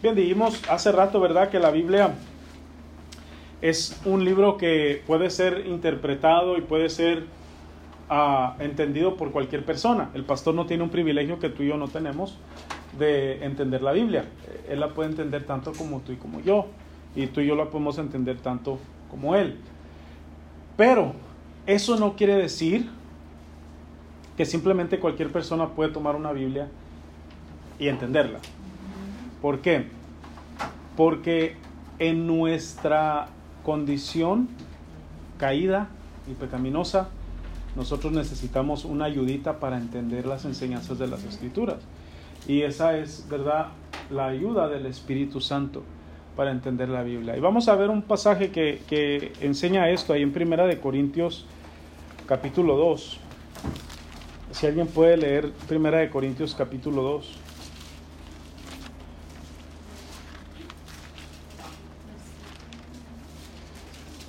Bien, 0.00 0.14
dijimos 0.14 0.62
hace 0.70 0.92
rato, 0.92 1.18
¿verdad?, 1.18 1.48
que 1.50 1.58
la 1.58 1.72
Biblia 1.72 2.14
es 3.60 4.00
un 4.04 4.24
libro 4.24 4.56
que 4.56 5.02
puede 5.08 5.28
ser 5.28 5.66
interpretado 5.66 6.56
y 6.56 6.60
puede 6.60 6.88
ser 6.88 7.24
uh, 8.08 8.62
entendido 8.62 9.16
por 9.16 9.32
cualquier 9.32 9.64
persona. 9.64 10.10
El 10.14 10.22
pastor 10.22 10.54
no 10.54 10.66
tiene 10.66 10.84
un 10.84 10.90
privilegio 10.90 11.40
que 11.40 11.48
tú 11.48 11.64
y 11.64 11.68
yo 11.68 11.76
no 11.76 11.88
tenemos 11.88 12.38
de 12.96 13.44
entender 13.44 13.82
la 13.82 13.90
Biblia. 13.90 14.24
Él 14.68 14.78
la 14.78 14.90
puede 14.90 15.10
entender 15.10 15.44
tanto 15.44 15.72
como 15.72 15.98
tú 16.00 16.12
y 16.12 16.16
como 16.16 16.40
yo. 16.40 16.66
Y 17.16 17.26
tú 17.26 17.40
y 17.40 17.48
yo 17.48 17.56
la 17.56 17.64
podemos 17.64 17.98
entender 17.98 18.38
tanto 18.38 18.78
como 19.10 19.34
él. 19.34 19.56
Pero 20.76 21.14
eso 21.66 21.96
no 21.98 22.14
quiere 22.14 22.36
decir 22.36 22.88
que 24.36 24.44
simplemente 24.44 25.00
cualquier 25.00 25.32
persona 25.32 25.70
puede 25.70 25.90
tomar 25.90 26.14
una 26.14 26.30
Biblia 26.30 26.68
y 27.80 27.88
entenderla. 27.88 28.38
¿Por 29.40 29.60
qué? 29.60 29.86
Porque 30.96 31.56
en 31.98 32.26
nuestra 32.26 33.28
condición 33.64 34.48
caída 35.38 35.88
y 36.30 36.34
pecaminosa, 36.34 37.08
nosotros 37.76 38.12
necesitamos 38.12 38.84
una 38.84 39.04
ayudita 39.04 39.60
para 39.60 39.76
entender 39.76 40.26
las 40.26 40.44
enseñanzas 40.44 40.98
de 40.98 41.06
las 41.06 41.24
escrituras. 41.24 41.78
Y 42.46 42.62
esa 42.62 42.96
es, 42.96 43.26
¿verdad?, 43.28 43.68
la 44.10 44.26
ayuda 44.26 44.68
del 44.68 44.86
Espíritu 44.86 45.40
Santo 45.40 45.82
para 46.34 46.50
entender 46.50 46.88
la 46.88 47.02
Biblia. 47.02 47.36
Y 47.36 47.40
vamos 47.40 47.68
a 47.68 47.74
ver 47.74 47.90
un 47.90 48.02
pasaje 48.02 48.50
que, 48.50 48.80
que 48.88 49.32
enseña 49.40 49.90
esto 49.90 50.12
ahí 50.12 50.22
en 50.22 50.32
Primera 50.32 50.66
de 50.66 50.78
Corintios 50.80 51.46
capítulo 52.26 52.76
2. 52.76 53.20
Si 54.52 54.66
alguien 54.66 54.86
puede 54.86 55.16
leer 55.16 55.52
Primera 55.68 55.98
de 55.98 56.10
Corintios 56.10 56.54
capítulo 56.54 57.02
2. 57.02 57.47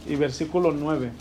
Y 0.09 0.15
versículo 0.15 0.71
9. 0.71 1.11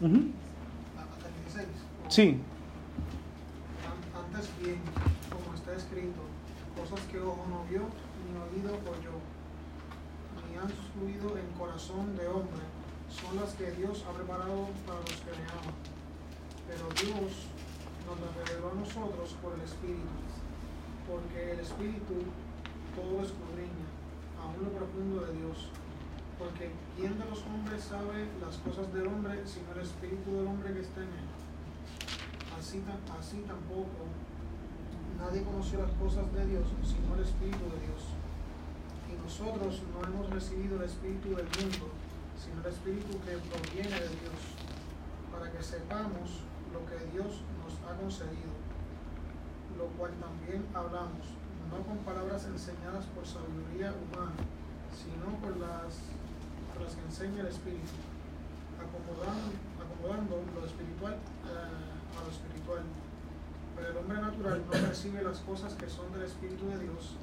Uh 0.00 0.06
-huh. 0.06 0.32
Sí. 2.08 2.38
Antes 4.14 4.48
bien, 4.62 4.78
como 5.28 5.56
está 5.56 5.74
escrito, 5.74 6.20
cosas 6.78 7.04
que 7.10 7.18
ojo 7.18 7.44
no 7.50 7.64
vio, 7.68 7.80
ni 8.22 8.30
oído 8.38 8.74
oyó, 8.74 9.16
ni 10.48 10.56
han 10.56 10.68
subido 10.68 11.36
en 11.36 11.46
corazón 11.58 12.16
de 12.16 12.28
hombre 12.28 12.74
son 13.14 13.36
las 13.36 13.54
que 13.54 13.70
Dios 13.72 14.04
ha 14.08 14.12
preparado 14.12 14.68
para 14.86 14.98
los 14.98 15.18
que 15.22 15.30
le 15.30 15.44
aman. 15.46 15.78
Pero 16.66 16.84
Dios 16.98 17.46
nos 18.06 18.16
las 18.18 18.32
reveló 18.34 18.72
a 18.72 18.74
nosotros 18.74 19.36
por 19.40 19.54
el 19.54 19.62
Espíritu, 19.62 20.18
porque 21.06 21.52
el 21.52 21.60
Espíritu 21.60 22.26
todo 22.98 23.22
escudriña, 23.22 23.86
aún 24.42 24.66
lo 24.66 24.70
profundo 24.74 25.22
de 25.26 25.32
Dios. 25.38 25.70
Porque 26.38 26.74
¿quién 26.96 27.14
de 27.18 27.24
los 27.30 27.42
hombres 27.46 27.84
sabe 27.84 28.26
las 28.42 28.58
cosas 28.58 28.92
del 28.92 29.06
hombre 29.06 29.46
sino 29.46 29.70
el 29.72 29.80
Espíritu 29.94 30.34
del 30.34 30.46
hombre 30.46 30.74
que 30.74 30.80
está 30.80 31.00
en 31.00 31.14
él? 31.14 31.28
Así, 32.58 33.38
tampoco 33.46 34.10
nadie 35.18 35.42
conoció 35.42 35.80
las 35.82 35.92
cosas 35.92 36.26
de 36.34 36.46
Dios 36.46 36.66
sino 36.82 37.14
el 37.14 37.22
Espíritu 37.22 37.64
de 37.70 37.78
Dios. 37.86 38.02
Y 39.06 39.14
nosotros 39.22 39.82
no 39.94 40.02
hemos 40.02 40.30
recibido 40.30 40.76
el 40.76 40.84
Espíritu 40.90 41.36
del 41.36 41.46
mundo, 41.46 41.94
sino 42.34 42.60
el 42.64 42.70
Espíritu 42.74 43.20
que 43.22 43.38
proviene 43.38 43.94
de 43.94 44.10
Dios, 44.18 44.40
para 45.30 45.52
que 45.52 45.62
sepamos 45.62 46.42
lo 46.74 46.82
que 46.90 46.98
Dios 47.14 47.44
nos 47.62 47.72
ha 47.86 47.94
concedido, 47.94 48.50
lo 49.78 49.86
cual 49.94 50.10
también 50.18 50.66
hablamos, 50.74 51.30
no 51.70 51.78
con 51.86 51.98
palabras 51.98 52.46
enseñadas 52.46 53.06
por 53.14 53.26
sabiduría 53.26 53.94
humana, 53.94 54.42
sino 54.90 55.38
por 55.38 55.54
las, 55.58 56.02
por 56.72 56.82
las 56.82 56.94
que 56.96 57.04
enseña 57.06 57.42
el 57.42 57.54
Espíritu, 57.54 57.94
acomodando, 58.80 59.54
lo 60.12 60.66
espiritual 60.66 61.14
eh, 61.14 62.18
a 62.18 62.24
lo 62.24 62.30
espiritual. 62.30 62.82
Pero 63.76 63.88
el 63.90 63.96
hombre 63.96 64.20
natural 64.20 64.62
no 64.66 64.70
percibe 64.70 65.22
las 65.22 65.38
cosas 65.40 65.72
que 65.74 65.88
son 65.88 66.12
del 66.12 66.22
Espíritu 66.22 66.68
de 66.68 66.78
Dios, 66.78 67.16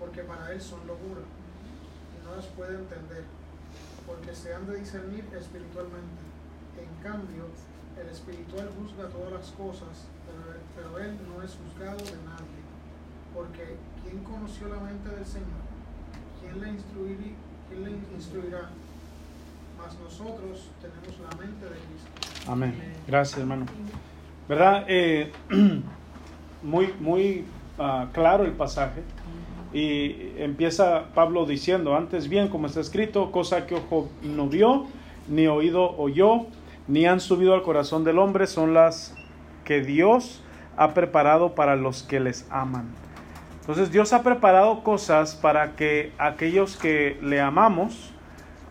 porque 0.00 0.22
para 0.22 0.52
él 0.52 0.60
son 0.60 0.86
locura, 0.86 1.20
y 1.20 2.26
no 2.26 2.34
las 2.34 2.46
puede 2.46 2.74
entender, 2.74 3.24
porque 4.06 4.34
se 4.34 4.54
han 4.54 4.66
de 4.66 4.80
discernir 4.80 5.24
espiritualmente. 5.32 6.24
En 6.80 7.02
cambio, 7.02 7.46
el 8.00 8.08
espiritual 8.08 8.70
juzga 8.76 9.08
todas 9.08 9.32
las 9.32 9.50
cosas, 9.52 10.08
pero, 10.26 10.58
pero 10.74 10.98
él 11.04 11.16
no 11.28 11.42
es 11.42 11.54
juzgado 11.54 11.98
de 11.98 12.18
nadie. 12.24 12.64
Porque 13.32 13.76
¿quién 14.02 14.24
conoció 14.24 14.68
la 14.68 14.80
mente 14.80 15.08
del 15.10 15.26
Señor? 15.26 15.64
¿Quién 16.40 16.60
le, 16.60 16.76
quién 17.68 17.84
le 17.84 17.90
instruirá? 18.16 18.70
Mas 19.78 19.98
nosotros 19.98 20.70
tenemos 20.80 21.20
la 21.20 21.36
mente 21.36 21.64
de 21.64 21.70
Cristo. 21.70 22.50
Amén. 22.52 22.74
Gracias, 23.06 23.38
hermano. 23.38 23.66
¿Verdad? 24.48 24.84
Eh, 24.88 25.32
muy 26.62 26.92
muy 27.00 27.44
ah, 27.78 28.08
claro 28.12 28.44
el 28.44 28.52
pasaje. 28.52 29.02
Y 29.72 30.32
empieza 30.38 31.06
Pablo 31.14 31.44
diciendo, 31.44 31.96
antes 31.96 32.28
bien, 32.28 32.48
como 32.48 32.66
está 32.66 32.80
escrito, 32.80 33.30
cosa 33.30 33.66
que 33.66 33.74
ojo 33.74 34.08
no 34.22 34.48
vio, 34.48 34.86
ni 35.28 35.48
oído 35.48 35.96
oyó, 35.98 36.46
ni 36.88 37.06
han 37.06 37.20
subido 37.20 37.52
al 37.52 37.62
corazón 37.62 38.04
del 38.04 38.18
hombre, 38.18 38.46
son 38.46 38.74
las 38.74 39.14
que 39.64 39.82
Dios 39.82 40.42
ha 40.76 40.94
preparado 40.94 41.54
para 41.54 41.76
los 41.76 42.02
que 42.02 42.20
les 42.20 42.46
aman. 42.50 42.86
Entonces 43.60 43.90
Dios 43.90 44.12
ha 44.12 44.22
preparado 44.22 44.84
cosas 44.84 45.34
para 45.34 45.74
que 45.74 46.12
aquellos 46.18 46.76
que 46.76 47.18
le 47.20 47.40
amamos, 47.40 48.14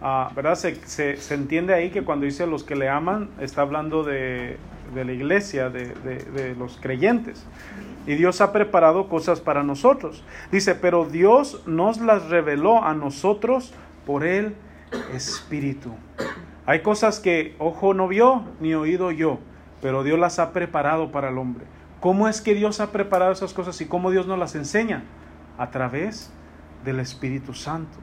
ah, 0.02 0.32
¿verdad? 0.36 0.56
Se, 0.56 0.76
se- 0.88 1.34
entiende 1.34 1.74
ahí 1.74 1.92
que 1.92 2.04
cuando 2.04 2.26
dice 2.26 2.48
los 2.48 2.64
que 2.64 2.76
le 2.76 2.90
aman, 2.90 3.30
está 3.40 3.62
hablando 3.62 4.04
de, 4.04 4.58
de 4.94 5.06
la 5.06 5.12
iglesia, 5.12 5.70
de- 5.70 5.94
de 5.94 6.56
los 6.56 6.78
creyentes. 6.78 7.46
Y 8.08 8.14
Dios 8.16 8.40
ha 8.42 8.52
preparado 8.54 9.10
cosas 9.10 9.42
para 9.42 9.64
nosotros. 9.64 10.24
Dice, 10.52 10.76
pero 10.76 11.06
Dios 11.06 11.64
nos 11.66 12.00
las 12.00 12.30
reveló 12.30 12.84
a 12.84 12.94
nosotros 12.94 13.74
por 14.06 14.24
el 14.24 14.56
Espíritu. 15.14 15.92
Hay 16.68 16.82
cosas 16.82 17.20
que 17.20 17.56
ojo 17.60 17.94
no 17.94 18.08
vio 18.08 18.44
ni 18.60 18.74
oído 18.76 19.12
yo, 19.12 19.40
pero 19.82 20.04
Dios 20.04 20.20
las 20.20 20.40
ha 20.40 20.52
preparado 20.54 21.12
para 21.12 21.30
el 21.30 21.38
hombre. 21.38 21.66
¿Cómo 22.00 22.28
es 22.28 22.42
que 22.42 22.54
Dios 22.54 22.80
ha 22.80 22.92
preparado 22.92 23.32
esas 23.32 23.54
cosas 23.54 23.80
y 23.82 23.86
cómo 23.88 24.12
Dios 24.12 24.28
nos 24.28 24.38
las 24.38 24.54
enseña? 24.56 25.04
A 25.58 25.72
través 25.72 26.32
del 26.84 27.00
Espíritu 27.00 27.54
Santo. 27.54 27.98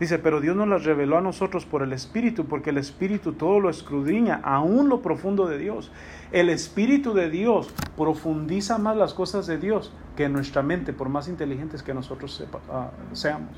Dice, 0.00 0.18
pero 0.18 0.40
Dios 0.40 0.56
nos 0.56 0.66
las 0.66 0.84
reveló 0.84 1.18
a 1.18 1.20
nosotros 1.20 1.66
por 1.66 1.82
el 1.82 1.92
Espíritu, 1.92 2.46
porque 2.46 2.70
el 2.70 2.78
Espíritu 2.78 3.34
todo 3.34 3.60
lo 3.60 3.68
escudriña, 3.68 4.40
aún 4.42 4.88
lo 4.88 5.02
profundo 5.02 5.46
de 5.46 5.58
Dios. 5.58 5.92
El 6.32 6.48
Espíritu 6.48 7.12
de 7.12 7.28
Dios 7.28 7.68
profundiza 7.98 8.78
más 8.78 8.96
las 8.96 9.12
cosas 9.12 9.46
de 9.46 9.58
Dios 9.58 9.92
que 10.16 10.30
nuestra 10.30 10.62
mente, 10.62 10.94
por 10.94 11.10
más 11.10 11.28
inteligentes 11.28 11.82
que 11.82 11.92
nosotros 11.92 12.42
ah, 12.70 12.90
seamos. 13.12 13.50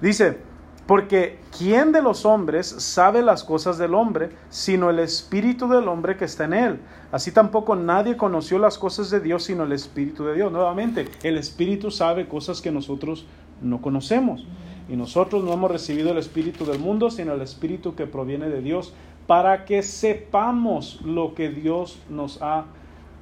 Dice, 0.00 0.38
porque 0.86 1.38
¿quién 1.58 1.92
de 1.92 2.00
los 2.00 2.24
hombres 2.24 2.66
sabe 2.66 3.20
las 3.20 3.44
cosas 3.44 3.76
del 3.76 3.92
hombre, 3.92 4.30
sino 4.48 4.88
el 4.88 5.00
espíritu 5.00 5.68
del 5.68 5.86
hombre 5.86 6.16
que 6.16 6.24
está 6.24 6.46
en 6.46 6.54
él? 6.54 6.80
Así 7.12 7.30
tampoco 7.30 7.76
nadie 7.76 8.16
conoció 8.16 8.58
las 8.58 8.78
cosas 8.78 9.10
de 9.10 9.20
Dios, 9.20 9.44
sino 9.44 9.64
el 9.64 9.72
espíritu 9.72 10.24
de 10.24 10.34
Dios. 10.34 10.50
Nuevamente, 10.50 11.10
el 11.22 11.36
espíritu 11.36 11.90
sabe 11.90 12.26
cosas 12.26 12.62
que 12.62 12.72
nosotros 12.72 13.26
no 13.60 13.82
conocemos. 13.82 14.46
Y 14.88 14.96
nosotros 14.96 15.44
no 15.44 15.52
hemos 15.52 15.70
recibido 15.70 16.10
el 16.10 16.18
espíritu 16.18 16.64
del 16.64 16.78
mundo, 16.78 17.10
sino 17.10 17.34
el 17.34 17.42
espíritu 17.42 17.94
que 17.94 18.06
proviene 18.06 18.48
de 18.48 18.62
Dios, 18.62 18.94
para 19.26 19.66
que 19.66 19.82
sepamos 19.82 21.00
lo 21.02 21.34
que 21.34 21.50
Dios 21.50 22.00
nos 22.08 22.40
ha 22.40 22.64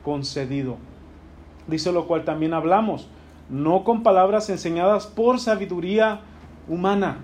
concedido. 0.04 0.76
Dice 1.66 1.90
lo 1.90 2.06
cual 2.06 2.24
también 2.24 2.54
hablamos, 2.54 3.08
no 3.50 3.82
con 3.82 4.04
palabras 4.04 4.48
enseñadas 4.48 5.08
por 5.08 5.40
sabiduría 5.40 6.20
humana, 6.68 7.18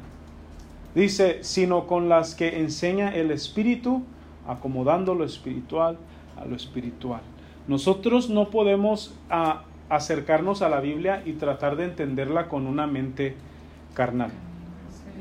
dice, 0.95 1.45
sino 1.45 1.87
con 1.87 2.09
las 2.09 2.35
que 2.35 2.59
enseña 2.59 3.15
el 3.15 3.31
Espíritu, 3.31 4.03
acomodando 4.49 5.15
lo 5.15 5.25
espiritual 5.25 5.97
a 6.37 6.45
lo 6.45 6.57
espiritual. 6.57 7.21
Nosotros 7.69 8.29
no 8.29 8.51
podemos 8.51 9.15
ah, 9.31 9.63
acercarnos 9.89 10.63
a 10.63 10.69
la 10.69 10.81
Biblia 10.81 11.23
y 11.25 11.35
tratar 11.35 11.77
de 11.77 11.85
entenderla 11.85 12.49
con 12.49 12.67
una 12.67 12.89
mente 12.89 13.37
carnal, 13.95 14.31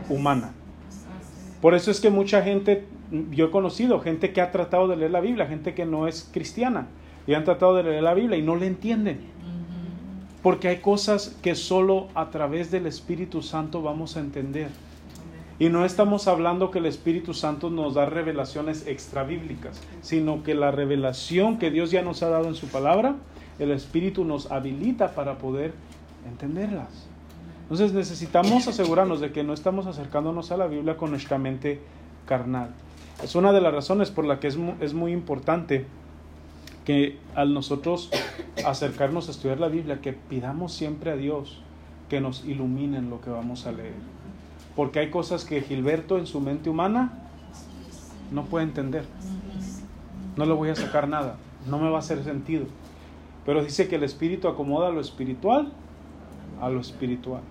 humana. 0.09 0.51
Por 1.61 1.76
eso 1.76 1.91
es 1.91 1.99
que 1.99 2.09
mucha 2.09 2.41
gente, 2.41 2.88
yo 3.32 3.45
he 3.45 3.51
conocido 3.51 3.99
gente 3.99 4.34
que 4.34 4.41
ha 4.41 4.51
tratado 4.51 4.88
de 4.88 4.97
leer 4.97 5.11
la 5.11 5.22
Biblia, 5.22 5.45
gente 5.45 5.74
que 5.74 5.86
no 5.86 6.07
es 6.07 6.30
cristiana, 6.32 6.88
y 7.28 7.36
han 7.36 7.43
tratado 7.43 7.76
de 7.76 7.84
leer 7.84 8.03
la 8.03 8.13
Biblia 8.13 8.38
y 8.38 8.41
no 8.41 8.55
le 8.55 8.67
entienden. 8.67 9.22
Porque 10.41 10.69
hay 10.69 10.78
cosas 10.78 11.38
que 11.43 11.53
solo 11.53 12.07
a 12.15 12.32
través 12.32 12.72
del 12.72 12.88
Espíritu 12.88 13.43
Santo 13.43 13.84
vamos 13.84 14.17
a 14.17 14.22
entender. 14.22 14.69
Y 15.59 15.69
no 15.69 15.86
estamos 15.86 16.28
hablando 16.28 16.72
que 16.72 16.80
el 16.80 16.88
Espíritu 16.88 17.36
Santo 17.36 17.69
nos 17.69 17.93
da 17.93 18.07
revelaciones 18.07 18.88
extrabíblicas, 18.88 19.80
sino 20.01 20.41
que 20.41 20.55
la 20.55 20.72
revelación 20.72 21.59
que 21.59 21.69
Dios 21.69 21.91
ya 21.91 22.01
nos 22.01 22.24
ha 22.24 22.30
dado 22.30 22.47
en 22.47 22.55
su 22.55 22.65
palabra, 22.69 23.17
el 23.59 23.69
Espíritu 23.69 24.26
nos 24.26 24.51
habilita 24.51 25.13
para 25.13 25.38
poder 25.38 25.74
entenderlas. 26.28 27.11
Entonces 27.72 27.93
necesitamos 27.93 28.67
asegurarnos 28.67 29.22
de 29.22 29.32
que 29.32 29.45
no 29.45 29.53
estamos 29.53 29.88
acercándonos 29.88 30.51
a 30.51 30.57
la 30.57 30.67
Biblia 30.67 30.97
con 30.97 31.09
nuestra 31.09 31.38
mente 31.38 31.80
carnal. 32.26 32.72
Es 33.24 33.34
una 33.36 33.53
de 33.53 33.61
las 33.61 33.74
razones 33.74 34.11
por 34.11 34.26
la 34.26 34.41
que 34.41 34.47
es, 34.49 34.57
mu- 34.57 34.74
es 34.82 34.93
muy 34.93 35.13
importante 35.13 35.86
que 36.84 37.17
al 37.34 37.53
nosotros 37.53 38.09
acercarnos 38.65 39.30
a 39.30 39.32
estudiar 39.32 39.61
la 39.61 39.69
Biblia, 39.69 40.01
que 40.01 40.11
pidamos 40.11 40.74
siempre 40.74 41.11
a 41.11 41.15
Dios 41.15 41.61
que 42.09 42.19
nos 42.19 42.43
ilumine 42.43 42.97
en 42.97 43.09
lo 43.09 43.22
que 43.22 43.30
vamos 43.30 43.65
a 43.65 43.72
leer. 43.72 43.93
Porque 44.76 44.99
hay 44.99 45.09
cosas 45.09 45.45
que 45.45 45.61
Gilberto 45.61 46.17
en 46.17 46.28
su 46.28 46.41
mente 46.41 46.69
humana 46.69 47.13
no 48.32 48.43
puede 48.47 48.65
entender. 48.65 49.05
No 50.36 50.45
le 50.45 50.51
voy 50.51 50.72
a 50.72 50.76
sacar 50.76 51.07
nada, 51.07 51.38
no 51.67 51.80
me 51.80 51.89
va 51.89 51.95
a 51.95 51.99
hacer 51.99 52.22
sentido. 52.26 52.65
Pero 53.45 53.63
dice 53.63 53.88
que 53.88 53.95
el 53.95 54.03
Espíritu 54.03 54.49
acomoda 54.49 54.89
lo 54.89 54.99
espiritual 54.99 55.72
a 56.59 56.69
lo 56.69 56.82
espiritual. 56.82 57.41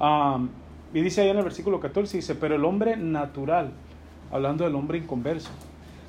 Y 0.00 1.00
dice 1.02 1.22
ahí 1.22 1.28
en 1.28 1.38
el 1.38 1.44
versículo 1.44 1.80
14, 1.80 2.16
dice, 2.16 2.34
pero 2.34 2.54
el 2.54 2.64
hombre 2.64 2.96
natural, 2.96 3.72
hablando 4.30 4.64
del 4.64 4.74
hombre 4.74 4.98
inconverso, 4.98 5.50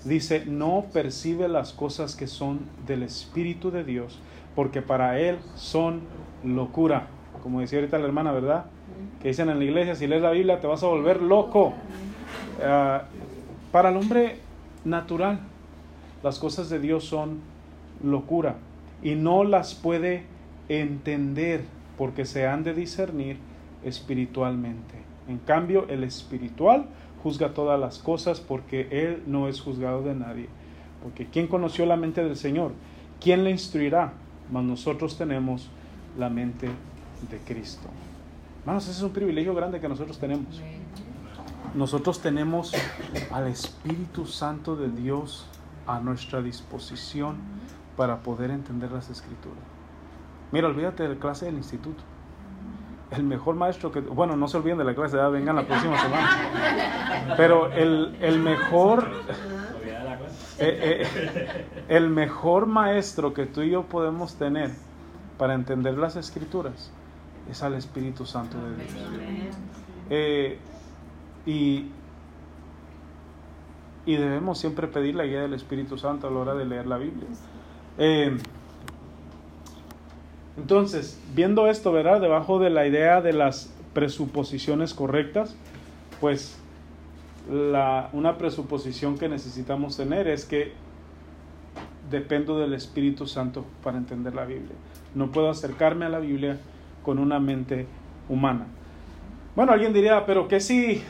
dice, 0.05 0.45
no 0.45 0.85
percibe 0.93 1.47
las 1.47 1.73
cosas 1.73 2.15
que 2.15 2.27
son 2.27 2.61
del 2.87 3.03
Espíritu 3.03 3.71
de 3.71 3.83
Dios, 3.83 4.19
porque 4.55 4.81
para 4.81 5.19
él 5.19 5.37
son 5.55 6.01
locura. 6.43 7.07
Como 7.43 7.59
decía 7.61 7.79
ahorita 7.79 7.97
la 7.99 8.05
hermana, 8.05 8.31
¿verdad? 8.31 8.65
Que 9.21 9.29
dicen 9.29 9.49
en 9.49 9.59
la 9.59 9.65
iglesia, 9.65 9.95
si 9.95 10.07
lees 10.07 10.21
la 10.21 10.31
Biblia 10.31 10.59
te 10.59 10.67
vas 10.67 10.83
a 10.83 10.87
volver 10.87 11.21
loco. 11.21 11.73
Ah, 12.63 13.03
para 13.71 13.89
el 13.89 13.97
hombre 13.97 14.37
natural, 14.85 15.39
las 16.23 16.39
cosas 16.39 16.69
de 16.69 16.79
Dios 16.79 17.05
son 17.05 17.39
locura 18.03 18.55
y 19.03 19.15
no 19.15 19.43
las 19.43 19.75
puede 19.75 20.23
entender 20.67 21.63
porque 21.97 22.25
se 22.25 22.47
han 22.47 22.63
de 22.63 22.73
discernir 22.73 23.37
espiritualmente. 23.83 24.95
En 25.27 25.37
cambio, 25.37 25.87
el 25.89 26.03
espiritual 26.03 26.87
juzga 27.23 27.53
todas 27.53 27.79
las 27.79 27.99
cosas 27.99 28.39
porque 28.39 28.87
él 28.91 29.23
no 29.27 29.47
es 29.47 29.61
juzgado 29.61 30.01
de 30.01 30.15
nadie. 30.15 30.47
Porque 31.03 31.27
¿quién 31.27 31.47
conoció 31.47 31.85
la 31.85 31.95
mente 31.95 32.23
del 32.23 32.35
Señor? 32.35 32.71
¿Quién 33.21 33.43
le 33.43 33.51
instruirá? 33.51 34.13
Mas 34.51 34.63
nosotros 34.63 35.17
tenemos 35.17 35.69
la 36.17 36.29
mente 36.29 36.67
de 37.29 37.37
Cristo. 37.45 37.87
Hermanos, 38.61 38.83
ese 38.83 38.93
es 38.93 39.03
un 39.03 39.11
privilegio 39.11 39.53
grande 39.53 39.79
que 39.79 39.87
nosotros 39.87 40.19
tenemos. 40.19 40.61
Nosotros 41.75 42.19
tenemos 42.21 42.73
al 43.31 43.47
Espíritu 43.47 44.25
Santo 44.25 44.75
de 44.75 44.89
Dios 44.89 45.47
a 45.85 45.99
nuestra 45.99 46.41
disposición 46.41 47.37
para 47.95 48.23
poder 48.23 48.51
entender 48.51 48.91
las 48.91 49.09
escrituras. 49.09 49.59
Mira, 50.51 50.67
olvídate 50.67 51.03
de 51.03 51.09
la 51.09 51.19
clase 51.19 51.45
del 51.45 51.55
instituto. 51.55 52.03
El 53.11 53.23
mejor 53.23 53.55
maestro 53.55 53.91
que... 53.91 54.01
Bueno, 54.01 54.35
no 54.35 54.47
se 54.47 54.57
olviden 54.57 54.77
de 54.77 54.83
la 54.83 54.93
clase, 54.93 55.17
ya 55.17 55.29
vengan 55.29 55.55
la 55.55 55.65
próxima 55.65 55.99
semana. 55.99 57.35
Pero 57.37 57.71
el, 57.71 58.15
el 58.21 58.39
mejor... 58.39 59.07
eh, 60.59 61.07
eh, 61.15 61.65
el 61.87 62.09
mejor 62.09 62.65
maestro 62.67 63.33
que 63.33 63.45
tú 63.45 63.61
y 63.61 63.71
yo 63.71 63.83
podemos 63.83 64.35
tener 64.35 64.71
para 65.37 65.53
entender 65.53 65.97
las 65.97 66.15
escrituras 66.17 66.91
es 67.49 67.63
al 67.63 67.73
Espíritu 67.73 68.25
Santo 68.25 68.57
de 68.57 68.75
Dios. 68.75 68.93
Eh, 70.09 70.59
y 71.45 71.91
y 74.05 74.15
debemos 74.15 74.57
siempre 74.57 74.87
pedir 74.87 75.13
la 75.15 75.23
guía 75.25 75.41
del 75.41 75.53
Espíritu 75.53 75.97
Santo 75.97 76.27
a 76.27 76.31
la 76.31 76.39
hora 76.39 76.55
de 76.55 76.65
leer 76.65 76.87
la 76.87 76.97
Biblia. 76.97 77.27
Entonces, 80.59 81.17
viendo 81.33 81.67
esto, 81.67 81.91
¿verdad? 81.91 82.19
Debajo 82.19 82.59
de 82.59 82.69
la 82.69 82.85
idea 82.85 83.21
de 83.21 83.31
las 83.31 83.73
presuposiciones 83.93 84.93
correctas, 84.93 85.55
pues 86.19 86.59
la, 87.49 88.09
una 88.11 88.37
presuposición 88.37 89.17
que 89.17 89.29
necesitamos 89.29 89.95
tener 89.95 90.27
es 90.27 90.45
que 90.45 90.73
dependo 92.11 92.59
del 92.59 92.73
Espíritu 92.73 93.25
Santo 93.25 93.65
para 93.83 93.97
entender 93.97 94.35
la 94.35 94.43
Biblia. 94.43 94.75
No 95.15 95.31
puedo 95.31 95.49
acercarme 95.49 96.05
a 96.05 96.09
la 96.09 96.19
Biblia 96.19 96.57
con 97.03 97.19
una 97.19 97.39
mente 97.39 97.87
humana. 98.27 98.67
Bueno, 99.55 99.71
alguien 99.71 99.93
diría, 99.93 100.25
pero 100.25 100.47
¿qué 100.47 100.59
si 100.59 101.01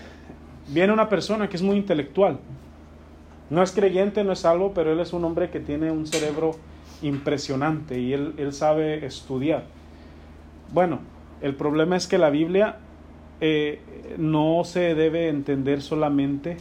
viene 0.67 0.93
una 0.93 1.09
persona 1.09 1.49
que 1.49 1.57
es 1.57 1.63
muy 1.63 1.77
intelectual? 1.77 2.39
No 3.49 3.63
es 3.63 3.71
creyente, 3.71 4.23
no 4.23 4.31
es 4.31 4.39
salvo, 4.39 4.73
pero 4.75 4.91
él 4.91 4.99
es 4.99 5.11
un 5.11 5.23
hombre 5.25 5.49
que 5.49 5.59
tiene 5.59 5.89
un 5.89 6.05
cerebro 6.05 6.51
impresionante 7.01 7.99
y 7.99 8.13
él, 8.13 8.33
él 8.37 8.53
sabe 8.53 9.05
estudiar. 9.05 9.63
Bueno, 10.73 10.99
el 11.41 11.55
problema 11.55 11.95
es 11.95 12.07
que 12.07 12.17
la 12.17 12.29
Biblia 12.29 12.77
eh, 13.41 13.81
no 14.17 14.63
se 14.65 14.95
debe 14.95 15.29
entender 15.29 15.81
solamente 15.81 16.57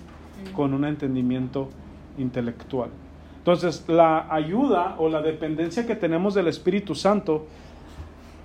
con 0.54 0.72
un 0.74 0.84
entendimiento 0.84 1.68
intelectual. 2.16 2.90
Entonces, 3.38 3.84
la 3.88 4.32
ayuda 4.32 4.94
o 4.98 5.08
la 5.08 5.20
dependencia 5.22 5.86
que 5.86 5.96
tenemos 5.96 6.34
del 6.34 6.46
Espíritu 6.46 6.94
Santo, 6.94 7.46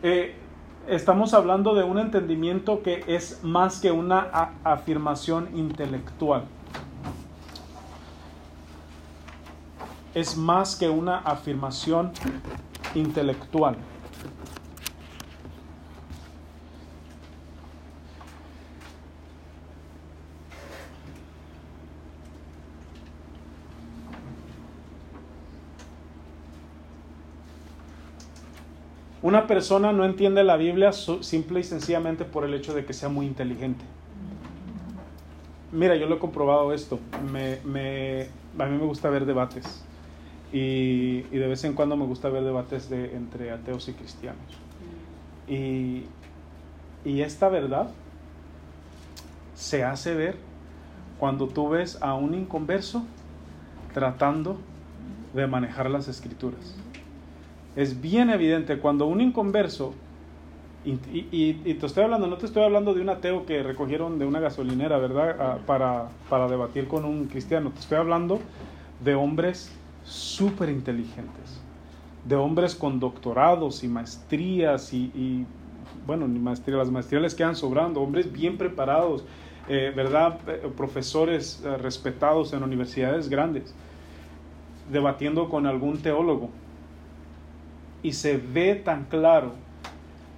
eh, 0.01 0.33
estamos 0.87 1.33
hablando 1.33 1.75
de 1.75 1.83
un 1.83 1.99
entendimiento 1.99 2.81
que 2.81 3.03
es 3.07 3.43
más 3.43 3.79
que 3.79 3.91
una 3.91 4.51
afirmación 4.63 5.49
intelectual. 5.55 6.45
Es 10.13 10.37
más 10.37 10.75
que 10.75 10.89
una 10.89 11.17
afirmación 11.19 12.11
intelectual. 12.93 13.77
Una 29.23 29.47
persona 29.47 29.93
no 29.93 30.03
entiende 30.03 30.43
la 30.43 30.57
Biblia 30.57 30.91
simple 30.91 31.61
y 31.61 31.63
sencillamente 31.63 32.25
por 32.25 32.43
el 32.43 32.53
hecho 32.53 32.73
de 32.73 32.85
que 32.85 32.91
sea 32.91 33.07
muy 33.07 33.25
inteligente. 33.25 33.85
Mira, 35.71 35.95
yo 35.95 36.07
lo 36.07 36.15
he 36.15 36.19
comprobado 36.19 36.73
esto. 36.73 36.99
Me, 37.31 37.53
a 38.59 38.65
mí 38.65 38.77
me 38.77 38.85
gusta 38.85 39.09
ver 39.09 39.25
debates. 39.25 39.85
Y, 40.53 41.25
y, 41.31 41.37
de 41.37 41.47
vez 41.47 41.63
en 41.63 41.73
cuando 41.73 41.97
me 41.97 42.05
gusta 42.05 42.29
ver 42.29 42.43
debates 42.43 42.89
de, 42.89 43.15
entre 43.15 43.51
ateos 43.51 43.89
y 43.89 43.93
cristianos. 43.93 44.45
Y, 45.47 46.03
y 47.03 47.21
esta 47.21 47.49
verdad 47.49 47.89
se 49.55 49.83
hace 49.83 50.13
ver 50.13 50.37
cuando 51.19 51.47
tú 51.47 51.69
ves 51.69 51.97
a 52.01 52.13
un 52.13 52.35
inconverso 52.35 53.03
tratando 53.93 54.57
de 55.33 55.47
manejar 55.47 55.89
las 55.89 56.07
escrituras 56.07 56.75
es 57.75 58.01
bien 58.01 58.29
evidente 58.29 58.77
cuando 58.77 59.05
un 59.07 59.21
inconverso, 59.21 59.93
y, 60.85 61.53
te 61.53 61.85
estoy 61.85 62.03
hablando, 62.03 62.27
no 62.27 62.37
te 62.37 62.45
estoy 62.45 62.63
hablando 62.63 62.93
de 62.93 63.01
un 63.01 63.09
ateo 63.09 63.45
que 63.45 63.63
recogieron 63.63 64.19
de 64.19 64.25
una 64.25 64.41
gasolinera, 64.41 64.97
¿verdad? 64.97 65.35
Ah, 65.39 65.57
para, 65.65 66.09
para 66.29 66.47
debatir 66.49 66.87
con 66.87 67.05
un 67.05 67.25
cristiano, 67.27 67.71
te 67.71 67.79
estoy 67.79 67.97
hablando 67.97 68.39
de 69.03 69.15
hombres 69.15 69.71
súper 70.03 70.69
inteligentes, 70.69 71.61
de 72.25 72.35
hombres 72.35 72.75
con 72.75 72.99
doctorados 72.99 73.83
y 73.83 73.87
maestrías 73.87 74.93
y, 74.93 75.45
bueno, 76.05 76.27
ni 76.27 76.39
maestrías, 76.39 76.79
las 76.79 76.91
maestrías 76.91 77.21
les 77.21 77.35
quedan 77.35 77.55
sobrando, 77.55 78.01
hombres 78.01 78.31
bien 78.31 78.57
preparados, 78.57 79.23
eh, 79.67 79.91
¿verdad? 79.95 80.39
Eh, 80.47 80.71
profesores 80.75 81.61
eh, 81.65 81.77
respetados 81.77 82.53
en 82.53 82.63
universidades 82.63 83.29
grandes, 83.29 83.73
debatiendo 84.91 85.49
con 85.49 85.65
algún 85.65 85.99
teólogo 85.99 86.49
y 88.03 88.11
se 88.11 88.37
ve 88.37 88.75
tan 88.75 89.05
claro 89.05 89.53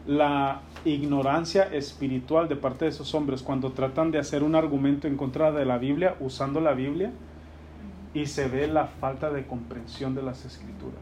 la 0.08 0.62
ignorancia 0.86 1.64
espiritual 1.64 2.48
de 2.48 2.56
parte 2.56 2.86
de 2.86 2.92
esos 2.92 3.16
hombres 3.16 3.42
cuando 3.42 3.72
tratan 3.72 4.12
de 4.12 4.20
hacer 4.20 4.44
un 4.44 4.54
argumento 4.54 5.08
en 5.08 5.18
contra 5.18 5.52
de 5.52 5.66
la 5.66 5.80
Biblia 5.80 6.16
usando 6.20 6.62
la 6.62 6.74
Biblia 6.74 7.12
y 8.16 8.26
se 8.26 8.48
ve 8.48 8.68
la 8.68 8.88
falta 8.88 9.30
de 9.30 9.46
comprensión 9.46 10.16
de 10.16 10.24
las 10.24 10.46
escrituras. 10.46 11.02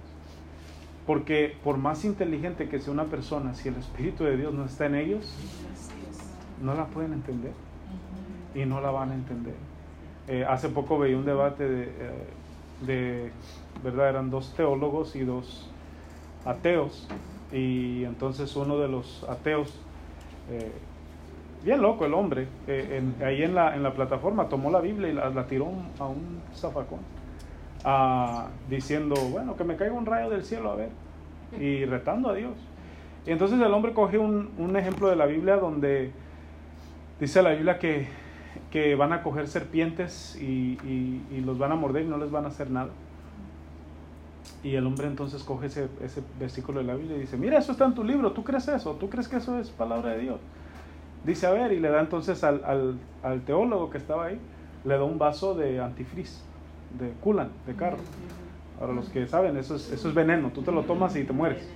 Porque 1.05 1.55
por 1.63 1.77
más 1.77 2.03
inteligente 2.03 2.67
que 2.67 2.79
sea 2.79 2.91
una 2.91 3.05
persona, 3.05 3.53
si 3.53 3.69
el 3.69 3.75
Espíritu 3.75 4.23
de 4.23 4.35
Dios 4.35 4.53
no 4.53 4.65
está 4.65 4.87
en 4.87 4.95
ellos, 4.95 5.33
no 6.61 6.73
la 6.73 6.87
pueden 6.87 7.13
entender 7.13 7.53
y 8.55 8.65
no 8.65 8.81
la 8.81 8.89
van 8.89 9.11
a 9.11 9.13
entender. 9.13 9.55
Eh, 10.27 10.43
hace 10.47 10.69
poco 10.69 10.97
veía 10.97 11.17
un 11.17 11.25
debate 11.25 11.69
de, 11.69 11.83
eh, 11.83 12.27
de, 12.85 13.31
¿verdad? 13.83 14.09
Eran 14.09 14.29
dos 14.31 14.53
teólogos 14.55 15.15
y 15.15 15.21
dos 15.21 15.69
ateos 16.45 17.07
y 17.51 18.05
entonces 18.05 18.55
uno 18.55 18.79
de 18.79 18.87
los 18.87 19.23
ateos, 19.29 19.71
eh, 20.49 20.71
bien 21.63 21.81
loco 21.81 22.05
el 22.05 22.13
hombre, 22.13 22.47
eh, 22.67 23.01
ahí 23.23 23.43
en 23.43 23.55
la, 23.55 23.75
en 23.75 23.83
la 23.83 23.93
plataforma 23.93 24.49
tomó 24.49 24.69
la 24.69 24.81
Biblia 24.81 25.09
y 25.09 25.13
la, 25.13 25.47
tiró 25.47 25.67
a 25.99 26.07
un 26.07 26.41
zafacón, 26.53 26.99
ah, 27.85 28.47
diciendo, 28.69 29.15
bueno, 29.31 29.55
que 29.55 29.63
me 29.63 29.75
caiga 29.75 29.93
un 29.93 30.05
rayo 30.05 30.29
del 30.29 30.43
cielo 30.43 30.71
a 30.71 30.75
ver, 30.75 30.89
y 31.59 31.85
retando 31.85 32.29
a 32.29 32.33
Dios. 32.33 32.53
Y 33.25 33.31
entonces 33.31 33.59
el 33.59 33.73
hombre 33.73 33.93
coge 33.93 34.17
un, 34.17 34.51
un 34.57 34.75
ejemplo 34.75 35.09
de 35.09 35.15
la 35.15 35.25
Biblia 35.25 35.55
donde 35.55 36.11
dice 37.19 37.41
la 37.41 37.51
Biblia 37.51 37.79
que, 37.79 38.07
que 38.69 38.95
van 38.95 39.13
a 39.13 39.23
coger 39.23 39.47
serpientes 39.47 40.35
y, 40.35 40.77
y 41.31 41.41
los 41.45 41.57
van 41.57 41.71
a 41.71 41.75
morder 41.75 42.03
y 42.03 42.07
no 42.07 42.17
les 42.17 42.31
van 42.31 42.45
a 42.45 42.49
hacer 42.49 42.69
nada. 42.69 42.89
Y 44.63 44.75
el 44.75 44.85
hombre 44.87 45.07
entonces 45.07 45.43
coge 45.43 45.67
ese, 45.67 45.89
ese 46.01 46.21
versículo 46.39 46.79
de 46.79 46.85
la 46.85 46.95
Biblia 46.95 47.17
y 47.17 47.21
dice, 47.21 47.37
mira, 47.37 47.57
eso 47.57 47.73
está 47.73 47.85
en 47.85 47.93
tu 47.93 48.03
libro, 48.03 48.31
¿tú 48.31 48.43
crees 48.43 48.67
eso? 48.67 48.93
¿Tú 48.93 49.09
crees 49.09 49.27
que 49.27 49.37
eso 49.37 49.59
es 49.59 49.69
palabra 49.69 50.11
de 50.11 50.19
Dios? 50.19 50.39
Dice, 51.25 51.47
a 51.47 51.51
ver, 51.51 51.71
y 51.71 51.79
le 51.79 51.89
da 51.89 52.01
entonces 52.01 52.43
al, 52.43 52.63
al, 52.65 52.99
al 53.23 53.41
teólogo 53.41 53.89
que 53.89 53.97
estaba 53.97 54.25
ahí, 54.25 54.39
le 54.83 54.95
da 54.95 55.03
un 55.03 55.17
vaso 55.17 55.55
de 55.55 55.79
antifriz, 55.79 56.43
de 56.99 57.11
culan, 57.21 57.49
de 57.65 57.73
carro. 57.75 57.97
Para 58.79 58.93
los 58.93 59.09
que 59.09 59.27
saben, 59.27 59.55
eso 59.57 59.75
es, 59.75 59.91
eso 59.91 60.09
es 60.09 60.15
veneno, 60.15 60.49
tú 60.49 60.61
te 60.61 60.71
lo 60.71 60.83
tomas 60.83 61.15
y 61.15 61.23
te 61.23 61.33
mueres. 61.33 61.67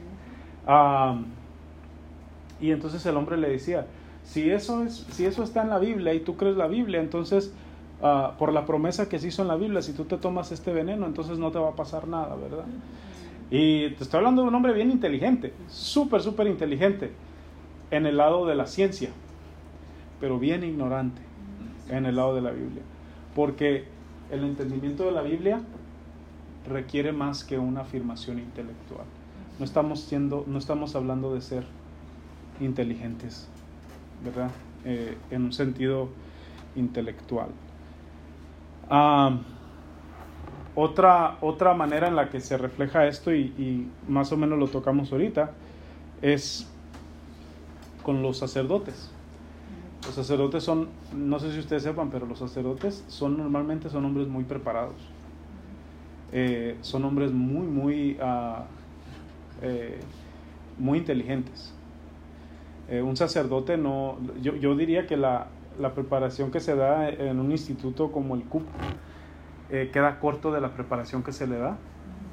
y 2.59 2.71
entonces 2.71 3.05
el 3.05 3.15
hombre 3.15 3.37
le 3.37 3.49
decía, 3.49 3.87
si 4.23 4.49
eso, 4.49 4.83
es, 4.83 5.05
si 5.11 5.25
eso 5.25 5.43
está 5.43 5.61
en 5.61 5.69
la 5.69 5.79
Biblia 5.79 6.13
y 6.13 6.19
tú 6.19 6.35
crees 6.35 6.57
la 6.57 6.67
Biblia, 6.67 6.99
entonces 6.99 7.53
Ah, 8.01 8.35
por 8.37 8.53
la 8.53 8.65
promesa 8.65 9.09
que 9.09 9.17
se 9.17 9.29
hizo 9.29 9.41
en 9.41 9.47
la 9.47 9.55
Biblia, 9.55 9.81
si 9.81 9.91
tú 9.93 10.05
te 10.05 10.17
tomas 10.17 10.51
este 10.51 10.71
veneno, 10.71 11.07
entonces 11.07 11.39
no 11.39 11.51
te 11.51 11.57
va 11.57 11.69
a 11.69 11.75
pasar 11.75 12.07
nada, 12.07 12.35
¿verdad? 12.35 12.65
Y 13.49 13.89
te 13.91 14.03
estoy 14.03 14.19
hablando 14.19 14.43
de 14.43 14.49
un 14.49 14.55
hombre 14.55 14.73
bien 14.73 14.91
inteligente, 14.91 15.53
súper, 15.67 16.21
súper 16.21 16.45
inteligente, 16.45 17.11
en 17.89 18.05
el 18.05 18.17
lado 18.17 18.45
de 18.45 18.53
la 18.53 18.67
ciencia, 18.67 19.09
pero 20.19 20.39
bien 20.39 20.63
ignorante 20.63 21.21
en 21.89 22.05
el 22.05 22.15
lado 22.15 22.35
de 22.35 22.41
la 22.41 22.51
Biblia. 22.51 22.83
Porque 23.35 23.85
el 24.31 24.43
entendimiento 24.43 25.05
de 25.05 25.11
la 25.11 25.21
Biblia 25.21 25.61
requiere 26.67 27.11
más 27.11 27.43
que 27.43 27.57
una 27.57 27.81
afirmación 27.81 28.39
intelectual. 28.39 29.05
No 29.59 29.65
estamos, 29.65 30.01
siendo, 30.01 30.43
no 30.47 30.59
estamos 30.59 30.95
hablando 30.95 31.33
de 31.33 31.41
ser 31.41 31.63
inteligentes, 32.59 33.47
¿verdad? 34.23 34.51
Eh, 34.85 35.17
en 35.31 35.45
un 35.45 35.53
sentido 35.53 36.09
intelectual 36.75 37.49
otra, 40.75 41.37
otra 41.41 41.73
manera 41.73 42.07
en 42.07 42.15
la 42.15 42.29
que 42.29 42.39
se 42.39 42.57
refleja 42.57 43.07
esto, 43.07 43.33
y, 43.33 43.87
más 44.07 44.31
o 44.31 44.37
menos 44.37 44.57
lo 44.59 44.67
tocamos 44.67 45.11
ahorita, 45.11 45.51
es 46.21 46.69
con 48.03 48.21
los 48.21 48.37
sacerdotes. 48.37 49.11
Los 50.07 50.15
sacerdotes 50.15 50.63
son, 50.63 50.87
no 51.13 51.37
sé 51.37 51.51
si 51.51 51.59
ustedes 51.59 51.83
sepan, 51.83 52.09
pero 52.09 52.25
los 52.25 52.39
sacerdotes 52.39 53.03
son 53.09 53.37
normalmente 53.37 53.89
son 53.89 54.05
hombres 54.05 54.29
muy 54.29 54.45
preparados. 54.45 54.95
Eh, 56.31 56.77
son 56.79 57.03
hombres 57.03 57.33
muy, 57.33 57.67
muy, 57.67 58.17
ah, 58.21 58.67
eh, 59.61 59.99
muy 60.77 60.99
inteligentes. 60.99 61.73
Eh, 62.87 63.01
un 63.01 63.17
sacerdote 63.17 63.75
no, 63.75 64.17
yo, 64.41 64.55
yo 64.55 64.77
diría 64.77 65.07
que 65.07 65.17
la, 65.17 65.47
la 65.77 65.93
preparación 65.93 66.51
que 66.51 66.61
se 66.61 66.77
da 66.77 67.09
en 67.09 67.41
un 67.41 67.51
instituto 67.51 68.13
como 68.13 68.35
el 68.35 68.43
CUP 68.43 68.63
queda 69.91 70.21
corto 70.21 70.53
de 70.53 70.61
la 70.61 70.69
preparación 70.69 71.21
que 71.21 71.33
se 71.33 71.45
le 71.45 71.57
da 71.57 71.75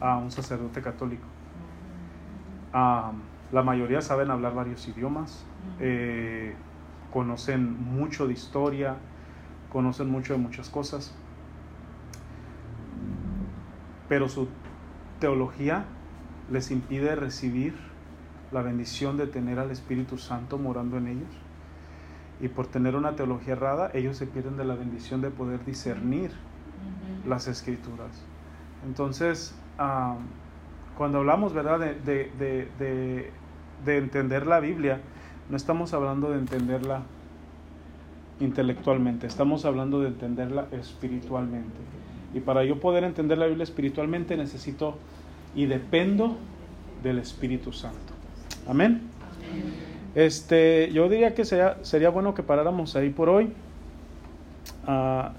a 0.00 0.16
un 0.18 0.30
sacerdote 0.30 0.80
católico. 0.80 1.26
la 2.72 3.62
mayoría 3.64 4.00
saben 4.00 4.30
hablar 4.30 4.54
varios 4.54 4.86
idiomas, 4.86 5.44
conocen 7.14 7.80
mucho 7.82 8.26
de 8.26 8.34
historia, 8.34 8.96
conocen 9.72 10.10
mucho 10.10 10.34
de 10.34 10.40
muchas 10.40 10.68
cosas. 10.68 11.14
pero 14.06 14.28
su 14.28 14.48
teología 15.18 15.86
les 16.50 16.70
impide 16.70 17.16
recibir 17.16 17.74
la 18.52 18.60
bendición 18.62 19.16
de 19.16 19.26
tener 19.26 19.58
al 19.58 19.70
Espíritu 19.70 20.18
Santo 20.18 20.58
morando 20.58 20.98
en 20.98 21.08
ellos. 21.08 21.30
Y 22.38 22.48
por 22.48 22.66
tener 22.66 22.96
una 22.96 23.16
teología 23.16 23.54
errada, 23.54 23.90
ellos 23.94 24.18
se 24.18 24.26
pierden 24.26 24.56
de 24.58 24.64
la 24.66 24.74
bendición 24.74 25.22
de 25.22 25.30
poder 25.30 25.64
discernir 25.64 26.32
las 27.26 27.48
escrituras. 27.48 28.10
Entonces, 28.86 29.54
cuando 30.98 31.18
hablamos, 31.18 31.54
¿verdad?, 31.54 31.80
de- 31.80 32.30
de- 32.78 33.32
de 33.84 33.96
entender 33.96 34.46
la 34.46 34.60
Biblia, 34.60 35.00
no 35.50 35.56
estamos 35.56 35.92
hablando 35.94 36.30
de 36.30 36.38
entenderla 36.38 37.02
intelectualmente, 38.40 39.26
estamos 39.26 39.64
hablando 39.64 40.00
de 40.00 40.08
entenderla 40.08 40.66
espiritualmente. 40.72 41.76
Y 42.34 42.40
para 42.40 42.64
yo 42.64 42.80
poder 42.80 43.04
entender 43.04 43.38
la 43.38 43.46
Biblia 43.46 43.62
espiritualmente 43.62 44.36
necesito 44.36 44.96
y 45.54 45.66
dependo 45.66 46.36
del 47.02 47.18
Espíritu 47.18 47.72
Santo. 47.72 48.12
Amén. 48.66 49.02
Este, 50.14 50.90
yo 50.92 51.08
diría 51.08 51.34
que 51.34 51.44
sería, 51.44 52.10
bueno 52.10 52.34
que 52.34 52.42
paráramos 52.42 52.96
ahí 52.96 53.10
por 53.10 53.28
hoy. 53.28 53.52
Ah, 54.86 55.32